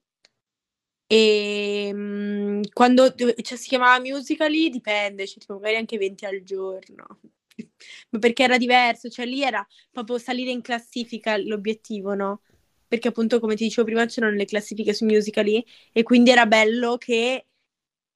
[1.08, 7.20] E um, quando cioè, si chiamava Musical.ly dipende, cioè, tipo, magari anche 20 al giorno.
[8.10, 12.42] Ma perché era diverso, cioè lì era proprio salire in classifica l'obiettivo, no?
[12.88, 16.98] perché appunto come ti dicevo prima c'erano le classifiche su Musical.ly e quindi era bello
[16.98, 17.48] che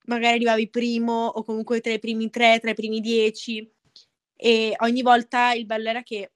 [0.05, 3.69] magari arrivavi primo o comunque tra i primi tre, tra i primi dieci
[4.35, 6.31] e ogni volta il bello era che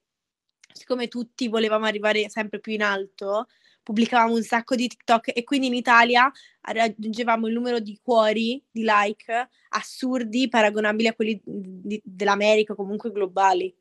[0.73, 3.47] siccome tutti volevamo arrivare sempre più in alto
[3.85, 6.29] pubblicavamo un sacco di TikTok e quindi in Italia
[6.61, 13.73] raggiungevamo il numero di cuori, di like assurdi paragonabili a quelli di, dell'America comunque globali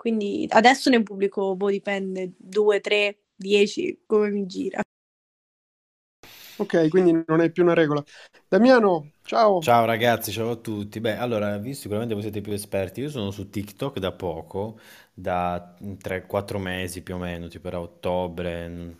[0.00, 4.80] quindi adesso ne pubblico, boh, dipende, due, tre 10 come mi gira.
[6.60, 8.02] Ok, quindi non è più una regola.
[8.46, 9.60] Damiano, ciao.
[9.62, 11.00] Ciao ragazzi, ciao a tutti.
[11.00, 13.00] Beh, allora, vi sicuramente voi siete più esperti.
[13.02, 14.78] Io sono su TikTok da poco,
[15.12, 18.90] da 3-4 mesi più o meno, tipo era ottobre mm,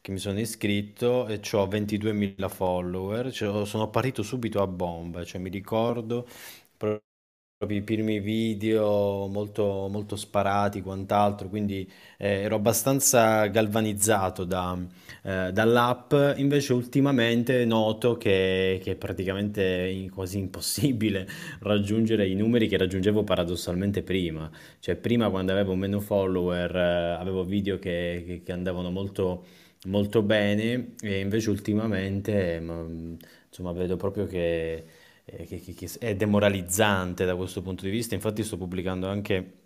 [0.00, 3.30] che mi sono iscritto e ho 22.000 follower.
[3.32, 6.26] Cioè, sono partito subito a bomba, cioè mi ricordo
[7.62, 14.76] proprio i primi video molto, molto sparati, quant'altro, quindi eh, ero abbastanza galvanizzato da,
[15.22, 21.28] eh, dall'app, invece ultimamente noto che, che è praticamente quasi impossibile
[21.62, 27.44] raggiungere i numeri che raggiungevo paradossalmente prima, cioè prima quando avevo meno follower eh, avevo
[27.44, 29.44] video che, che, che andavano molto
[29.86, 32.84] molto bene e invece ultimamente ma,
[33.48, 34.84] insomma vedo proprio che
[35.32, 39.56] eh, che, che, che è demoralizzante da questo punto di vista, infatti sto pubblicando anche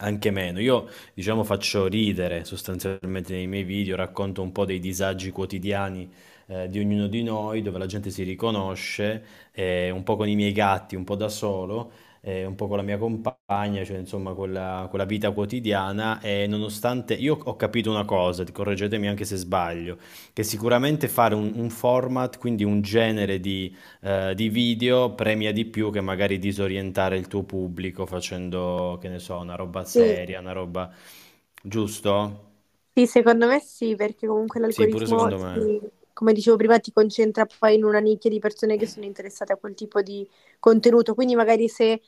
[0.00, 0.60] anche meno.
[0.60, 6.10] Io, diciamo, faccio ridere sostanzialmente nei miei video, racconto un po' dei disagi quotidiani
[6.48, 10.34] eh, di ognuno di noi, dove la gente si riconosce, eh, un po' con i
[10.34, 11.90] miei gatti, un po' da solo,
[12.26, 17.14] eh, un po' con la mia compagna, cioè insomma quella, quella vita quotidiana e nonostante
[17.14, 19.96] io ho capito una cosa, correggetemi anche se sbaglio,
[20.32, 23.72] che sicuramente fare un, un format, quindi un genere di,
[24.02, 29.20] eh, di, video premia di più che magari disorientare il tuo pubblico facendo, che ne
[29.20, 30.42] so, una roba seria, sì.
[30.42, 30.92] una roba...
[31.62, 32.44] giusto?
[32.92, 35.28] Sì, secondo me sì, perché comunque l'algoritmo...
[35.54, 35.80] Sì,
[36.16, 39.56] come dicevo prima, ti concentra poi in una nicchia di persone che sono interessate a
[39.56, 40.26] quel tipo di
[40.58, 41.14] contenuto.
[41.14, 42.00] Quindi magari se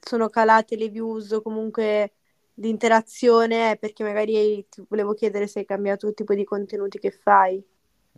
[0.00, 2.14] sono calate le views o comunque
[2.54, 7.12] l'interazione è perché magari ti volevo chiedere se hai cambiato il tipo di contenuti che
[7.12, 7.64] fai.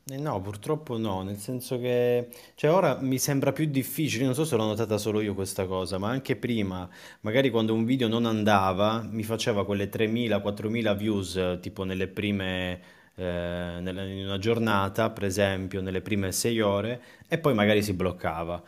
[0.07, 4.45] Eh no, purtroppo no, nel senso che, cioè ora mi sembra più difficile, non so
[4.45, 6.87] se l'ho notata solo io questa cosa, ma anche prima,
[7.23, 12.83] magari quando un video non andava, mi faceva quelle 3.000-4.000 views, tipo nelle prime,
[13.17, 18.63] eh, in una giornata, per esempio, nelle prime 6 ore, e poi magari si bloccava.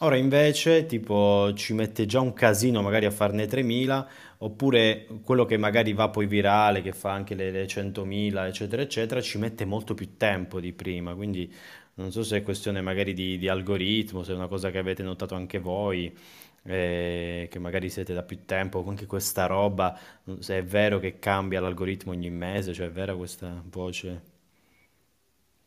[0.00, 4.06] Ora invece, tipo, ci mette già un casino magari a farne 3.000,
[4.38, 9.20] oppure quello che magari va poi virale, che fa anche le, le 100.000, eccetera, eccetera,
[9.22, 11.14] ci mette molto più tempo di prima.
[11.14, 11.50] Quindi
[11.94, 15.02] non so se è questione magari di, di algoritmo, se è una cosa che avete
[15.02, 16.14] notato anche voi,
[16.66, 19.98] eh, che magari siete da più tempo, anche questa roba,
[20.40, 24.22] se è vero che cambia l'algoritmo ogni mese, cioè è vera questa voce?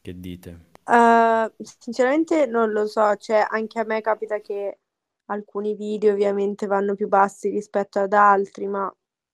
[0.01, 0.67] Che dite?
[0.85, 4.79] Uh, sinceramente non lo so, cioè anche a me capita che
[5.25, 8.91] alcuni video ovviamente vanno più bassi rispetto ad altri, ma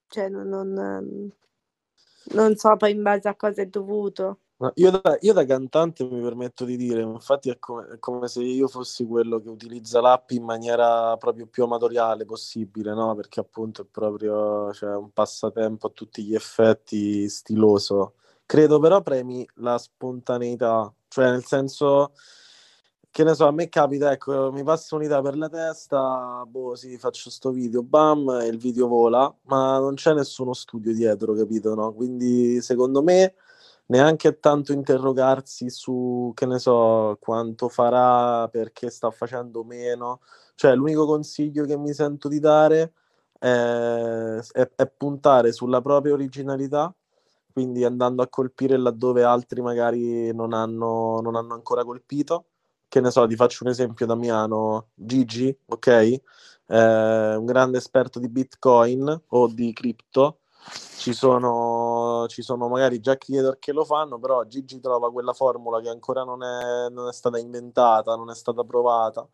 [0.08, 1.32] cioè, non, non,
[2.34, 4.40] non so poi in base a cosa è dovuto.
[4.76, 8.42] Io, da, io, da, cantante mi permetto di dire, infatti è come, è come, se
[8.42, 13.16] io fossi quello che utilizza l'app in maniera proprio più amatoriale possibile, no?
[13.16, 18.16] Perché appunto è proprio cioè, un passatempo a tutti gli effetti stiloso.
[18.46, 22.14] Credo però premi la spontaneità, cioè nel senso
[23.16, 26.98] che ne so, a me capita, ecco, mi passa un'idea per la testa, boh, sì,
[26.98, 31.74] faccio sto video, bam, e il video vola, ma non c'è nessuno studio dietro, capito,
[31.76, 31.94] no?
[31.94, 33.36] Quindi secondo me
[33.88, 40.22] neanche tanto interrogarsi su, che ne so, quanto farà, perché sta facendo meno.
[40.56, 42.94] Cioè, l'unico consiglio che mi sento di dare
[43.38, 46.94] è, è, è puntare sulla propria originalità,
[47.52, 52.46] quindi andando a colpire laddove altri magari non hanno, non hanno ancora colpito.
[52.88, 55.88] Che ne so, ti faccio un esempio, Damiano, Gigi, ok?
[56.68, 60.40] Eh, un grande esperto di Bitcoin o di cripto,
[60.98, 61.85] ci sono,
[62.28, 66.24] ci sono magari già creator che lo fanno, però Gigi trova quella formula che ancora
[66.24, 69.28] non è, non è stata inventata, non è stata provata.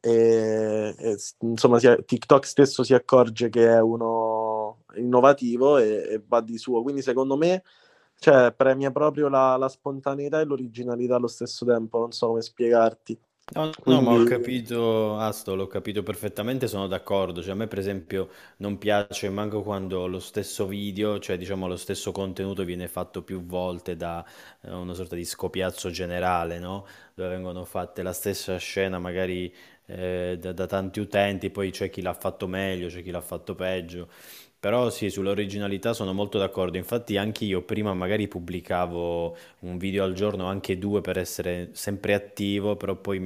[0.00, 6.40] E, e insomma si, TikTok stesso si accorge che è uno innovativo e, e va
[6.40, 6.82] di suo.
[6.82, 7.62] Quindi secondo me
[8.22, 13.18] cioè, premia proprio la, la spontaneità e l'originalità allo stesso tempo, non so come spiegarti.
[13.50, 17.42] No, no, ma ho capito, Asto, l'ho capito perfettamente, sono d'accordo.
[17.42, 21.76] Cioè, a me, per esempio, non piace manco quando lo stesso video, cioè diciamo lo
[21.76, 24.24] stesso contenuto viene fatto più volte da
[24.62, 26.86] eh, una sorta di scopiazzo generale, no?
[27.14, 29.52] Dove vengono fatte la stessa scena, magari
[29.86, 33.54] eh, da, da tanti utenti, poi c'è chi l'ha fatto meglio, c'è chi l'ha fatto
[33.54, 34.08] peggio.
[34.62, 36.76] Però sì, sull'originalità sono molto d'accordo.
[36.76, 42.14] Infatti anche io prima magari pubblicavo un video al giorno, anche due per essere sempre
[42.14, 43.18] attivo, però poi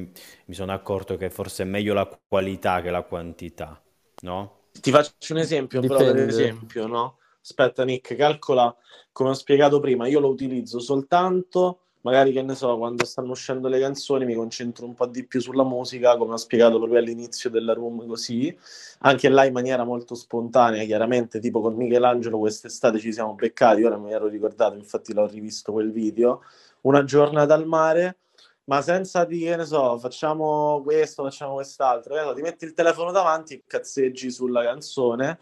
[0.45, 3.79] mi sono accorto che forse è meglio la qualità che la quantità,
[4.21, 4.69] no?
[4.79, 6.25] Ti faccio un esempio, però per Dipende.
[6.27, 7.17] esempio, no?
[7.41, 8.73] Aspetta Nick, calcola,
[9.11, 13.67] come ho spiegato prima, io lo utilizzo soltanto magari che ne so, quando stanno uscendo
[13.67, 17.49] le canzoni mi concentro un po' di più sulla musica, come ho spiegato proprio all'inizio
[17.49, 18.57] della room, così,
[18.99, 23.97] anche là in maniera molto spontanea, chiaramente, tipo con Michelangelo quest'estate ci siamo beccati, ora
[23.97, 26.43] mi ero ricordato, infatti l'ho rivisto quel video,
[26.81, 28.19] una giornata al mare,
[28.65, 33.11] ma senza di, che ne so, facciamo questo, facciamo quest'altro, so, ti metti il telefono
[33.11, 35.39] davanti cazzeggi sulla canzone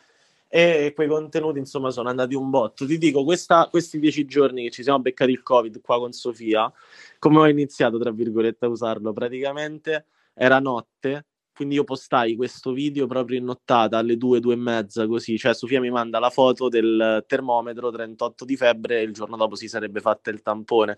[0.56, 2.86] e quei contenuti insomma sono andati un botto.
[2.86, 6.72] Ti dico, questa, questi dieci giorni che ci siamo beccati il Covid qua con Sofia,
[7.20, 9.12] come ho iniziato tra virgolette a usarlo?
[9.12, 14.56] Praticamente era notte, quindi io postai questo video proprio in nottata alle due, due e
[14.56, 19.12] mezza così, cioè Sofia mi manda la foto del termometro 38 di febbre e il
[19.12, 20.98] giorno dopo si sarebbe fatta il tampone.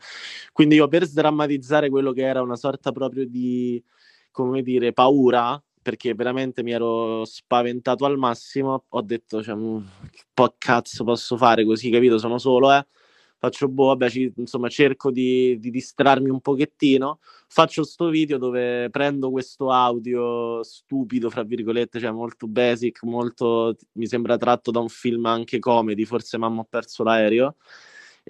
[0.54, 3.84] Quindi io per sdrammatizzare quello che era una sorta proprio di,
[4.30, 8.84] come dire, paura, perché veramente mi ero spaventato al massimo.
[8.90, 9.78] Ho detto, cioè, mm,
[10.12, 12.18] che po' cazzo posso fare così, capito?
[12.18, 12.86] Sono solo, eh.
[13.38, 17.20] Faccio, boh, vabbè, ci, insomma, cerco di, di, distrarmi un pochettino.
[17.48, 24.08] Faccio sto video dove prendo questo audio stupido, fra virgolette, cioè molto basic, molto, mi
[24.08, 27.56] sembra tratto da un film anche comedy, forse mamma ho perso l'aereo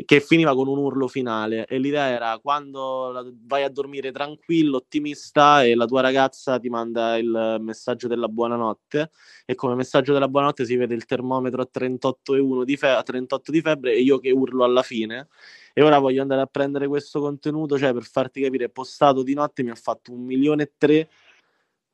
[0.06, 5.64] che finiva con un urlo finale e l'idea era quando vai a dormire tranquillo, ottimista
[5.64, 9.10] e la tua ragazza ti manda il messaggio della buonanotte
[9.46, 13.52] e come messaggio della buonanotte si vede il termometro a 38,1 di, fe- a 38
[13.52, 15.30] di febbre e io che urlo alla fine
[15.74, 19.64] e ora voglio andare a prendere questo contenuto, cioè per farti capire, postato di notte
[19.64, 21.10] mi ha fatto un milione e tre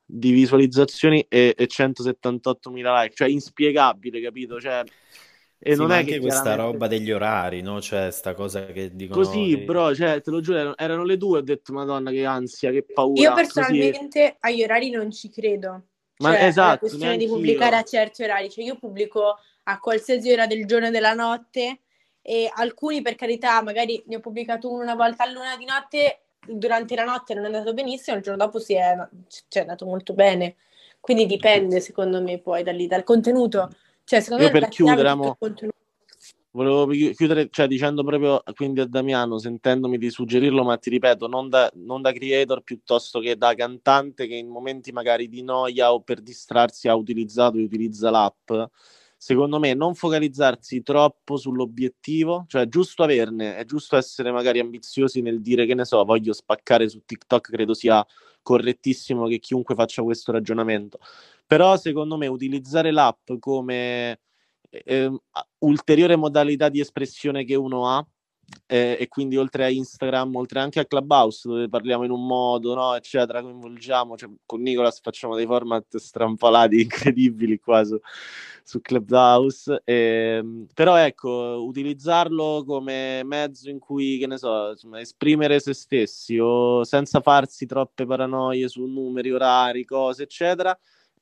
[0.06, 4.60] di visualizzazioni e, e 178 mila like, cioè inspiegabile, capito?
[4.60, 4.84] Cioè
[5.64, 6.72] e sì, non è anche questa chiaramente...
[6.72, 7.80] roba degli orari, no?
[7.80, 9.24] Cioè, sta cosa che dicono...
[9.24, 12.82] Così, bro, cioè, te lo giuro, erano le due, ho detto, madonna, che ansia, che
[12.82, 13.18] paura.
[13.18, 14.36] Io personalmente così...
[14.40, 15.84] agli orari non ci credo.
[16.18, 17.80] Ma cioè, esatto, la questione di pubblicare io.
[17.80, 18.50] a certi orari.
[18.50, 21.80] Cioè, io pubblico a qualsiasi ora del giorno e della notte
[22.20, 26.94] e alcuni, per carità, magari ne ho pubblicato uno una volta all'una di notte, durante
[26.94, 28.94] la notte non è andato benissimo, il giorno dopo si è,
[29.48, 30.56] cioè, è andato molto bene.
[31.00, 33.70] Quindi dipende, secondo me, poi da lì, dal contenuto.
[34.04, 35.38] Cioè, secondo Io me per chiudere, amo,
[36.50, 41.48] volevo chiudere cioè, dicendo proprio quindi a Damiano, sentendomi di suggerirlo, ma ti ripeto, non
[41.48, 46.00] da, non da creator piuttosto che da cantante che in momenti magari di noia o
[46.00, 48.52] per distrarsi ha utilizzato e utilizza l'app.
[49.16, 55.22] Secondo me non focalizzarsi troppo sull'obiettivo, cioè è giusto averne, è giusto essere magari ambiziosi
[55.22, 58.04] nel dire che ne so, voglio spaccare su TikTok, credo sia
[58.42, 60.98] correttissimo che chiunque faccia questo ragionamento
[61.46, 64.20] però secondo me utilizzare l'app come
[64.70, 65.10] eh,
[65.58, 68.06] ulteriore modalità di espressione che uno ha,
[68.66, 72.74] e, e, quindi oltre a Instagram, oltre anche a Clubhouse dove parliamo in un modo,
[72.74, 77.98] no, eccetera, coinvolgiamo, cioè, con Nicolas facciamo dei format strampalati incredibili qua su,
[78.62, 79.94] su Clubhouse, e,
[80.38, 86.38] ehm, però ecco, utilizzarlo come mezzo in cui, che ne so, insomma, esprimere se stessi
[86.38, 90.76] o senza farsi troppe paranoie su numeri, orari, cose, eccetera,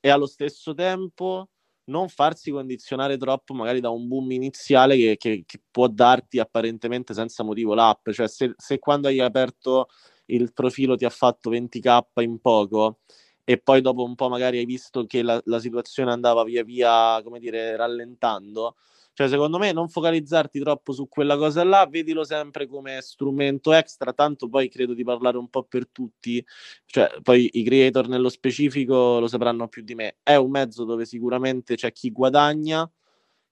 [0.05, 1.47] e allo stesso tempo
[1.85, 7.13] non farsi condizionare troppo magari da un boom iniziale che, che, che può darti apparentemente
[7.13, 9.87] senza motivo l'app, cioè se, se, quando hai aperto
[10.25, 12.99] il profilo ti ha fatto 20k in poco
[13.45, 17.21] e poi dopo un po' magari hai visto che la, la situazione andava via via,
[17.23, 18.75] come dire, rallentando,
[19.13, 24.11] cioè, secondo me, non focalizzarti troppo su quella cosa là, vedilo sempre come strumento extra,
[24.13, 26.43] tanto poi credo di parlare un po' per tutti,
[26.85, 30.17] cioè, poi i creator nello specifico lo sapranno più di me.
[30.23, 32.89] È un mezzo dove sicuramente c'è chi guadagna,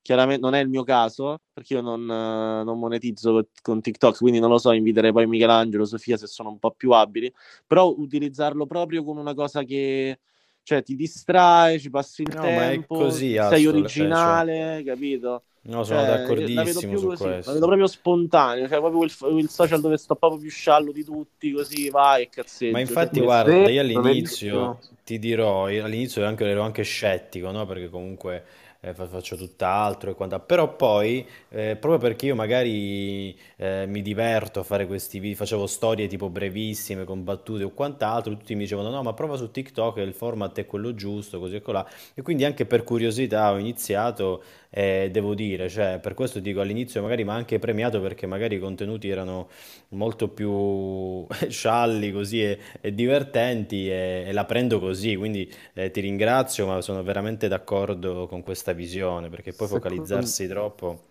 [0.02, 4.50] chiaramente non è il mio caso, perché io non, non monetizzo con TikTok, quindi non
[4.50, 7.32] lo so, inviterei poi Michelangelo, Sofia se sono un po' più abili,
[7.68, 10.20] però utilizzarlo proprio come una cosa che
[10.64, 14.84] cioè ti distrae, ci passi il no, tempo, così, sei originale, cioè.
[14.84, 15.44] capito?
[15.64, 17.50] No, sono cioè, d'accordissimo su così, questo.
[17.50, 21.04] La vedo proprio spontaneo, cioè proprio il, il, social dove sto proprio più sciallo di
[21.04, 22.72] tutti, così vai e cazzeggio.
[22.72, 27.68] Ma infatti, cioè, guarda, io all'inizio ti dirò, all'inizio anche, ero anche scettico, no?
[27.68, 28.44] Perché comunque
[28.82, 30.48] eh, faccio tutt'altro e quant'altro.
[30.48, 35.68] Però poi, eh, proprio perché io magari eh, mi diverto a fare questi video, facevo
[35.68, 39.98] storie tipo brevissime con battute o quant'altro, tutti mi dicevano no, ma prova su TikTok,
[39.98, 41.88] il format è quello giusto, così e colà.
[42.14, 44.44] E quindi anche per curiosità ho iniziato
[44.74, 48.60] e devo dire, cioè, per questo dico all'inizio magari ma anche premiato perché magari i
[48.60, 49.50] contenuti erano
[49.90, 56.00] molto più scialli così e, e divertenti e, e la prendo così, quindi eh, ti
[56.00, 59.90] ringrazio, ma sono veramente d'accordo con questa visione perché poi Secondo...
[59.90, 61.04] focalizzarsi troppo...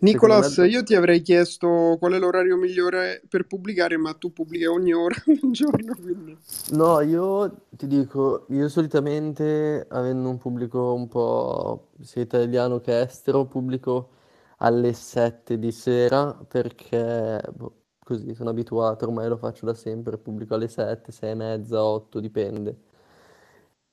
[0.00, 4.92] Nicolas, io ti avrei chiesto qual è l'orario migliore per pubblicare, ma tu pubblichi ogni
[4.92, 6.38] ora del giorno, quindi...
[6.70, 13.46] No, io ti dico, io solitamente, avendo un pubblico un po' sia italiano che estero,
[13.46, 14.10] pubblico
[14.58, 20.54] alle 7 di sera perché boh, così sono abituato, ormai lo faccio da sempre, pubblico
[20.54, 22.76] alle 7, 6 e mezza, 8, dipende.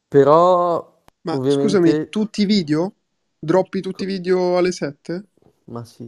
[0.07, 0.94] Però,
[1.25, 1.61] Ma ovviamente...
[1.61, 2.93] scusami, tutti i video?
[3.39, 5.25] Droppi tutti i video alle 7?
[5.65, 6.05] Ma sì,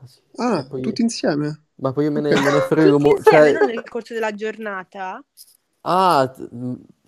[0.00, 0.20] ma sì.
[0.36, 1.64] Ah, Poi- tutti insieme?
[1.76, 4.14] Ma poi io me ne, me ne frego Tutti mo- insieme, cioè- non nel corso
[4.14, 5.24] della giornata?
[5.84, 6.48] Ah, t-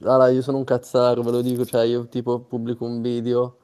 [0.02, 3.58] allora io sono un cazzaro, ve lo dico, cioè io tipo pubblico un video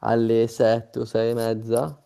[0.00, 2.02] alle 7 o 6 e mezza,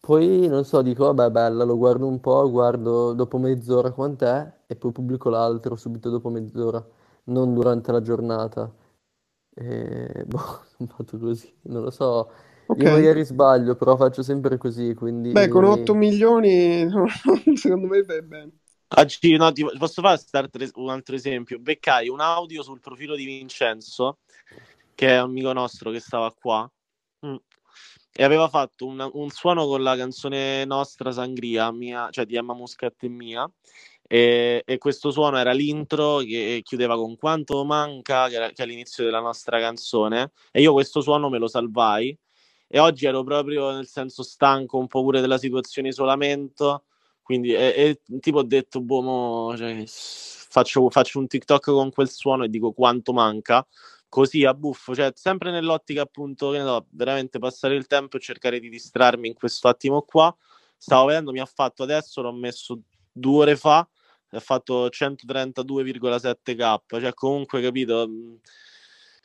[0.00, 4.76] poi non so, dico vabbè bella, lo guardo un po', guardo dopo mezz'ora quant'è e
[4.76, 6.82] poi pubblico l'altro subito dopo mezz'ora,
[7.24, 8.72] non durante la giornata.
[9.56, 12.30] E boh, sono fatto così, non lo so,
[12.66, 12.78] Ok.
[12.78, 15.32] io magari sbaglio, però faccio sempre così, quindi...
[15.32, 16.88] Beh, con 8 milioni,
[17.54, 18.52] secondo me vai bene.
[18.96, 20.20] Oggi, no, ti- posso fare
[20.74, 21.58] un altro esempio?
[21.58, 24.18] Beccai un audio sul profilo di Vincenzo,
[24.94, 26.70] che è un amico nostro che stava qua,
[27.26, 27.34] mm,
[28.12, 32.54] e aveva fatto un, un suono con la canzone nostra Sangria, mia, cioè di Emma
[32.54, 33.50] Muscat e mia,
[34.06, 38.66] e, e questo suono era l'intro che chiudeva con Quanto manca, che, era, che è
[38.66, 42.16] l'inizio della nostra canzone, e io questo suono me lo salvai,
[42.68, 46.84] e oggi ero proprio nel senso stanco un po' pure della situazione isolamento,
[47.22, 52.10] quindi e, e tipo ho detto, boh, mo, cioè, faccio, faccio un TikTok con quel
[52.10, 53.66] suono e dico quanto manca,
[54.08, 58.20] così a buffo, cioè sempre nell'ottica appunto, che ne so, veramente passare il tempo e
[58.20, 60.34] cercare di distrarmi in questo attimo qua.
[60.76, 63.88] Stavo vedendo, mi ha fatto adesso, l'ho messo due ore fa,
[64.36, 68.08] ha fatto 132,7k, cioè comunque capito...
[68.08, 68.38] mh,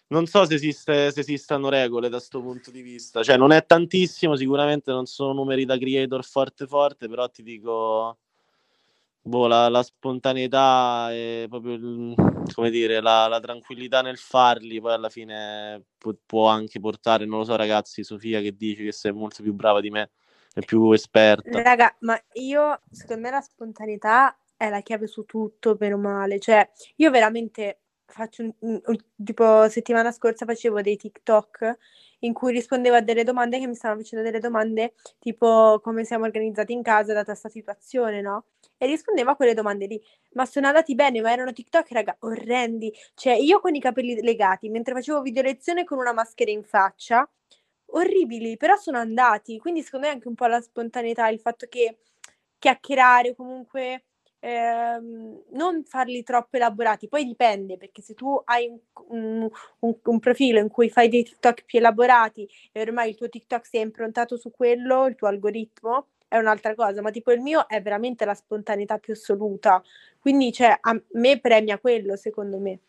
[0.09, 3.65] non so se, esiste, se esistano regole da questo punto di vista, cioè non è
[3.65, 8.17] tantissimo, sicuramente non sono numeri da creator forte forte, però ti dico,
[9.21, 12.15] boh, la, la spontaneità e proprio,
[12.53, 17.39] come dire, la, la tranquillità nel farli, poi alla fine pu- può anche portare, non
[17.39, 20.09] lo so ragazzi, Sofia che dici che sei molto più brava di me,
[20.55, 21.61] è più esperta.
[21.61, 26.39] Raga, ma io, secondo me la spontaneità è la chiave su tutto, bene o male.
[26.39, 31.77] Cioè, io veramente faccio un, un- tipo settimana scorsa facevo dei TikTok
[32.21, 36.25] in cui rispondevo a delle domande che mi stavano facendo delle domande tipo come siamo
[36.25, 38.45] organizzati in casa data questa situazione, no?
[38.77, 40.01] E rispondevo a quelle domande lì,
[40.33, 42.91] ma sono andati bene, ma erano TikTok, raga, orrendi.
[43.13, 47.29] Cioè, io con i capelli legati, mentre facevo video lezione con una maschera in faccia,
[47.91, 49.57] orribili, però sono andati.
[49.59, 51.99] Quindi secondo me anche un po' la spontaneità, il fatto che
[52.57, 54.05] chiacchierare, comunque
[54.39, 57.07] ehm, non farli troppo elaborati.
[57.07, 58.79] Poi dipende, perché se tu hai un,
[59.09, 59.49] un-
[59.79, 63.65] un- un profilo in cui fai dei TikTok più elaborati e ormai il tuo TikTok
[63.65, 67.67] si è improntato su quello, il tuo algoritmo, è un'altra cosa, ma tipo il mio
[67.67, 69.81] è veramente la spontaneità più assoluta,
[70.19, 72.79] quindi cioè, a me premia quello secondo me.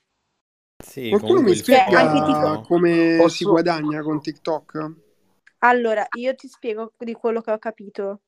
[0.82, 4.92] Sì, Qualcuno comunque mi spiega Cioè, anche tipo- come Posso- si guadagna con TikTok?
[5.60, 8.20] Allora, io ti spiego di quello che ho capito,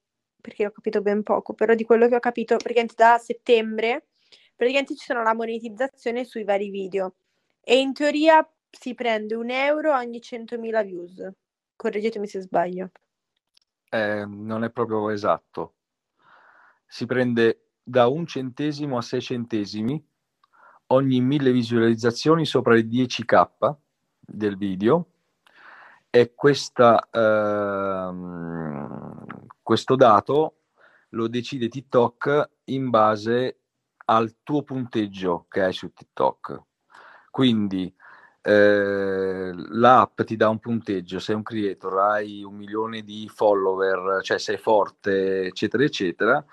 [0.42, 4.08] perché ho capito ben poco, però di quello che ho capito, praticamente da settembre,
[4.54, 7.14] praticamente ci sono la monetizzazione sui vari video
[7.62, 11.30] e in teoria si prende un euro ogni 100.000 views.
[11.76, 12.90] Correggetemi se sbaglio.
[13.88, 15.74] Eh, non è proprio esatto.
[16.86, 20.02] Si prende da un centesimo a sei centesimi
[20.88, 23.76] ogni mille visualizzazioni sopra i 10k
[24.20, 25.06] del video
[26.10, 29.11] e questa, ehm,
[29.62, 30.56] questo dato
[31.10, 33.58] lo decide TikTok in base
[34.06, 36.62] al tuo punteggio che hai su TikTok.
[37.30, 37.92] Quindi
[38.42, 44.38] eh, l'app ti dà un punteggio, sei un creator, hai un milione di follower, cioè
[44.38, 46.44] sei forte, eccetera, eccetera,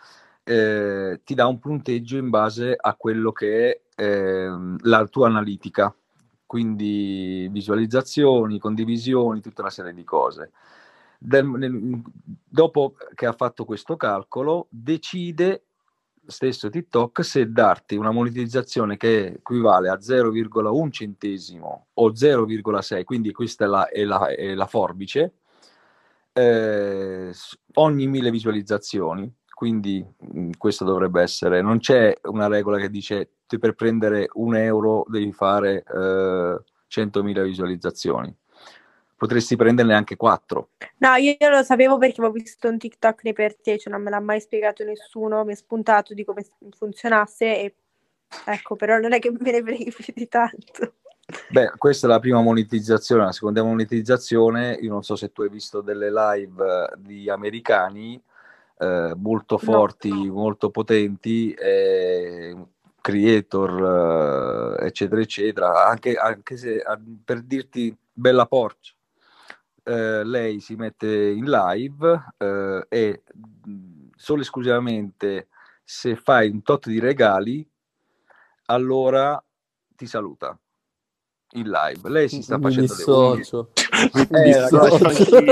[0.44, 5.94] eh, ti dà un punteggio in base a quello che è ehm, la tua analitica,
[6.46, 10.52] quindi visualizzazioni, condivisioni, tutta una serie di cose.
[11.22, 12.02] Del- nel-
[12.48, 15.64] dopo che ha fatto questo calcolo, decide
[16.26, 23.66] stesso TikTok se darti una monetizzazione che equivale a 0,1 centesimo o 0,6, quindi questa
[23.66, 25.34] è la, è la- è la forbice,
[26.34, 27.32] eh,
[27.76, 29.32] ogni mille visualizzazioni.
[29.54, 33.30] Quindi mh, questo dovrebbe essere, non c'è una regola che dice
[33.60, 38.34] per prendere un euro devi fare eh, 100.000 visualizzazioni.
[39.20, 40.70] Potresti prenderne anche 4.
[41.00, 44.10] No, io lo sapevo perché avevo visto un TikTok nei per te, cioè non me
[44.10, 47.76] l'ha mai spiegato nessuno, mi è spuntato di come funzionasse e
[48.46, 50.94] ecco, però non è che me ne freghi più di tanto.
[51.50, 55.50] Beh, questa è la prima monetizzazione, la seconda monetizzazione, io non so se tu hai
[55.50, 58.24] visto delle live eh, di americani
[58.78, 62.56] eh, molto forti, molto potenti, eh,
[63.02, 66.82] creator, eh, eccetera, eccetera, anche, anche se
[67.26, 68.94] per dirti Bella Porcia,
[69.84, 73.24] eh, lei si mette in live eh, e
[74.16, 75.48] solo e esclusivamente
[75.84, 77.68] se fai un tot di regali,
[78.66, 79.44] allora
[79.96, 80.58] ti saluta
[81.54, 82.10] in live.
[82.10, 83.72] Lei si sta facendo le dissocio.
[84.30, 85.46] Mi Eh, ragazzi,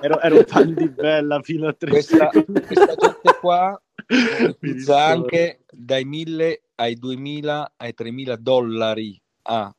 [0.00, 5.64] ero, ero un fan di Bella fino a tre questa, questa gente qua monetizza anche
[5.70, 9.74] dai 1000 ai 2000 ai 3000 dollari a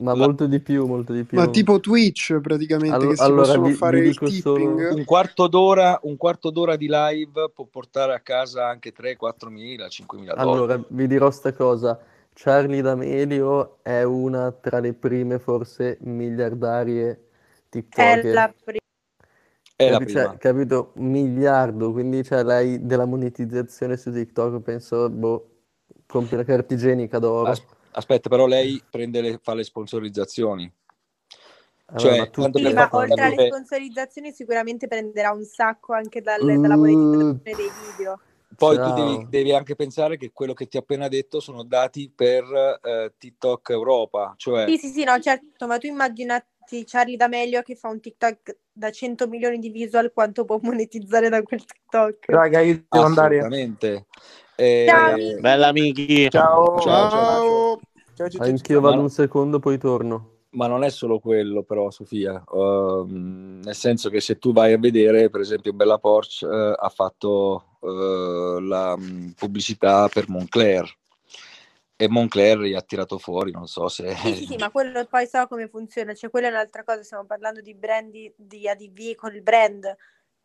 [0.00, 1.36] Ma molto di più, molto di più.
[1.38, 4.56] Ma tipo Twitch praticamente, Allo- che si allora, possono vi- fare vi il dico solo-
[4.76, 4.92] tipping.
[4.98, 9.50] un quarto d'ora, un quarto d'ora di live può portare a casa anche 3 4
[9.50, 10.50] mila 5 mila dollari.
[10.56, 11.98] Allora, vi dirò sta cosa.
[12.32, 17.18] Charlie D'Amelio è una tra le prime, forse, miliardarie È
[17.68, 18.32] TikToker.
[18.34, 18.78] la prima.
[19.76, 20.36] È la cioè, prima.
[20.38, 20.92] capito?
[20.94, 25.48] Un miliardo, quindi cioè, lei della monetizzazione su TikTok penso, boh,
[26.06, 27.50] compri la carta igienica d'oro.
[27.50, 30.72] As- aspetta, però lei prende le, fa le sponsorizzazioni.
[31.86, 36.76] Vabbè, Cioè, ma Sì, ma oltre alle sponsorizzazioni sicuramente prenderà un sacco anche dalle- dalla
[36.76, 38.20] monetizzazione dei video.
[38.56, 39.26] poi tu devi, Ciao.
[39.30, 42.44] devi anche pensare che quello che ti ho appena detto sono dati per
[42.82, 47.74] eh, TikTok Europa, cioè Sì, sì, sì, no, certo, ma tu immaginati Charlie D'Amelio che
[47.74, 52.26] fa un TikTok da 100 milioni di visual, quanto può monetizzare da quel TikTok?
[52.26, 53.38] Raga, io devo andare.
[54.60, 55.40] Eh, Ciao, amici.
[55.40, 56.30] Bella amici.
[56.30, 56.78] Ciao.
[56.80, 57.80] ciao, ciao.
[58.14, 58.28] Ciao!
[58.28, 58.80] Ciao, Anch'io.
[58.82, 60.40] Ma, vado un secondo, poi torno.
[60.50, 62.44] ma non è solo quello, però, Sofia.
[62.52, 66.88] Ehm, nel senso che se tu vai a vedere, per esempio, Bella Porsche eh, ha
[66.90, 70.86] fatto eh, la mh, pubblicità per Moncler
[71.96, 74.14] e Moncler gli ha tirato fuori, non so se...
[74.14, 77.24] Sì, sì, sì, ma quello poi so come funziona, cioè quella è un'altra cosa, stiamo
[77.24, 79.96] parlando di brand di, di ADV con il brand.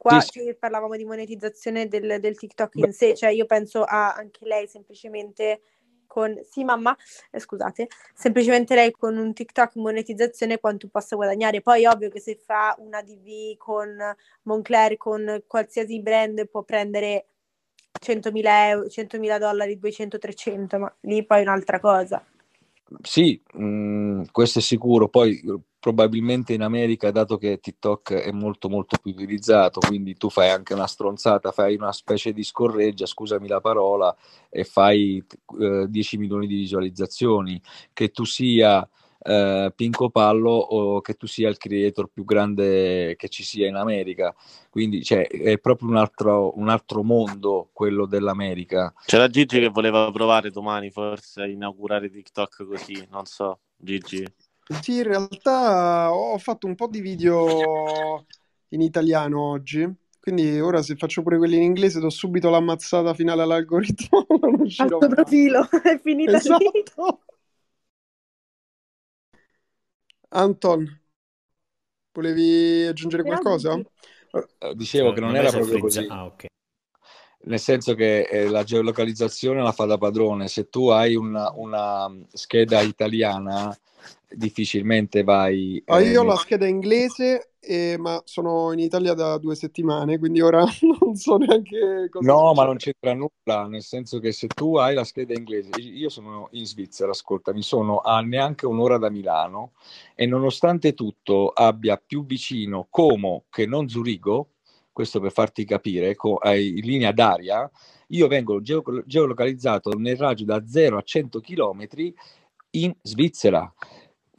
[0.06, 4.14] Qua Sì, cioè, parlavamo di monetizzazione del, del TikTok in sé, cioè io penso a
[4.14, 5.62] anche lei semplicemente
[6.06, 6.96] con, sì mamma,
[7.32, 11.62] eh, scusate, semplicemente lei con un TikTok monetizzazione quanto possa guadagnare.
[11.62, 13.98] Poi ovvio che se fa un ADV con
[14.44, 17.26] Moncler, con qualsiasi brand può prendere
[18.00, 22.24] 100.000 euro, 100.000 dollari, 200, 300, ma lì poi è un'altra cosa.
[23.02, 25.10] Sì, mh, questo è sicuro.
[25.10, 25.42] Poi
[25.86, 30.74] probabilmente in America, dato che TikTok è molto molto più utilizzato, quindi tu fai anche
[30.74, 34.16] una stronzata, fai una specie di scorreggia, scusami la parola,
[34.50, 35.24] e fai
[35.60, 37.62] eh, 10 milioni di visualizzazioni,
[37.94, 38.90] che tu sia
[39.20, 43.76] eh, Pinco Pallo o che tu sia il creator più grande che ci sia in
[43.76, 44.34] America.
[44.72, 48.92] Quindi cioè, è proprio un altro, un altro mondo quello dell'America.
[49.06, 54.26] C'era Gigi che voleva provare domani forse a inaugurare TikTok così, non so, Gigi.
[54.82, 58.26] Sì, in realtà ho fatto un po' di video
[58.70, 59.88] in italiano oggi,
[60.20, 64.98] Quindi ora se faccio pure quelli in inglese do subito l'ammazzata finale all'algoritmo, non Alto
[65.00, 65.10] mai.
[65.10, 66.38] profilo, è finita lì.
[66.38, 67.22] Esatto.
[70.32, 70.88] Anton,
[72.14, 73.76] volevi aggiungere Però qualcosa?
[74.60, 76.12] Eh, Dicevo che non era si è proprio frizza- così.
[76.12, 76.46] Ah, ok.
[77.48, 80.48] Nel senso che eh, la geolocalizzazione la fa da padrone.
[80.48, 83.78] Se tu hai una, una scheda italiana,
[84.30, 85.82] difficilmente vai.
[85.88, 90.18] Ah, io ho nel- la scheda inglese, eh, ma sono in Italia da due settimane,
[90.18, 90.64] quindi ora
[91.00, 94.96] non so neanche cosa No, ma non c'entra nulla, nel senso che se tu hai
[94.96, 99.74] la scheda inglese, io sono in Svizzera, ascolta, mi sono a neanche un'ora da Milano
[100.16, 104.52] e nonostante tutto abbia più vicino Como che non Zurigo,
[104.92, 107.70] questo per farti capire, co- in linea d'aria,
[108.10, 112.16] io vengo geo- geolocalizzato nel raggio da 0 a 100 km
[112.72, 113.72] in Svizzera,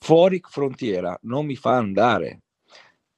[0.06, 2.42] fuori frontiera, non mi fa andare,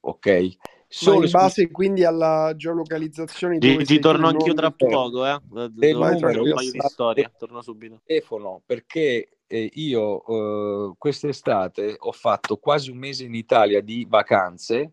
[0.01, 0.57] ok?
[0.89, 5.39] Solo in base quindi alla geolocalizzazione Ti, dove ti torno anch'io tra poco, eh.
[5.69, 6.89] Devo un paio di tranquillo.
[6.89, 8.01] storie, torno subito.
[8.07, 14.93] telefono perché eh, io eh, quest'estate ho fatto quasi un mese in Italia di vacanze.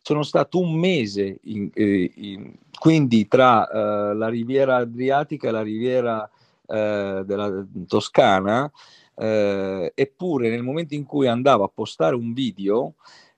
[0.00, 5.62] Sono stato un mese, in- eh, in- quindi tra eh, la riviera adriatica e la
[5.62, 6.30] riviera
[6.66, 8.70] eh, della Toscana,
[9.18, 12.94] eh, eppure nel momento in cui andavo a postare un video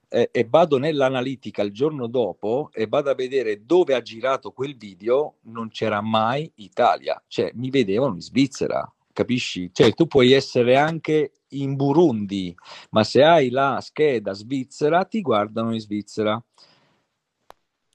[0.07, 4.75] eh, e vado nell'analitica il giorno dopo e vado a vedere dove ha girato quel
[4.77, 9.69] video, non c'era mai Italia, cioè mi vedevano in Svizzera, capisci?
[9.73, 12.55] Cioè tu puoi essere anche in Burundi,
[12.91, 16.41] ma se hai la scheda svizzera ti guardano in Svizzera.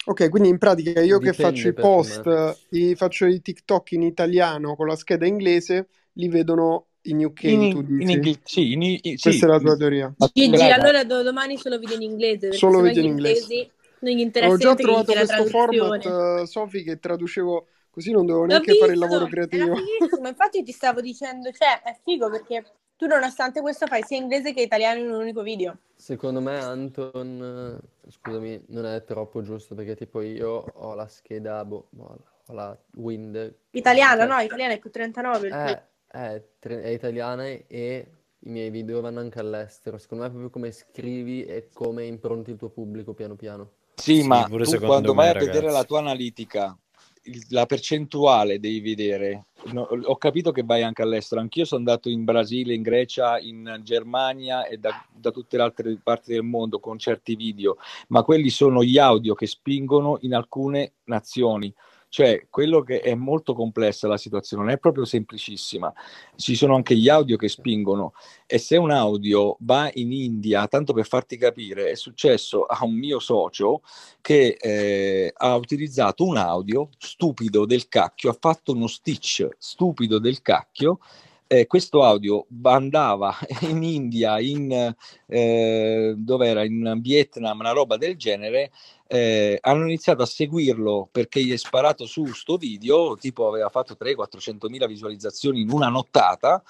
[0.08, 4.02] Ok, quindi in pratica io che Dipende faccio i post, i, faccio i TikTok in
[4.02, 8.12] italiano con la scheda inglese, li vedono in UK, In, tu in dici?
[8.12, 10.14] Inghil- sì, in- in- sì, Questa è la tua teoria.
[10.16, 13.40] ma Gigi, allora do- domani solo video in inglese, perché Solo video gli in inglese.
[13.44, 13.70] inglesi
[14.00, 18.10] non gli Ho interessa già che gli trovato questo format, eh, Sofi, che traducevo così
[18.12, 19.74] non dovevo L'ho neanche fare il lavoro visto, creativo.
[19.74, 22.64] fighissimo, infatti ti stavo dicendo, cioè, è figo perché
[22.96, 25.76] tu nonostante questo fai sia inglese che italiano in un unico video.
[25.96, 31.64] Secondo me Anton, eh, scusami, non è troppo giusto perché tipo io ho la scheda,
[31.64, 35.82] boh, ho la Wind, Italiano, cioè, no, italiano è più 39 il è, tuo.
[36.16, 38.06] È, tre- è italiana e
[38.40, 39.98] i miei video vanno anche all'estero.
[39.98, 43.70] Secondo me è proprio come scrivi e come impronti il tuo pubblico piano piano.
[43.94, 46.76] Sì, Sì, ma tu quando me, vai a vedere la tua analitica,
[47.22, 49.46] il- la percentuale devi vedere.
[49.72, 51.40] No, ho capito che vai anche all'estero.
[51.40, 55.98] Anch'io sono andato in Brasile, in Grecia, in Germania e da, da tutte le altre
[56.00, 57.76] parti del mondo con certi video,
[58.08, 61.74] ma quelli sono gli audio che spingono in alcune nazioni.
[62.08, 65.92] Cioè, quello che è molto complessa la situazione, non è proprio semplicissima.
[66.36, 68.12] Ci sono anche gli audio che spingono
[68.46, 72.94] e se un audio va in India, tanto per farti capire, è successo a un
[72.94, 73.82] mio socio
[74.20, 80.42] che eh, ha utilizzato un audio stupido del cacchio, ha fatto uno stitch stupido del
[80.42, 81.00] cacchio.
[81.46, 84.94] Eh, questo audio andava in India, in
[85.26, 88.70] eh, dov'era, in Vietnam, una roba del genere.
[89.08, 93.96] eh, hanno iniziato a seguirlo perché gli è sparato su sto video, tipo aveva fatto
[93.98, 96.62] 300-400 mila visualizzazioni in una nottata.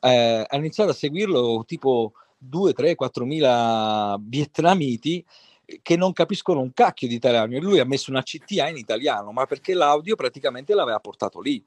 [0.00, 5.24] eh, hanno iniziato a seguirlo tipo 2, 3, 4 mila vietnamiti
[5.82, 9.32] che non capiscono un cacchio di italiano e lui ha messo una CTA in italiano,
[9.32, 11.64] ma perché l'audio praticamente l'aveva portato lì.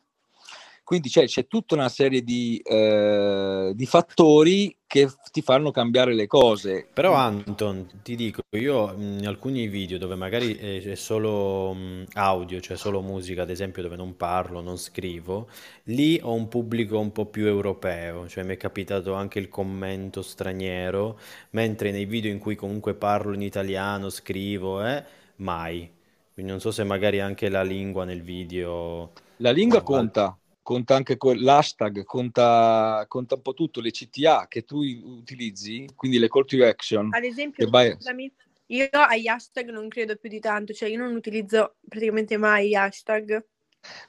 [0.88, 6.28] Quindi c'è, c'è tutta una serie di, eh, di fattori che ti fanno cambiare le
[6.28, 6.88] cose.
[6.94, 11.76] Però Anton, ti dico, io in alcuni video dove magari è, è solo
[12.14, 15.50] audio, cioè solo musica, ad esempio dove non parlo, non scrivo,
[15.88, 20.22] lì ho un pubblico un po' più europeo, cioè mi è capitato anche il commento
[20.22, 21.20] straniero,
[21.50, 25.04] mentre nei video in cui comunque parlo in italiano, scrivo, eh,
[25.36, 25.92] mai.
[26.34, 29.12] Quindi non so se magari anche la lingua nel video...
[29.40, 30.38] La lingua eh, conta,
[30.68, 36.20] conta anche que- l'hashtag, conta, conta un po' tutto, le CTA che tu utilizzi, quindi
[36.20, 38.30] le call to action, Ad esempio, scusami,
[38.66, 42.76] io agli hashtag non credo più di tanto, cioè io non utilizzo praticamente mai gli
[42.76, 43.46] hashtag.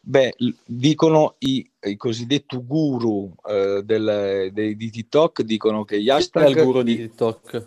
[0.03, 0.35] Beh,
[0.67, 6.15] dicono i, i cosiddetti guru eh, del- dei- di TikTok, dicono che gli Chi è
[6.15, 6.65] il hashtag...
[6.65, 7.67] guru di TikTok?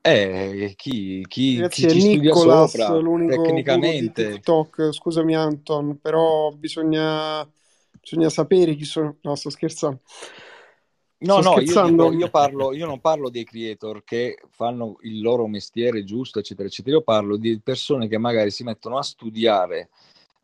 [0.00, 4.30] Eh, chi, chi, Ragazzi, chi ci studia Nicolas sopra, l'unico guru di tecnicamente.
[4.30, 4.92] TikTok.
[4.92, 7.42] Scusami, Anton, però bisogna,
[8.08, 9.16] bisogna sapere chi sono.
[9.22, 10.00] No, sto scherzando.
[11.18, 15.22] No, Sto no, io, dico, io, parlo, io non parlo dei creator che fanno il
[15.22, 16.96] loro mestiere giusto, eccetera, eccetera.
[16.96, 19.88] Io parlo di persone che magari si mettono a studiare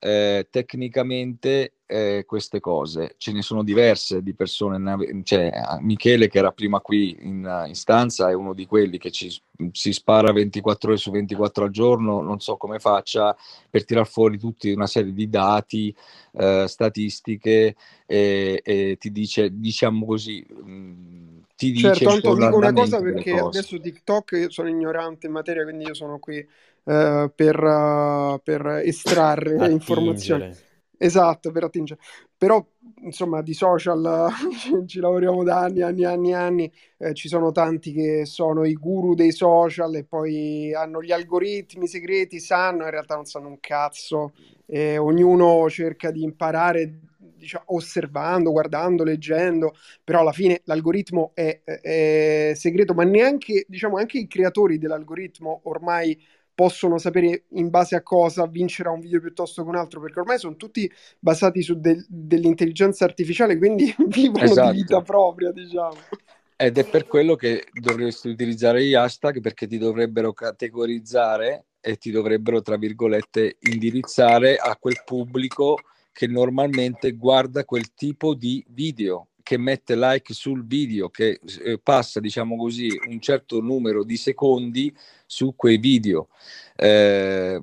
[0.04, 3.14] eh, tecnicamente eh, queste cose.
[3.18, 8.28] Ce ne sono diverse di persone, cioè, Michele che era prima qui in, in, stanza
[8.28, 9.32] è uno di quelli che ci,
[9.70, 13.36] si spara 24 ore su 24 al giorno, non so come faccia
[13.70, 15.94] per tirar fuori tutta una serie di dati,
[16.32, 20.44] eh, statistiche e, e, ti dice, diciamo così...
[20.48, 25.32] Mh, ti dice certo, Anto, dico una cosa perché adesso TikTok io sono ignorante in
[25.32, 26.44] materia, quindi io sono qui
[26.84, 29.72] uh, per, uh, per, estrarre Attingere.
[29.72, 30.54] informazioni.
[31.02, 31.98] Esatto, per attingere.
[32.38, 32.64] Però,
[33.02, 34.28] insomma, di social
[34.86, 36.72] ci lavoriamo da anni, anni, anni, anni.
[36.96, 41.88] Eh, ci sono tanti che sono i guru dei social e poi hanno gli algoritmi
[41.88, 44.32] segreti, sanno, in realtà non sanno un cazzo.
[44.64, 52.52] Eh, ognuno cerca di imparare diciamo, osservando, guardando, leggendo, però alla fine l'algoritmo è, è
[52.54, 56.16] segreto, ma neanche, diciamo, anche i creatori dell'algoritmo ormai
[56.54, 60.38] possono sapere in base a cosa vincerà un video piuttosto che un altro, perché ormai
[60.38, 64.70] sono tutti basati su del, dell'intelligenza artificiale, quindi vivono esatto.
[64.70, 65.96] di vita propria, diciamo.
[66.56, 72.10] Ed è per quello che dovresti utilizzare gli hashtag perché ti dovrebbero categorizzare e ti
[72.12, 75.78] dovrebbero, tra virgolette, indirizzare a quel pubblico
[76.12, 82.20] che normalmente guarda quel tipo di video che mette like sul video, che eh, passa,
[82.20, 84.94] diciamo così, un certo numero di secondi
[85.26, 86.28] su quei video.
[86.76, 87.60] Eh,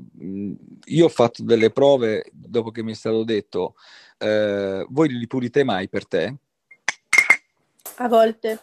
[0.86, 3.76] io ho fatto delle prove dopo che mi è stato detto,
[4.18, 6.36] eh, voi li pulite mai per te?
[7.98, 8.60] A volte.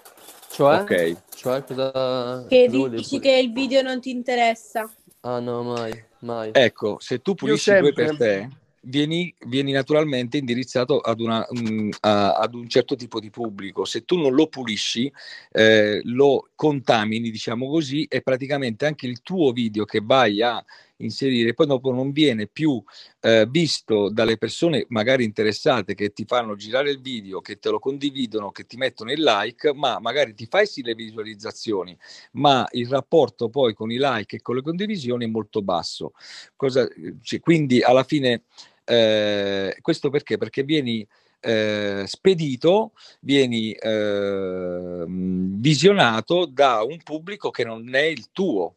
[0.50, 0.80] Cioè?
[0.80, 1.16] Ok.
[1.34, 2.46] Cioè cosa...
[2.48, 4.90] Che dici che il video non ti interessa?
[5.20, 6.50] Ah no, mai, mai.
[6.52, 8.48] Ecco, se tu pulisci due per te
[8.86, 13.84] vieni, vieni naturalmente indirizzato ad, una, um, a, ad, un certo tipo di pubblico.
[13.84, 15.12] Se tu non lo pulisci,
[15.52, 20.64] eh, lo contamini, diciamo così, e praticamente anche il tuo video che vai a
[20.98, 22.82] inserire, poi dopo non viene più
[23.20, 27.78] eh, visto dalle persone magari interessate che ti fanno girare il video, che te lo
[27.78, 31.94] condividono, che ti mettono il like, ma magari ti fai sì le visualizzazioni,
[32.32, 36.12] ma il rapporto poi con i like e con le condivisioni è molto basso.
[36.56, 36.88] Cosa,
[37.20, 38.44] cioè, quindi alla fine
[38.86, 40.38] eh, questo perché?
[40.38, 41.06] Perché vieni
[41.40, 48.76] eh, spedito, vieni eh, visionato da un pubblico che non è il tuo,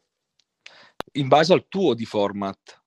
[1.12, 2.79] in base al tuo di format.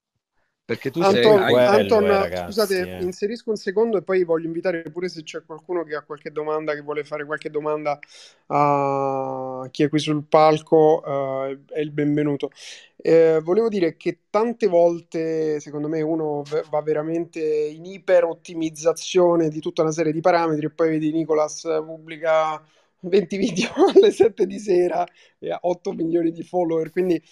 [0.66, 1.54] Perché tu Anton, sei...
[1.54, 3.02] Anton eh, ragazzi, scusate, eh.
[3.02, 6.72] inserisco un secondo e poi voglio invitare pure se c'è qualcuno che ha qualche domanda,
[6.72, 7.98] che vuole fare qualche domanda
[8.46, 12.50] a chi è qui sul palco, uh, è il benvenuto.
[12.96, 19.60] Eh, volevo dire che tante volte, secondo me, uno va veramente in iper ottimizzazione di
[19.60, 22.58] tutta una serie di parametri e poi vedi Nicolas pubblica
[23.00, 25.06] 20 video alle 7 di sera
[25.38, 27.22] e ha 8 milioni di follower, quindi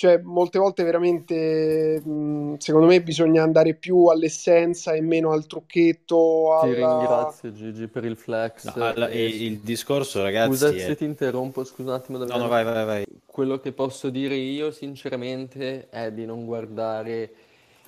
[0.00, 6.58] cioè, molte volte veramente, mh, secondo me, bisogna andare più all'essenza e meno al trucchetto.
[6.58, 6.72] Alla...
[6.72, 8.74] Ti ringrazio Gigi per il flex.
[8.74, 9.26] No, alla, e...
[9.26, 10.52] il discorso, ragazzi...
[10.52, 10.78] Scusa è...
[10.78, 12.16] se ti interrompo, scusa un attimo.
[12.16, 12.38] Davvero.
[12.38, 13.04] No, no, vai, vai, vai.
[13.26, 17.32] Quello che posso dire io, sinceramente, è di non guardare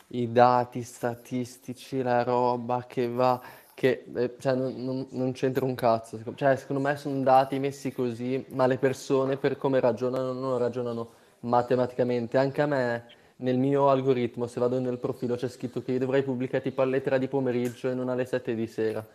[0.08, 3.40] i dati statistici, la roba che va...
[3.72, 6.20] Che eh, cioè, non, non, non, c'entra un cazzo.
[6.34, 11.20] Cioè, secondo me sono dati messi così, ma le persone per come ragionano non ragionano
[11.42, 12.38] matematicamente.
[12.38, 13.04] Anche a me,
[13.36, 17.00] nel mio algoritmo, se vado nel profilo, c'è scritto che io dovrei pubblicare tipo alle
[17.00, 19.06] 3 di pomeriggio e non alle 7 di sera.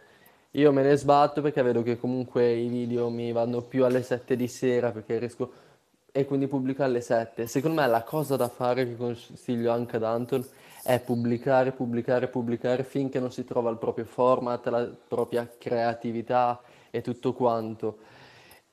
[0.52, 4.36] Io me ne sbatto perché vedo che comunque i video mi vanno più alle 7
[4.36, 5.52] di sera perché riesco
[6.12, 7.48] e quindi pubblico alle 7.
[7.48, 10.46] Secondo me la cosa da fare che consiglio anche ad Anton
[10.84, 17.02] è pubblicare, pubblicare, pubblicare finché non si trova il proprio format, la propria creatività e
[17.02, 17.98] tutto quanto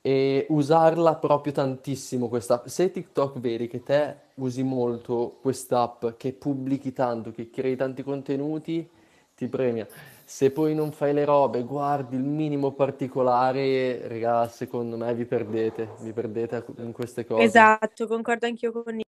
[0.07, 6.93] e usarla proprio tantissimo questa Se TikTok vedi che te usi molto quest'app, che pubblichi
[6.93, 8.87] tanto, che crei tanti contenuti,
[9.35, 9.87] ti premia.
[10.23, 15.93] Se poi non fai le robe, guardi il minimo particolare, raga, secondo me vi perdete,
[16.01, 17.43] vi perdete in queste cose.
[17.43, 19.09] Esatto, concordo anch'io con Nico.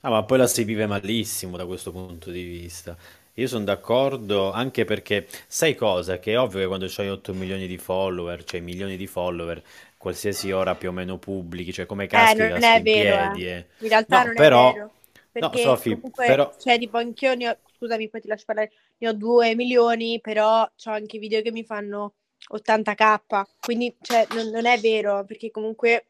[0.00, 2.96] Ah, ma poi la si vive malissimo da questo punto di vista.
[3.34, 6.18] Io sono d'accordo anche perché sai cosa?
[6.18, 9.62] Che è ovvio che quando hai 8 milioni di follower, cioè milioni di follower,
[10.00, 13.50] qualsiasi ora più o meno pubblichi, cioè come caschi eh, non è vero, piedi, eh.
[13.50, 13.66] eh.
[13.80, 14.70] In realtà no, non però...
[14.70, 14.92] è vero.
[15.30, 16.54] Perché no, Sofi, comunque, però...
[16.58, 20.62] cioè, tipo, anch'io ne ho, scusami, poi ti lascio parlare, ne ho 2 milioni, però
[20.62, 22.14] ho anche video che mi fanno
[22.50, 26.06] 80k, quindi, cioè, non, non è vero, perché comunque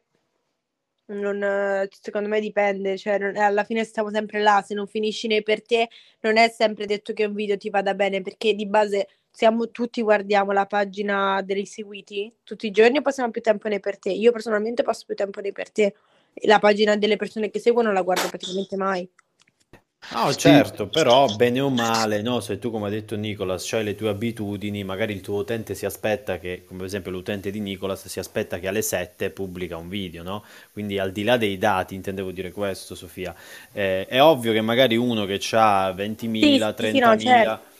[1.07, 5.43] non, secondo me dipende, cioè non, alla fine stiamo sempre là, se non finisci nei
[5.43, 5.89] per te
[6.21, 10.01] non è sempre detto che un video ti vada bene perché di base siamo tutti
[10.01, 14.11] guardiamo la pagina degli seguiti tutti i giorni o passiamo più tempo nei per te.
[14.11, 15.95] Io personalmente passo più tempo nei per te.
[16.43, 19.09] La pagina delle persone che seguono la guardo praticamente mai.
[20.13, 23.95] No, certo, però bene o male, no, se tu come ha detto Nicolas, c'hai le
[23.95, 28.07] tue abitudini, magari il tuo utente si aspetta che, come per esempio l'utente di Nicolas,
[28.07, 30.43] si aspetta che alle 7 pubblica un video, no?
[30.73, 33.33] Quindi al di là dei dati, intendevo dire questo, Sofia,
[33.71, 37.70] eh, è ovvio che magari uno che ha 20.000, Sì, sì, sì, no, 30.000, certo.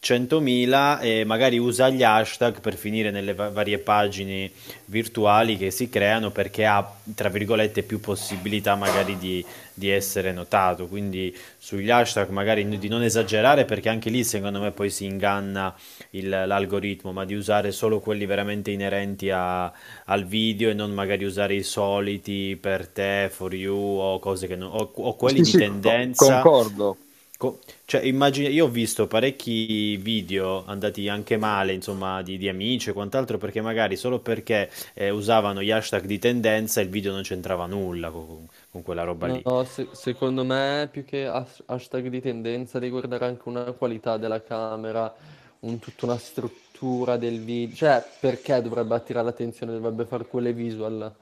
[0.00, 4.50] 100.000 e magari usa gli hashtag per finire nelle va- varie pagine
[4.86, 9.44] virtuali che si creano perché ha, tra virgolette, più possibilità magari di,
[9.74, 10.86] di essere notato.
[10.86, 15.74] Quindi sugli hashtag magari di non esagerare perché anche lì secondo me poi si inganna
[16.10, 19.72] il- l'algoritmo, ma di usare solo quelli veramente inerenti a-
[20.06, 24.56] al video e non magari usare i soliti per te, for you o cose che
[24.56, 26.06] non, o, o quelli Sì, di sì, tendenza.
[26.16, 26.98] concordo.
[27.38, 32.90] Co- Cioè, immagini, io ho visto parecchi video andati anche male, insomma, di, di amici
[32.90, 37.22] e quant'altro, perché magari solo perché eh, usavano gli hashtag di tendenza il video non
[37.22, 39.42] c'entrava nulla con, con quella roba lì.
[39.44, 44.16] No, se- secondo me più che has- hashtag di tendenza devi guardare anche una qualità
[44.16, 45.12] della camera,
[45.60, 51.12] un- tutta una struttura del video, cioè perché dovrebbe attirare l'attenzione, dovrebbe fare quelle visual.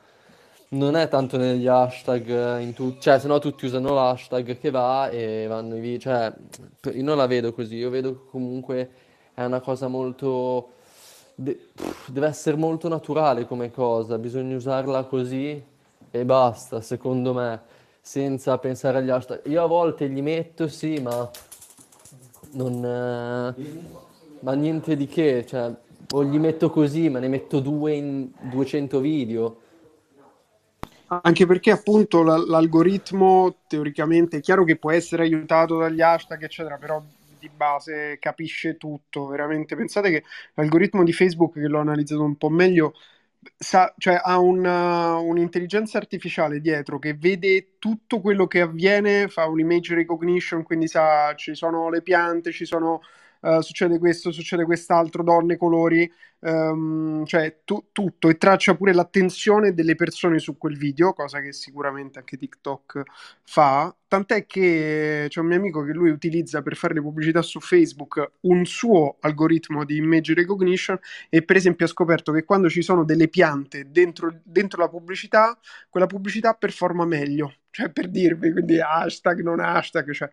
[0.69, 4.71] Non è tanto negli hashtag, eh, in tu- cioè se no tutti usano l'hashtag che
[4.71, 6.33] va e vanno video, cioè
[6.93, 8.91] io non la vedo così, io vedo che comunque
[9.35, 10.71] è una cosa molto...
[11.37, 11.69] de-
[12.07, 15.63] deve essere molto naturale come cosa, bisogna usarla così
[16.11, 17.61] e basta, secondo me,
[18.01, 19.47] senza pensare agli hashtag.
[19.47, 21.31] Io a volte li metto, sì, ma
[22.53, 22.85] non...
[22.85, 23.55] eh,
[24.41, 25.73] ma niente di che, cioè,
[26.13, 29.61] o li metto così, ma ne metto due in 200 video.
[31.09, 36.79] Anche perché appunto la- l'algoritmo teoricamente è chiaro che può essere aiutato dagli hashtag, eccetera,
[36.79, 37.01] però
[37.39, 39.77] di base capisce tutto, veramente.
[39.77, 40.25] Pensate che
[40.55, 42.95] l'algoritmo di Facebook, che l'ho analizzato un po' meglio,
[43.57, 49.61] sa, cioè ha una- un'intelligenza artificiale dietro che vede tutto quello che avviene, fa un
[49.61, 53.01] image recognition, quindi sa ci sono le piante, ci sono,
[53.47, 56.11] eh, succede questo, succede quest'altro, donne, colori,
[56.41, 61.53] ehm, cioè tu- tutto e traccia pure l'attenzione delle persone su quel video, cosa che
[61.53, 63.03] sicuramente anche TikTok
[63.45, 63.95] fa.
[64.09, 68.33] Tant'è che c'è un mio amico che lui utilizza per fare le pubblicità su Facebook
[68.43, 70.99] un suo algoritmo di image recognition
[71.29, 75.59] e per esempio ha scoperto che quando ci sono delle piante dentro, dentro la pubblicità,
[75.89, 80.31] quella pubblicità performa meglio, cioè per dirvi, quindi hashtag, non hashtag, cioè.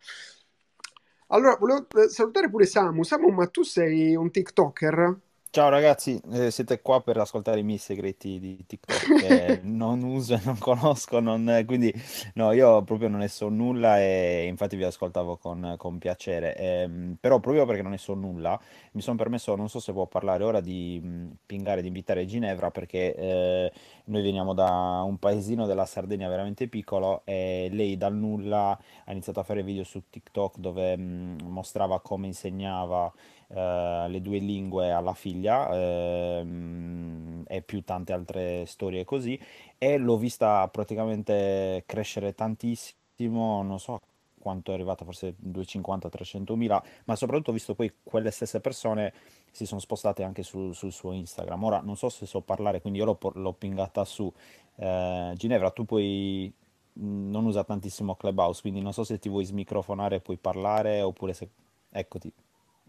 [1.28, 3.04] Allora, volevo eh, salutare pure Samu.
[3.04, 5.20] Samu, ma tu sei un TikToker?
[5.56, 10.34] Ciao ragazzi, eh, siete qua per ascoltare i miei segreti di TikTok che non uso
[10.34, 11.94] e non conosco, non- quindi
[12.34, 16.56] no, io proprio non ne so nulla e infatti vi ascoltavo con, con piacere.
[16.58, 18.60] Ehm, però proprio perché non ne so nulla,
[18.94, 22.72] mi sono permesso, non so se può parlare ora, di mh, pingare, di invitare Ginevra
[22.72, 23.72] perché eh,
[24.06, 28.72] noi veniamo da un paesino della Sardegna veramente piccolo e lei dal nulla
[29.06, 33.12] ha iniziato a fare video su TikTok dove mh, mostrava come insegnava
[33.54, 39.40] eh, le due lingue alla figlia ehm, e più tante altre storie così
[39.78, 44.00] e l'ho vista praticamente crescere tantissimo, non so
[44.40, 49.14] quanto è arrivata, forse 250-300 mila, ma soprattutto ho visto poi quelle stesse persone
[49.52, 51.64] si sono spostate anche sul, sul suo Instagram.
[51.64, 54.32] Ora non so se so parlare, quindi io l'ho l'ho pingata su.
[54.76, 56.54] Eh, Ginevra, tu puoi
[56.94, 61.02] mh, non usa tantissimo Clubhouse, quindi non so se ti vuoi smicrofonare e puoi parlare
[61.02, 61.50] oppure se...
[61.92, 62.34] Eccoti.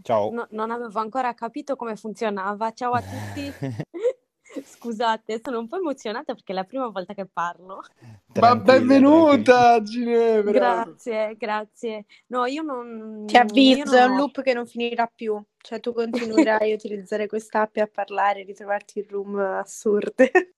[0.03, 0.31] Ciao.
[0.31, 2.73] No- non avevo ancora capito come funzionava.
[2.73, 3.53] Ciao a tutti.
[4.63, 7.83] Scusate, sono un po' emozionata perché è la prima volta che parlo.
[8.01, 10.53] Ma Tranquilla, benvenuta, Ginevra!
[10.53, 12.05] Grazie, grazie.
[12.27, 13.25] No, io non...
[13.27, 14.17] Ti avviso, è un ho...
[14.17, 15.43] loop che non finirà più.
[15.57, 20.31] Cioè, tu continuerai a utilizzare quest'app e a parlare, a ritrovarti in room assurde.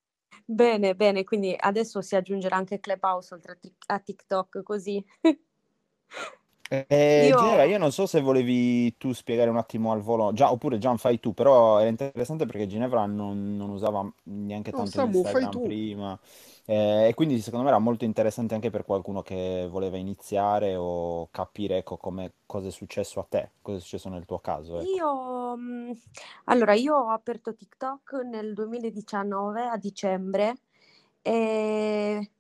[0.49, 5.05] Bene, bene, quindi adesso si aggiungerà anche Clubhouse oltre a, a TikTok, così.
[6.69, 7.37] Eh, Io...
[7.37, 10.99] Ginevra, io non so se volevi tu spiegare un attimo al volo, già, oppure Gian
[10.99, 15.63] fai tu, però era interessante perché Ginevra non, non usava neanche No, tanto Samu, Instagram
[15.63, 16.19] prima.
[16.69, 21.29] Eh, e quindi secondo me era molto interessante anche per qualcuno che voleva iniziare o
[21.31, 24.91] capire ecco come, cosa è successo a te, cosa è successo nel tuo caso, ecco.
[24.91, 25.91] Io, mm,
[26.47, 30.57] allora, io ho aperto TikTok nel 2019 a dicembre
[31.23, 32.31] e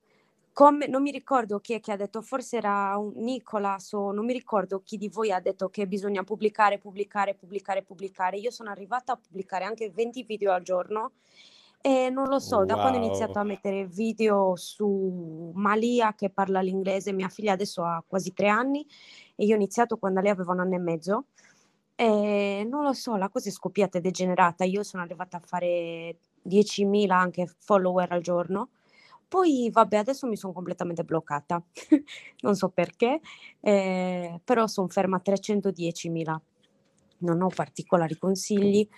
[0.57, 4.24] come, non mi ricordo chi è che ha detto, forse era un Nicolas o non
[4.24, 8.39] mi ricordo chi di voi ha detto che bisogna pubblicare, pubblicare, pubblicare, pubblicare.
[8.39, 11.12] Io sono arrivata a pubblicare anche 20 video al giorno
[11.83, 13.43] e non lo so, da quando ho iniziato Wow.
[13.43, 18.87] a mettere video su Malia che parla l'inglese, mia figlia adesso ha quasi tre anni
[19.35, 21.27] e io ho iniziato quando lei aveva un anno e mezzo.
[21.95, 24.65] E non lo so, la cosa è scoppiata e degenerata.
[24.65, 28.70] Io sono arrivata a fare 10.000 anche follower al giorno.
[29.37, 31.63] Poi, vabbè, adesso mi sono completamente bloccata,
[32.41, 33.21] non so perché,
[33.61, 36.41] eh, però sono ferma a 310.000.
[37.19, 38.89] Non ho particolari consigli.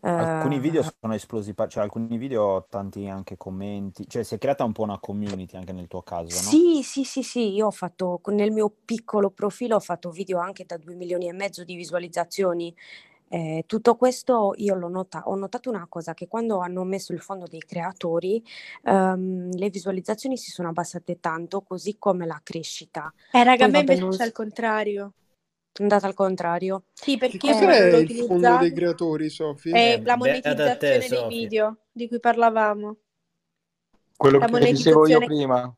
[0.00, 4.64] Alcuni video Eh, sono esplosi, cioè alcuni video tanti anche commenti, cioè si è creata
[4.64, 6.40] un po' una community anche nel tuo caso, no?
[6.48, 10.64] sì, sì, sì, sì, io ho fatto, nel mio piccolo profilo ho fatto video anche
[10.64, 12.74] da 2 milioni e mezzo di visualizzazioni.
[13.34, 17.18] Eh, tutto questo io l'ho nota- ho notato una cosa, che quando hanno messo il
[17.20, 18.40] fondo dei creatori,
[18.84, 23.12] ehm, le visualizzazioni si sono abbassate tanto, così come la crescita.
[23.32, 25.12] Eh, raga, a Poi me vabbè, invece non c'è il contrario.
[25.72, 26.84] è andata al contrario.
[26.92, 29.70] Sì, perché io lo il fondo dei creatori, Sofi?
[29.70, 31.46] È Eh, la beata te, monetizzazione dei Sofì.
[31.46, 32.96] video di cui parlavamo.
[34.16, 35.74] Quello La che dicevo io monetizzazione prima.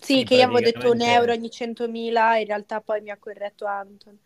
[0.00, 3.16] Sì, Sì, che io avevo detto un euro ogni 100.000, in realtà poi mi ha
[3.18, 4.18] corretto Anton.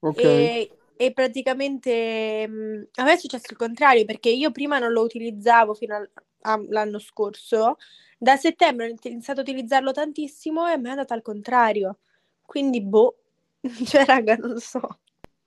[0.00, 0.22] Ok.
[0.22, 5.02] E, e praticamente mh, a me è successo il contrario, perché io prima non lo
[5.02, 6.10] utilizzavo fino al-
[6.42, 7.76] all'anno scorso,
[8.18, 11.98] da settembre ho iniziato a utilizzarlo tantissimo e a me è andata al contrario.
[12.42, 13.16] Quindi, boh,
[13.86, 15.00] cioè, raga, non so.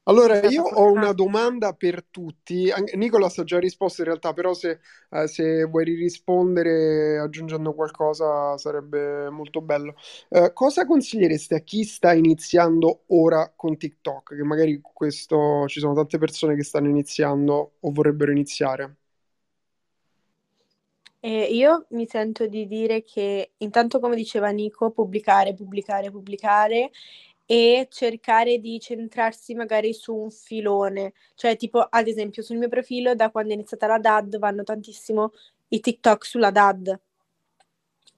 [0.10, 2.72] Allora, io ho una domanda per tutti.
[2.96, 4.80] Nicolas ha già risposto in realtà, però se,
[5.12, 9.94] eh, se vuoi rispondere aggiungendo qualcosa sarebbe molto bello.
[10.30, 14.36] Eh, cosa consigliereste a chi sta iniziando ora con TikTok?
[14.36, 18.96] Che magari questo ci sono tante persone che stanno iniziando o vorrebbero iniziare.
[21.22, 26.92] E io mi sento di dire che intanto, come diceva Nico, pubblicare, pubblicare, pubblicare
[27.52, 31.14] e cercare di centrarsi magari su un filone.
[31.34, 35.32] Cioè, tipo, ad esempio, sul mio profilo, da quando è iniziata la DAD, vanno tantissimo
[35.70, 37.00] i TikTok sulla DAD.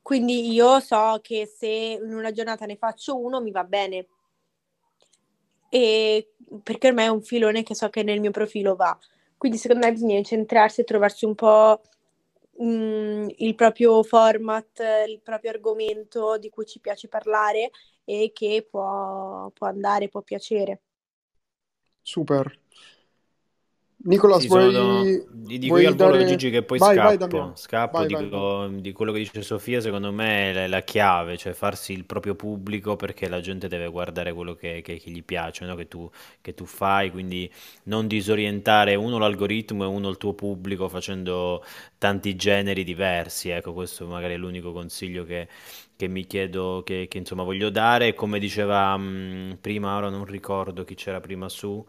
[0.02, 1.66] Quindi io so che se
[2.04, 4.08] in una giornata ne faccio uno, mi va bene.
[5.70, 9.00] E perché ormai è un filone che so che nel mio profilo va.
[9.38, 11.82] Quindi secondo me bisogna centrarsi e trovarsi un po'
[12.62, 17.72] mm, il proprio format, il proprio argomento di cui ci piace parlare
[18.12, 20.82] e che può, può andare, può piacere.
[22.04, 22.60] Super.
[24.04, 26.24] Nicolas, Sì, sono vuoi, di, dico vuoi io al volo dare...
[26.24, 27.54] Gigi che poi Vai, vai, scappo, Damiano.
[27.54, 28.46] scappo, Vai, vai, vai.
[28.46, 32.06] dico di quello che dice Sofia, secondo me è la, la chiave, cioè farsi il
[32.06, 35.76] proprio pubblico perché la gente deve guardare quello che, che- che gli piace, no?
[35.76, 36.10] Che tu,
[36.40, 37.52] che tu fai, quindi
[37.84, 41.64] non disorientare uno l'algoritmo e uno il tuo pubblico facendo
[41.98, 45.48] tanti generi diversi, ecco, questo magari è l'unico consiglio che,
[45.96, 50.84] che mi chiedo, che, che, insomma voglio dare, come diceva mh, prima, ora non ricordo
[50.86, 51.86] chi c'era prima su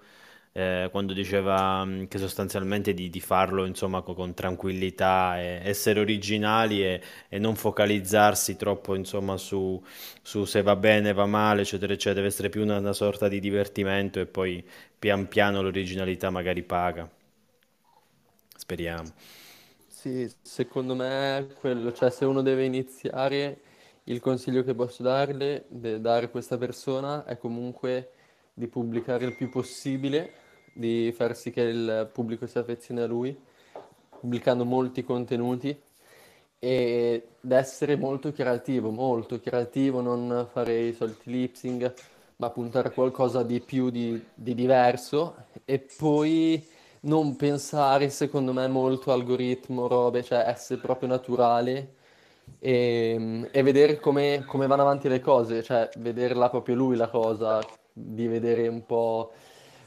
[0.52, 6.00] eh, quando diceva mh, che sostanzialmente di, di farlo insomma co- con, tranquillità e essere
[6.00, 9.82] originali e, e non focalizzarsi troppo insomma su,
[10.22, 13.40] su se va bene, va male, eccetera, eccetera, deve essere più una, una sorta di
[13.40, 14.64] divertimento e poi
[14.98, 17.08] pian piano l'originalità magari paga.
[18.56, 19.12] Speriamo.
[19.86, 23.60] Sì, secondo me quello, cioè se uno deve iniziare,
[24.04, 28.10] il consiglio che posso darle, dare a questa persona è comunque
[28.54, 30.32] di pubblicare il più possibile,
[30.72, 33.36] di far sì che il pubblico si affezioni a lui,
[34.20, 35.78] pubblicando molti contenuti.
[36.58, 41.92] Ed essere molto creativo, molto creativo, non fare i soliti lip sync,
[42.36, 45.34] ma puntare a qualcosa di più di, di diverso.
[45.64, 46.64] E poi
[47.00, 51.94] non pensare, secondo me, molto algoritmo, robe, cioè essere proprio naturale
[52.58, 57.60] e, e vedere come, come vanno avanti le cose, cioè vederla proprio lui la cosa,
[57.92, 59.32] di vedere un po',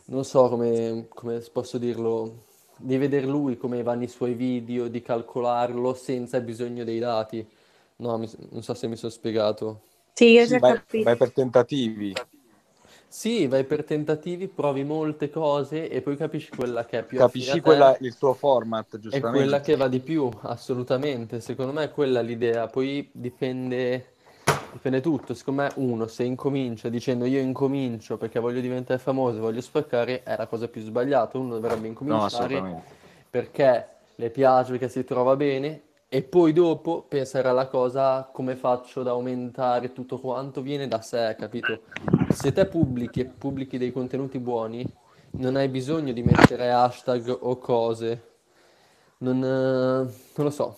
[0.06, 2.44] non so come, come posso dirlo,
[2.77, 7.45] di vedere lui come vanno i suoi video, di calcolarlo senza bisogno dei dati.
[7.98, 9.82] No, mi- non so se mi sono spiegato.
[10.14, 11.06] Sì, io ho Sì, vai, capito.
[11.06, 12.14] vai per tentativi.
[13.07, 17.61] Sì, vai per tentativi, provi molte cose e poi capisci quella che è più Capisci
[17.61, 19.61] quella, il tuo format, e quella giustamente.
[19.61, 21.40] che va di più, assolutamente.
[21.40, 22.68] Secondo me è quella l'idea.
[22.68, 24.15] Poi dipende,
[24.76, 25.34] dipende tutto.
[25.34, 30.35] Secondo me uno, se incomincia dicendo io incomincio perché voglio diventare famoso, voglio spaccare, è
[30.38, 31.38] la cosa più sbagliata.
[31.38, 32.95] Uno dovrebbe No, incominciare assolutamente.
[33.30, 39.02] perché le piace, perché si trova bene e poi dopo pensare alla cosa come faccio
[39.02, 41.84] ad aumentare tutto quanto viene da sé, capito?
[42.27, 44.89] Se te pubblichi e pubblichi dei contenuti buoni,
[45.31, 48.34] non hai bisogno di mettere hashtag o cose.
[49.19, 49.47] Non, eh,
[50.35, 50.77] non lo so.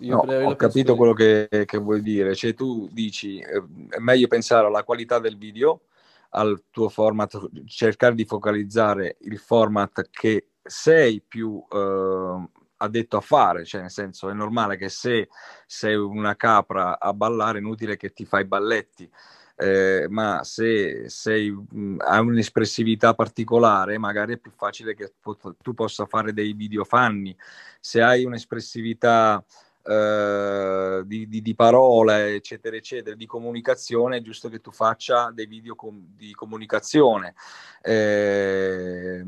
[0.00, 2.34] Io No, ho capito quello che, che vuoi dire.
[2.34, 5.82] Cioè, tu dici, eh, è meglio pensare alla qualità del video,
[6.30, 13.64] al tuo format, cercare di focalizzare il format che sei più eh, addetto a fare.
[13.64, 15.28] Cioè, nel senso, è normale che se
[15.66, 19.10] sei una capra a ballare, è inutile che ti fai balletti.
[19.58, 25.14] Eh, ma se sei, mh, hai un'espressività particolare, magari è più facile che
[25.62, 27.34] tu possa fare dei video funny.
[27.80, 29.42] Se hai un'espressività
[29.86, 35.46] eh, di, di, di, parole, eccetera, eccetera, di comunicazione, è giusto che tu faccia dei
[35.46, 37.34] video com- di comunicazione.
[37.82, 39.24] Eh,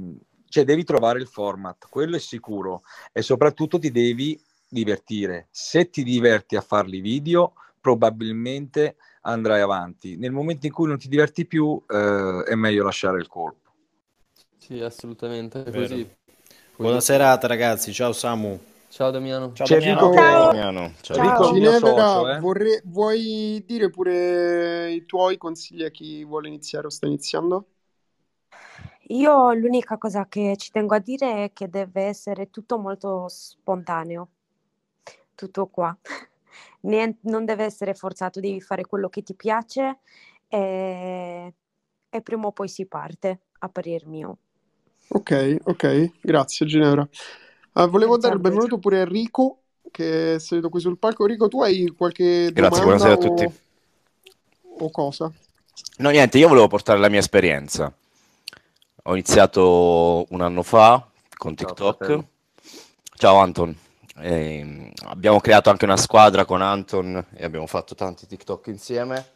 [0.49, 2.83] cioè devi trovare il format, quello è sicuro,
[3.13, 5.49] e soprattutto ti devi divertire.
[5.51, 10.17] Se ti diverti a farli video, probabilmente andrai avanti.
[10.17, 13.73] Nel momento in cui non ti diverti più, eh, è meglio lasciare il colpo.
[14.59, 15.65] Sì, assolutamente.
[15.71, 16.17] Così.
[16.77, 18.77] Buona serata ragazzi, ciao Samu.
[18.99, 19.53] Ciao Damiano.
[19.53, 20.13] Ciao Damiano.
[20.13, 20.47] Ciao.
[20.51, 20.93] Damiano.
[21.03, 21.17] Ciao.
[21.17, 21.53] Ciao.
[21.53, 22.41] Ginevra, socio, eh.
[22.41, 27.67] vorrei- vuoi dire pure i tuoi consigli a chi vuole iniziare o sta iniziando?
[29.11, 34.31] Io l'unica cosa che ci tengo a dire è che deve essere tutto molto spontaneo,
[35.37, 35.97] tutto qua.
[36.83, 40.01] Nien- non deve essere forzato, devi fare quello che ti piace
[40.49, 41.55] e,
[42.11, 44.39] e prima o poi si parte, a parer mio.
[45.11, 47.09] Ok, ok, grazie Ginevra.
[47.79, 48.49] Ah, volevo dare il Salve.
[48.49, 51.27] benvenuto pure a Rico, che è seduto qui sul palco.
[51.27, 53.49] Rico, tu hai qualche Grazie, buonasera a o, tutti.
[54.79, 55.33] o cosa?
[55.99, 57.93] No, niente, io volevo portare la mia esperienza.
[59.05, 61.97] Ho iniziato un anno fa con Ciao, TikTok.
[61.97, 62.29] fratello.
[63.15, 63.77] Ciao Anton.
[64.21, 69.27] Ehm, abbiamo creato anche una squadra con Anton e abbiamo fatto tanti TikTok insieme.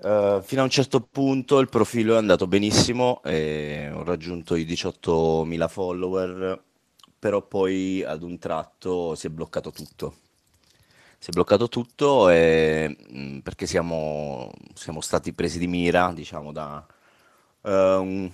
[0.00, 4.64] Eh, fino a un certo punto il profilo è andato benissimo e ho raggiunto i
[4.64, 6.62] 18.000 follower,
[7.18, 10.14] però poi ad un tratto si è bloccato tutto.
[11.18, 16.86] Si è bloccato tutto e, mh, perché siamo, siamo stati presi di mira, diciamo, da
[17.62, 18.30] eh, un,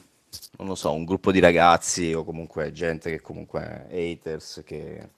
[0.77, 5.09] so, un gruppo di ragazzi o comunque gente che comunque haters che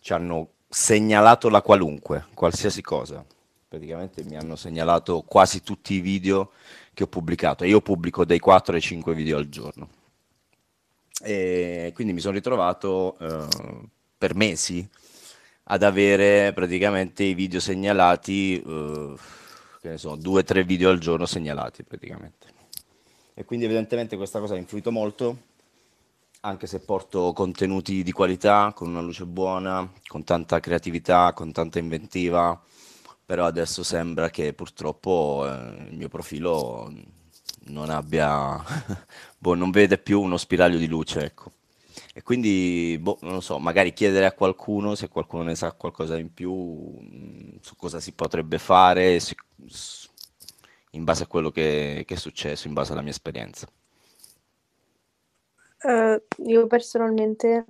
[0.00, 3.24] ci hanno segnalato la qualunque, qualsiasi cosa.
[3.68, 6.50] Praticamente mi hanno segnalato quasi tutti i video
[6.92, 9.99] che ho pubblicato io pubblico dai 4 ai 5 video al giorno.
[11.22, 13.46] E quindi mi sono ritrovato eh,
[14.16, 14.88] per mesi
[15.64, 19.14] ad avere praticamente i video segnalati, eh,
[19.80, 22.48] che ne so, due o tre video al giorno segnalati praticamente.
[23.34, 25.36] E quindi evidentemente questa cosa ha influito molto,
[26.40, 31.78] anche se porto contenuti di qualità, con una luce buona, con tanta creatività, con tanta
[31.78, 32.60] inventiva,
[33.24, 36.92] però adesso sembra che purtroppo eh, il mio profilo
[37.66, 38.62] non abbia,
[39.40, 41.52] boh, non vede più uno spiraglio di luce, ecco.
[42.14, 46.18] E quindi, boh, non lo so, magari chiedere a qualcuno se qualcuno ne sa qualcosa
[46.18, 49.34] in più mh, su cosa si potrebbe fare si-
[49.66, 50.08] s-
[50.92, 53.68] in base a quello che, che è successo, in base alla mia esperienza.
[55.82, 57.64] Eh, io personalmente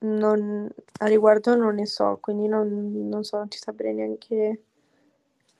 [0.00, 0.68] non,
[0.98, 4.62] a riguardo non ne so, quindi non, non so, non ci saprei neanche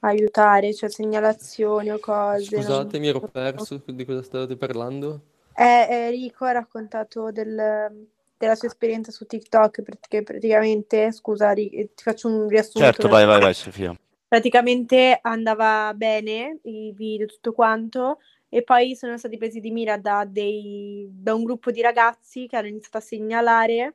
[0.01, 2.63] aiutare, cioè segnalazioni o cose.
[2.63, 5.23] non- Scusate, mi ero perso di cosa stavate parlando.
[5.57, 11.71] Eh, eh, Rico ha raccontato del- della sua esperienza su TikTok, perché praticamente, scusa, Ri-
[11.71, 12.87] eh, ti faccio un riassunto.
[12.87, 13.97] Certo, vai, vai, vai, Sofia.
[14.27, 18.19] Praticamente andava bene i video, tutto quanto,
[18.49, 22.57] e poi sono stati presi di mira da, dei, da un gruppo di ragazzi che
[22.57, 23.95] hanno iniziato a segnalare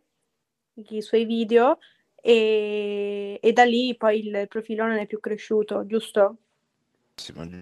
[0.75, 1.79] i suoi video
[2.15, 6.37] e, e da lì poi il profilo non è più cresciuto, giusto?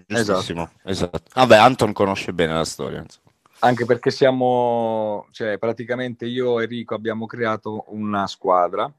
[0.05, 1.23] Giustissimo, esatto.
[1.34, 2.99] Vabbè, Anton conosce bene la storia.
[3.01, 3.31] insomma.
[3.60, 8.91] Anche perché siamo, cioè praticamente io e Rico abbiamo creato una squadra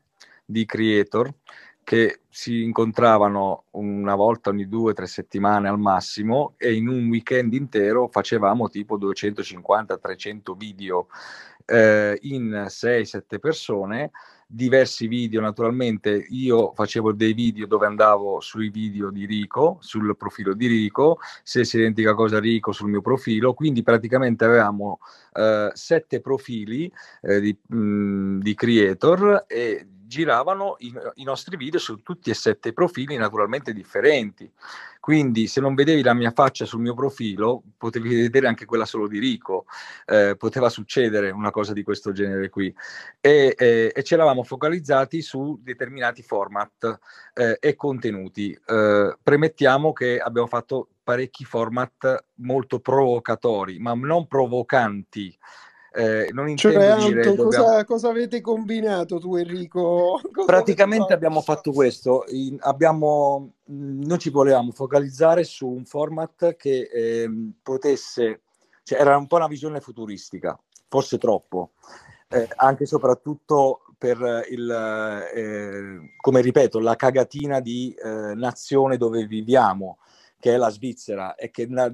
[0.44, 1.32] di creator
[1.84, 7.06] che si incontravano una volta ogni due o tre settimane al massimo e in un
[7.08, 11.06] weekend intero facevamo tipo 250-300 video
[11.64, 14.10] eh, in 6-7 persone
[14.46, 16.24] diversi video naturalmente.
[16.30, 21.76] Io facevo dei video dove andavo sui video di Rico sul profilo di Rico stessa
[21.76, 23.54] identica cosa Rico sul mio profilo.
[23.54, 25.00] Quindi praticamente avevamo
[25.32, 26.90] eh, sette profili
[27.22, 29.86] eh, di, mh, di creator e
[30.16, 34.50] giravano i, i nostri video su tutti e sette i profili naturalmente differenti.
[34.98, 39.08] Quindi se non vedevi la mia faccia sul mio profilo potevi vedere anche quella solo
[39.08, 39.66] di Rico.
[40.06, 42.74] Eh, poteva succedere una cosa di questo genere qui.
[43.20, 46.98] E, e, e ci eravamo focalizzati su determinati format
[47.34, 48.58] eh, e contenuti.
[48.66, 55.38] Eh, premettiamo che abbiamo fatto parecchi format molto provocatori ma non provocanti
[55.96, 60.20] eh, non intendo Cioè, dire Anton, dobbiamo- cosa, cosa avete combinato tu, Enrico?
[60.30, 66.90] Cosa Praticamente abbiamo fatto questo, in- abbiamo, noi ci volevamo focalizzare su un format che
[66.92, 68.42] ehm, potesse,
[68.82, 70.58] cioè era un po' una visione futuristica,
[70.88, 71.72] forse troppo,
[72.28, 74.70] eh, anche e soprattutto per il,
[75.34, 79.98] eh, come ripeto, la cagatina di eh, nazione dove viviamo,
[80.38, 81.90] che è la Svizzera, e che na-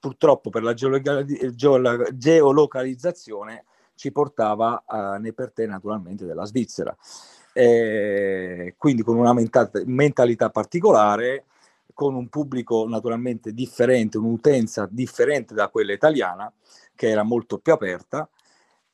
[0.00, 6.96] purtroppo per la geoloca- geolo- geolocalizzazione ci portava a né per te naturalmente della Svizzera.
[7.52, 11.46] eh, quindi con una menta- mentalità particolare,
[11.92, 16.50] con un pubblico naturalmente differente, un'utenza differente da quella italiana,
[16.94, 18.28] che era molto più aperta,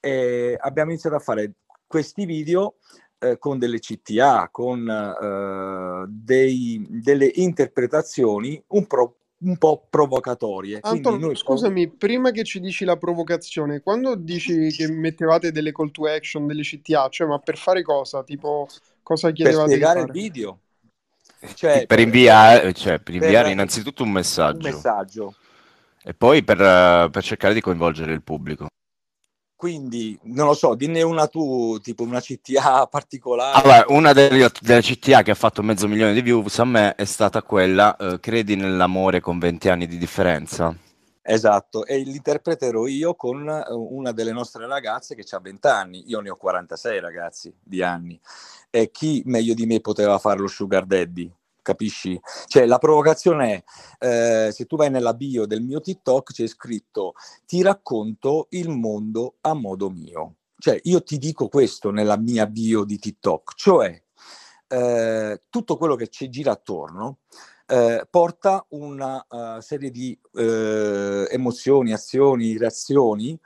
[0.01, 1.53] e abbiamo iniziato a fare
[1.87, 2.77] questi video
[3.19, 10.79] eh, con delle CTA, con eh, dei, delle interpretazioni un, pro, un po' provocatorie.
[10.83, 15.91] Anton, noi scusami, prima che ci dici la provocazione, quando dici che mettevate delle call
[15.91, 18.23] to action, delle CTA, cioè ma per fare cosa?
[18.25, 18.67] Tipo,
[19.03, 20.61] cosa per chiedevate di spiegare il video,
[21.55, 25.35] cioè Per inviare, cioè, per inviare innanzitutto un un messaggio messaggio.
[26.03, 28.69] e poi per, eh, per cercare di coinvolgere il pubblico.
[29.57, 33.59] Quindi, non lo so, dinne una tu, tipo una CTA particolare.
[33.59, 37.07] Allora, una delle, delle CTA che ha fatto mezzo milione di views a me è
[37.07, 40.77] stata quella eh, Credi nell'amore con 20 anni di differenza.
[41.23, 46.21] Esatto, e l'interpreterò io con eh, una delle nostre ragazze che ha 20 anni, io
[46.21, 48.21] ne ho 46 ragazzi di anni,
[48.71, 51.33] e chi meglio di me poteva fare lo sugar daddy?
[51.67, 52.17] Capisci?
[52.47, 53.65] Cioè la provocazione
[53.99, 57.15] è, eh, se tu vai nella bio del mio TikTok c'è scritto
[57.45, 60.37] ti racconto il mondo a modo mio.
[60.57, 64.01] Cioè io ti dico questo nella mia bio di TikTok, cioè
[64.69, 67.19] eh, tutto quello che ci gira attorno
[67.67, 73.37] eh, porta una uh, serie di eh, emozioni, azioni, reazioni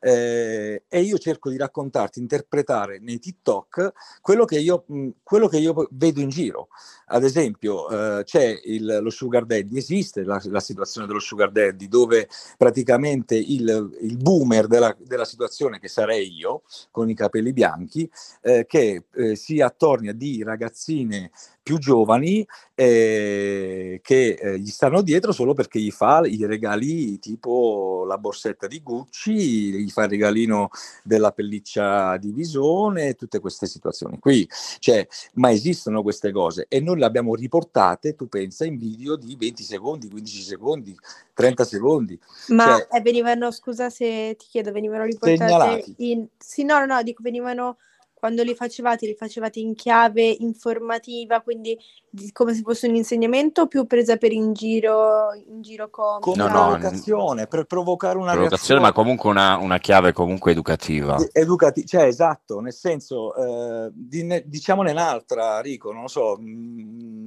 [0.00, 5.58] eh, e io cerco di raccontarti, interpretare nei TikTok quello che io, mh, quello che
[5.58, 6.68] io vedo in giro.
[7.12, 11.88] Ad esempio, eh, c'è il, lo sugar daddy, esiste la, la, situazione dello sugar daddy
[11.88, 18.10] dove praticamente il, il boomer della, della, situazione, che sarei io, con i capelli bianchi,
[18.42, 21.30] eh, che eh, si attornia di ragazzine
[21.70, 22.44] più giovani
[22.74, 28.66] eh, che eh, gli stanno dietro solo perché gli fa i regali tipo la borsetta
[28.66, 30.70] di Gucci, gli fa il regalino
[31.04, 34.48] della pelliccia di visone, tutte queste situazioni qui.
[34.80, 39.36] Cioè, ma esistono queste cose e noi le abbiamo riportate, tu pensa, in video di
[39.38, 40.98] 20 secondi, 15 secondi,
[41.34, 42.18] 30 secondi.
[42.48, 45.94] Ma Cioè, eh, venivano, scusa se ti chiedo, venivano riportate Segnalati.
[45.98, 46.26] in...
[46.36, 47.76] Sì, no, no, no, dico, venivano...
[48.20, 51.76] Quando li facevate, li facevate in chiave informativa, quindi
[52.10, 56.18] di- come se fosse un insegnamento o più presa per in giro, in giro come
[56.20, 56.48] No, comica?
[56.48, 58.80] no, provocazione, per provocare una provocazione, reazione.
[58.80, 61.16] ma comunque una, una chiave comunque educativa.
[61.32, 66.36] educativo, cioè esatto, nel senso, eh, di- diciamone un'altra, Rico, non lo so.
[66.38, 67.26] mm,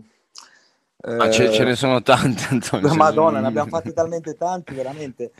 [1.17, 2.93] Ma ce, ce eh, ne sono tante, Antonio.
[2.95, 5.31] Madonna, ne abbiamo fatti talmente tanti, veramente,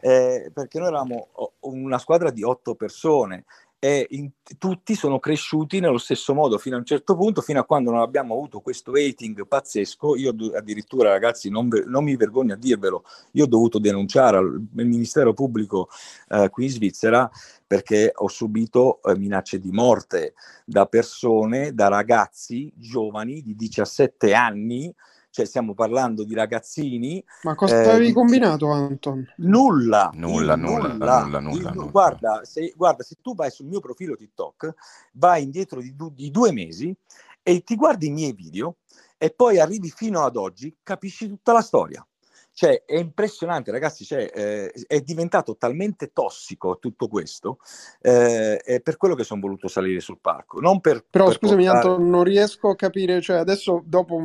[0.00, 1.28] eh, perché noi eravamo
[1.60, 3.44] una squadra di otto persone
[3.80, 7.64] e in- tutti sono cresciuti nello stesso modo fino a un certo punto, fino a
[7.64, 10.16] quando non abbiamo avuto questo hating pazzesco.
[10.16, 14.86] Io addirittura, ragazzi, non, non mi vergogno a dirvelo, io ho dovuto denunciare al al
[14.86, 15.88] Ministero Pubblico
[16.28, 17.30] eh, qui in Svizzera
[17.66, 20.34] perché ho subito eh, minacce di morte
[20.64, 24.92] da persone, da ragazzi giovani di 17 anni,
[25.30, 27.24] cioè stiamo parlando di ragazzini.
[27.42, 29.24] Ma cosa eh, avevi combinato, Anton?
[29.36, 31.90] Nulla, Nulla, il nulla, nulla, nulla, nulla, il.
[31.90, 34.74] Guarda, se, guarda, se tu vai sul mio profilo TikTok,
[35.12, 36.94] vai indietro di, du- di due mesi
[37.42, 38.76] e ti guardi i miei video
[39.16, 42.04] e poi arrivi fino ad oggi, capisci tutta la storia.
[42.52, 47.58] Cioè, è impressionante, ragazzi, cioè, eh, è diventato talmente tossico tutto questo,
[48.00, 51.64] eh, è per quello che sono voluto salire sul palco, non per, Però per scusami,
[51.64, 51.88] portare...
[51.88, 54.20] Anton, non riesco a capire, cioè adesso dopo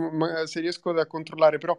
[0.46, 1.78] se riesco a controllare, però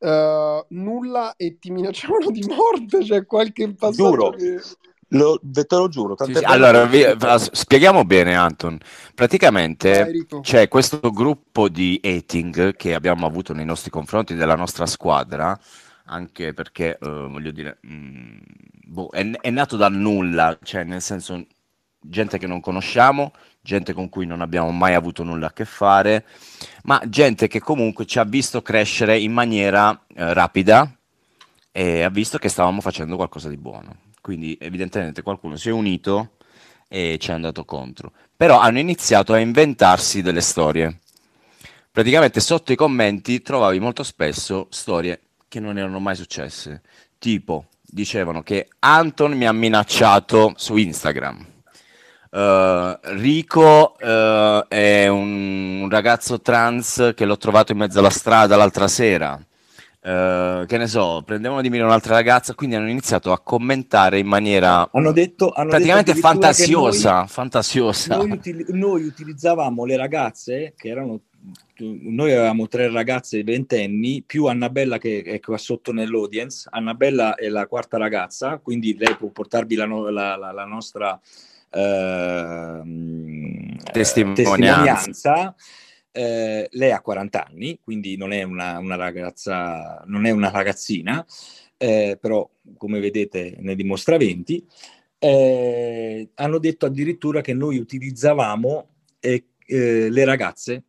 [0.00, 4.60] eh, nulla e ti minacciavano di morte, cioè qualche passaggio Giuro, che...
[5.08, 7.04] lo, te lo giuro, Sì, sì, Allora, vi-
[7.52, 8.78] spieghiamo bene, Anton.
[9.14, 10.40] Praticamente Rico.
[10.40, 15.58] c'è questo gruppo di hating che abbiamo avuto nei nostri confronti della nostra squadra,
[16.06, 18.38] anche perché, eh, voglio dire, mh,
[18.86, 21.44] boh, è, è nato dal nulla, cioè nel senso
[22.00, 26.24] gente che non conosciamo, gente con cui non abbiamo mai avuto nulla a che fare,
[26.84, 30.90] ma gente che comunque ci ha visto crescere in maniera eh, rapida
[31.72, 33.96] e ha visto che stavamo facendo qualcosa di buono.
[34.24, 36.36] Quindi evidentemente qualcuno si è unito
[36.88, 38.12] e ci è andato contro.
[38.34, 41.00] Però hanno iniziato a inventarsi delle storie.
[41.90, 46.80] Praticamente sotto i commenti trovavi molto spesso storie che non erano mai successe.
[47.18, 51.46] Tipo, dicevano che Anton mi ha minacciato su Instagram.
[52.30, 58.56] Uh, Rico uh, è un, un ragazzo trans che l'ho trovato in mezzo alla strada
[58.56, 59.38] l'altra sera.
[60.04, 64.26] Uh, che ne so, prendevano di mira un'altra ragazza, quindi hanno iniziato a commentare in
[64.26, 68.16] maniera Hanno detto, hanno detto praticamente che fantasiosa, noi, fantasiosa.
[68.16, 71.20] noi, util- noi utilizzavamo le ragazze che erano
[71.78, 77.66] noi avevamo tre ragazze ventenni più Annabella che è qua sotto nell'audience Annabella è la
[77.66, 81.18] quarta ragazza quindi lei può portarvi la, no- la- la- la nostra
[81.70, 82.80] eh,
[83.92, 84.32] Testimonianza.
[84.34, 85.54] testimonianza.
[86.16, 91.26] Eh, lei ha 40 anni, quindi non è una, una ragazza, non è una ragazzina,
[91.76, 94.64] eh, però come vedete ne dimostra 20.
[95.18, 98.88] Eh, hanno detto addirittura che noi utilizzavamo
[99.18, 100.84] eh, eh, le ragazze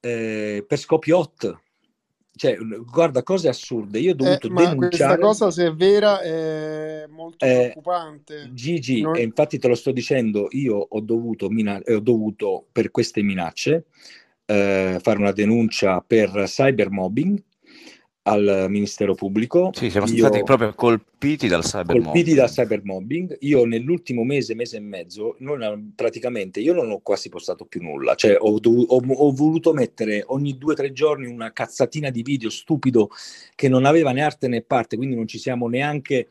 [0.00, 1.58] eh, per scopi hot.
[2.34, 3.98] Cioè, guarda, cose assurde.
[3.98, 5.20] Io ho Eh, dovuto ma questa denunciare.
[5.22, 8.50] cosa, se è vera, è molto Eh, preoccupante.
[8.52, 12.66] Gigi, Non- e infatti te lo sto dicendo, io ho dovuto, mina- eh, ho dovuto
[12.72, 13.86] per queste minacce
[14.50, 17.40] eh, fare una denuncia per cybermobbing
[18.22, 19.70] al Ministero Pubblico.
[19.72, 20.74] Sì, siamo Io- stati proprio
[21.20, 22.04] colpiti dal cybermobbing.
[22.04, 23.36] colpiti da cybermobbing.
[23.40, 28.14] Io nell'ultimo mese, mese e mezzo, non, praticamente io non ho quasi postato più nulla.
[28.14, 32.48] Cioè, ho, ho- ho voluto mettere ogni due o tre giorni una cazzatina di video
[32.48, 33.10] stupido
[33.54, 36.28] che non aveva né arte né parte, quindi non ci siamo neanche.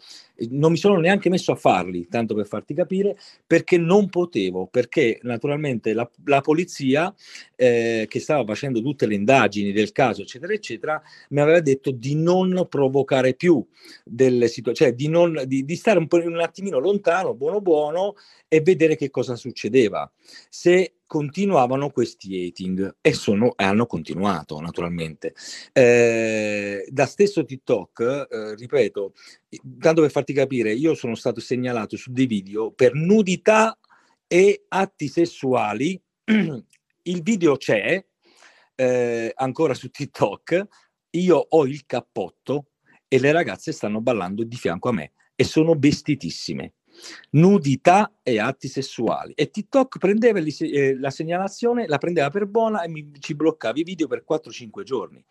[0.52, 5.20] Non mi sono neanche messo a farli, tanto per farti capire, perché non potevo, perché
[5.24, 7.14] naturalmente la, la polizia
[7.58, 11.02] eh, che stava facendo tutte le indagini del caso, eccetera, eccetera,
[11.32, 13.62] mi aveva detto di non provocare più
[14.06, 18.14] delle situazioni, cioè di, non, di, di stare un, po', un attimino lontano, buono buono,
[18.48, 20.10] e vedere che cosa succedeva.
[20.48, 25.34] Se continuavano questi hating e, sono, hanno continuato naturalmente.
[25.74, 29.12] Eh, da stesso TikTok, eh, ripeto,
[29.80, 33.78] tanto per farti capire, io sono stato segnalato su dei video per nudità
[34.28, 36.02] e atti sessuali.
[37.04, 38.02] Il video c'è
[38.76, 40.68] eh, ancora su TikTok.
[41.12, 42.69] Io ho il cappotto
[43.10, 46.74] e le ragazze stanno ballando di fianco a me e sono vestitissime.
[47.32, 49.32] Nudità e atti sessuali.
[49.34, 53.80] E TikTok prendeva li- eh, la segnalazione, la prendeva per buona e mi, ci bloccava
[53.80, 55.24] i video per 4-5 giorni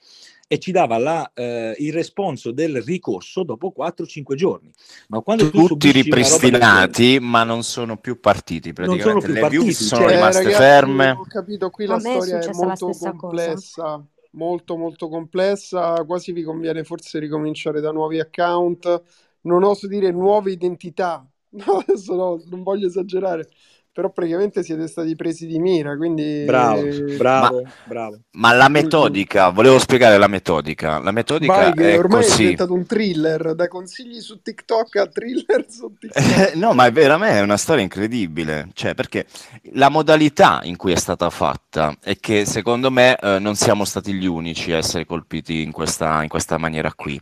[0.47, 4.73] e ci dava la, eh, il responso del ricorso dopo 4-5 giorni.
[5.09, 8.73] Ma quando tu Tutti subisci una roba ripristinati, ma non sono più partiti.
[8.75, 11.11] Non sono Praticamente più le partiti, views sono cioè- rimaste ragazzi, ferme.
[11.11, 14.07] Ho capito, qui A la è storia è successa la molto stessa cosa.
[14.31, 19.03] Molto molto complessa, quasi vi conviene forse ricominciare da nuovi account,
[19.43, 23.49] non oso dire nuove identità, no, adesso no, non voglio esagerare,
[23.93, 26.45] però praticamente siete stati presi di mira, quindi...
[26.45, 26.83] Bravo,
[27.17, 28.19] bravo, Ma- bravo.
[28.33, 30.99] Ma la metodica, volevo spiegare la metodica.
[31.01, 32.37] La metodica Vai che è ormai è così.
[32.37, 36.55] diventato un thriller, da consigli su TikTok a thriller su TikTok.
[36.55, 39.27] no, ma è veramente una storia incredibile, cioè perché
[39.73, 44.13] la modalità in cui è stata fatta è che secondo me eh, non siamo stati
[44.13, 47.21] gli unici a essere colpiti in questa, in questa maniera qui.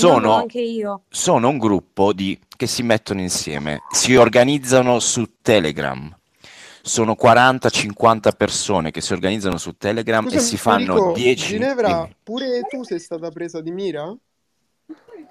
[0.00, 1.02] No, no, Sono, anche io.
[1.08, 6.16] sono un gruppo di, che si mettono insieme, si organizzano su Telegram.
[6.82, 11.46] Sono 40-50 persone che si organizzano su Telegram e Scusami, si fanno Enrico, 10...
[11.46, 14.14] Ginevra, pure tu sei stata presa di mira?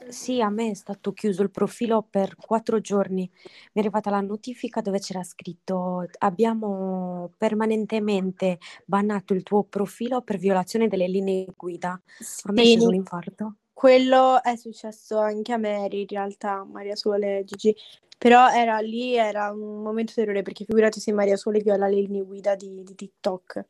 [0.09, 3.29] Sì, a me è stato chiuso il profilo per quattro giorni.
[3.43, 10.37] Mi è arrivata la notifica dove c'era scritto: Abbiamo permanentemente bannato il tuo profilo per
[10.37, 11.91] violazione delle linee guida.
[11.91, 13.55] A me è Sì, sceso un infarto.
[13.73, 17.75] Quello è successo anche a Mary, in realtà, Maria Sole e Gigi.
[18.17, 22.21] Però era lì, era un momento terrore, perché figurati se Maria Sole viola le linee
[22.23, 23.65] guida di, di TikTok.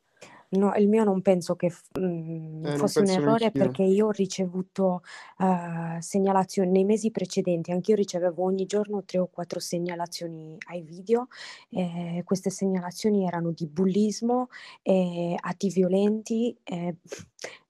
[0.50, 3.64] No, il mio non penso che f- mm, Eh, fosse un errore neanch'io.
[3.64, 5.02] perché io ho ricevuto
[5.40, 11.28] eh, segnalazioni nei mesi precedenti, anch'io ricevevo ogni giorno tre o quattro segnalazioni ai video.
[11.72, 14.50] eh, queste segnalazioni erano di bullismo,
[14.84, 16.56] eh, atti violenti.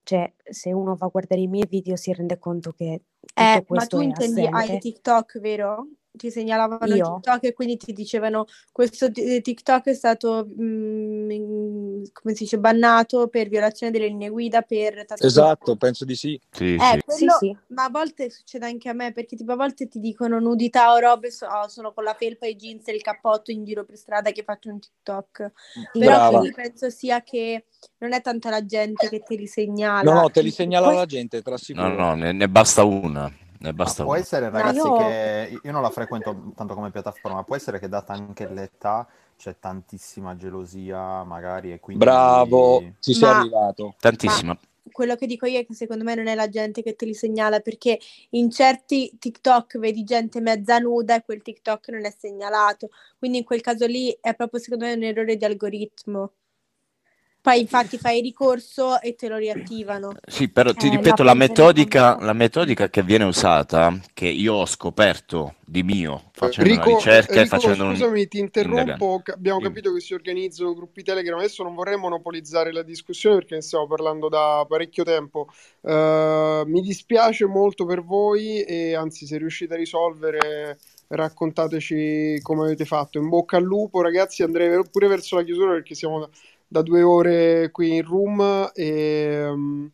[0.03, 3.41] Eh, cioè, se uno va a guardare i miei video si rende conto che tutto
[3.41, 4.77] Eh, ma questo tu è intendi hai assente.
[4.79, 5.87] TikTok, vero?
[6.15, 7.19] Ti segnalavano Io?
[7.21, 12.59] TikTok e quindi ti dicevano questo t- TikTok è stato, mm, in- come si dice,
[12.59, 15.05] bannato per violazione delle linee guida per...
[15.17, 16.39] Esatto, penso di sì.
[16.51, 16.85] Sì, Eh, sì.
[16.93, 17.57] Sì, quello, sì.
[17.69, 20.99] ma a volte succede anche a me perché tipo a volte ti dicono nudità o
[20.99, 23.83] robe, so- oh, sono con la felpa e i jeans e il cappotto in giro
[23.83, 25.51] per strada che faccio un TikTok.
[25.93, 26.37] Sì, Però Brava.
[26.37, 27.65] quindi penso sia che
[27.97, 30.13] non è tanto la gente che te li No, segnala.
[30.13, 33.31] no, te li segnala Poi- la gente, te lo No, no, ne, ne basta una.
[33.63, 34.97] Ne Ma basta può essere, Ma ragazzi, io...
[34.97, 39.07] che io non la frequento tanto come piattaforma, ma può essere che data anche l'età
[39.37, 42.97] c'è tantissima gelosia, magari, e Bravo, quindi...
[42.99, 43.85] ci sei Ma, arrivato.
[43.85, 44.59] ma Tantissima.
[44.91, 47.13] quello che dico io è che secondo me non è la gente che te li
[47.13, 47.97] segnala perché
[48.31, 52.89] in certi TikTok vedi gente mezza nuda e quel TikTok non è segnalato.
[53.17, 56.33] Quindi in quel caso lì è proprio secondo me un errore di algoritmo.
[57.43, 60.13] Poi infatti fai ricorso e te lo riattivano.
[60.25, 64.65] Sì, però ti Eh, ripeto, la metodica, la metodica che viene usata, che io ho
[64.65, 67.89] scoperto di mio, facendo una Rico, ricerca e Rico, facendo un...
[67.93, 68.93] scusami, ti indagando.
[68.95, 69.21] interrompo.
[69.23, 71.37] ca- Abbiamo capito che si organizzano gruppi Telegram.
[71.39, 75.47] Adesso non vorrei monopolizzare la discussione perché ne stiamo parlando da parecchio tempo.
[75.81, 82.85] Eh, mi dispiace molto per voi e anzi, se riuscite a risolvere, raccontateci come avete
[82.85, 83.17] fatto.
[83.17, 84.43] In bocca al lupo, ragazzi.
[84.43, 86.29] Andrei pure verso la chiusura perché siamo
[86.73, 89.89] da, due ore qui in room e,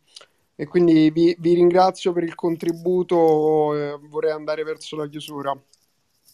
[0.56, 3.74] e quindi vi, vi ringrazio per il contributo.
[3.74, 5.56] eh, vorrei andare verso la chiusura.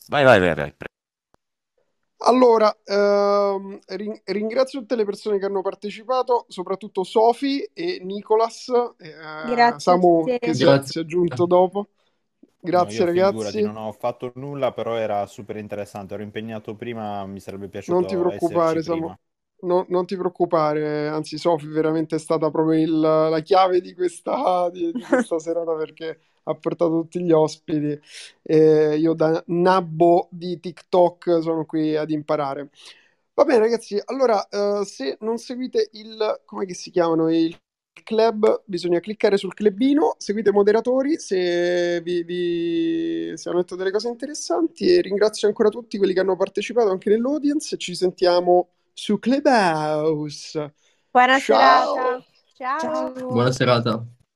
[0.09, 0.73] Vai, vai, vai, vai.
[0.73, 0.89] pre-
[2.21, 8.69] Allora, ehm, rin- ringrazio tutte le persone che hanno partecipato, soprattutto Sofi e Nicolas,
[8.99, 10.83] eh, Grazie Samu che si è, Grazie.
[10.83, 11.89] si è aggiunto dopo.
[12.61, 16.15] Grazie No, ragazzi, non ho fatto nulla, però era super interessante.
[16.15, 19.13] Ero impegnato prima, mi sarebbe non ti piaciuto preoccupare, Samu.
[19.67, 24.71] No- non ti preoccupare, anzi Sofi veramente è stata proprio il- la chiave di questa,
[24.71, 27.99] di, di questa serata perché ha portato tutti gli ospiti
[28.43, 32.71] e io da nabbo di TikTok sono qui ad imparare.
[33.35, 37.55] Va bene ragazzi, allora eh, se non seguite il, come si chiamano, il
[38.05, 43.91] club, bisogna cliccare sul clubino, seguite i moderatori se vi, vi se hanno detto delle
[43.91, 49.19] cose interessanti e ringrazio ancora tutti quelli che hanno partecipato anche nell'audience ci sentiamo su
[49.21, 50.73] Clubhouse.
[51.13, 51.95] Buona Ciao!
[51.95, 52.25] serata.
[52.57, 53.13] Ciao.
[53.29, 54.07] Buona serata.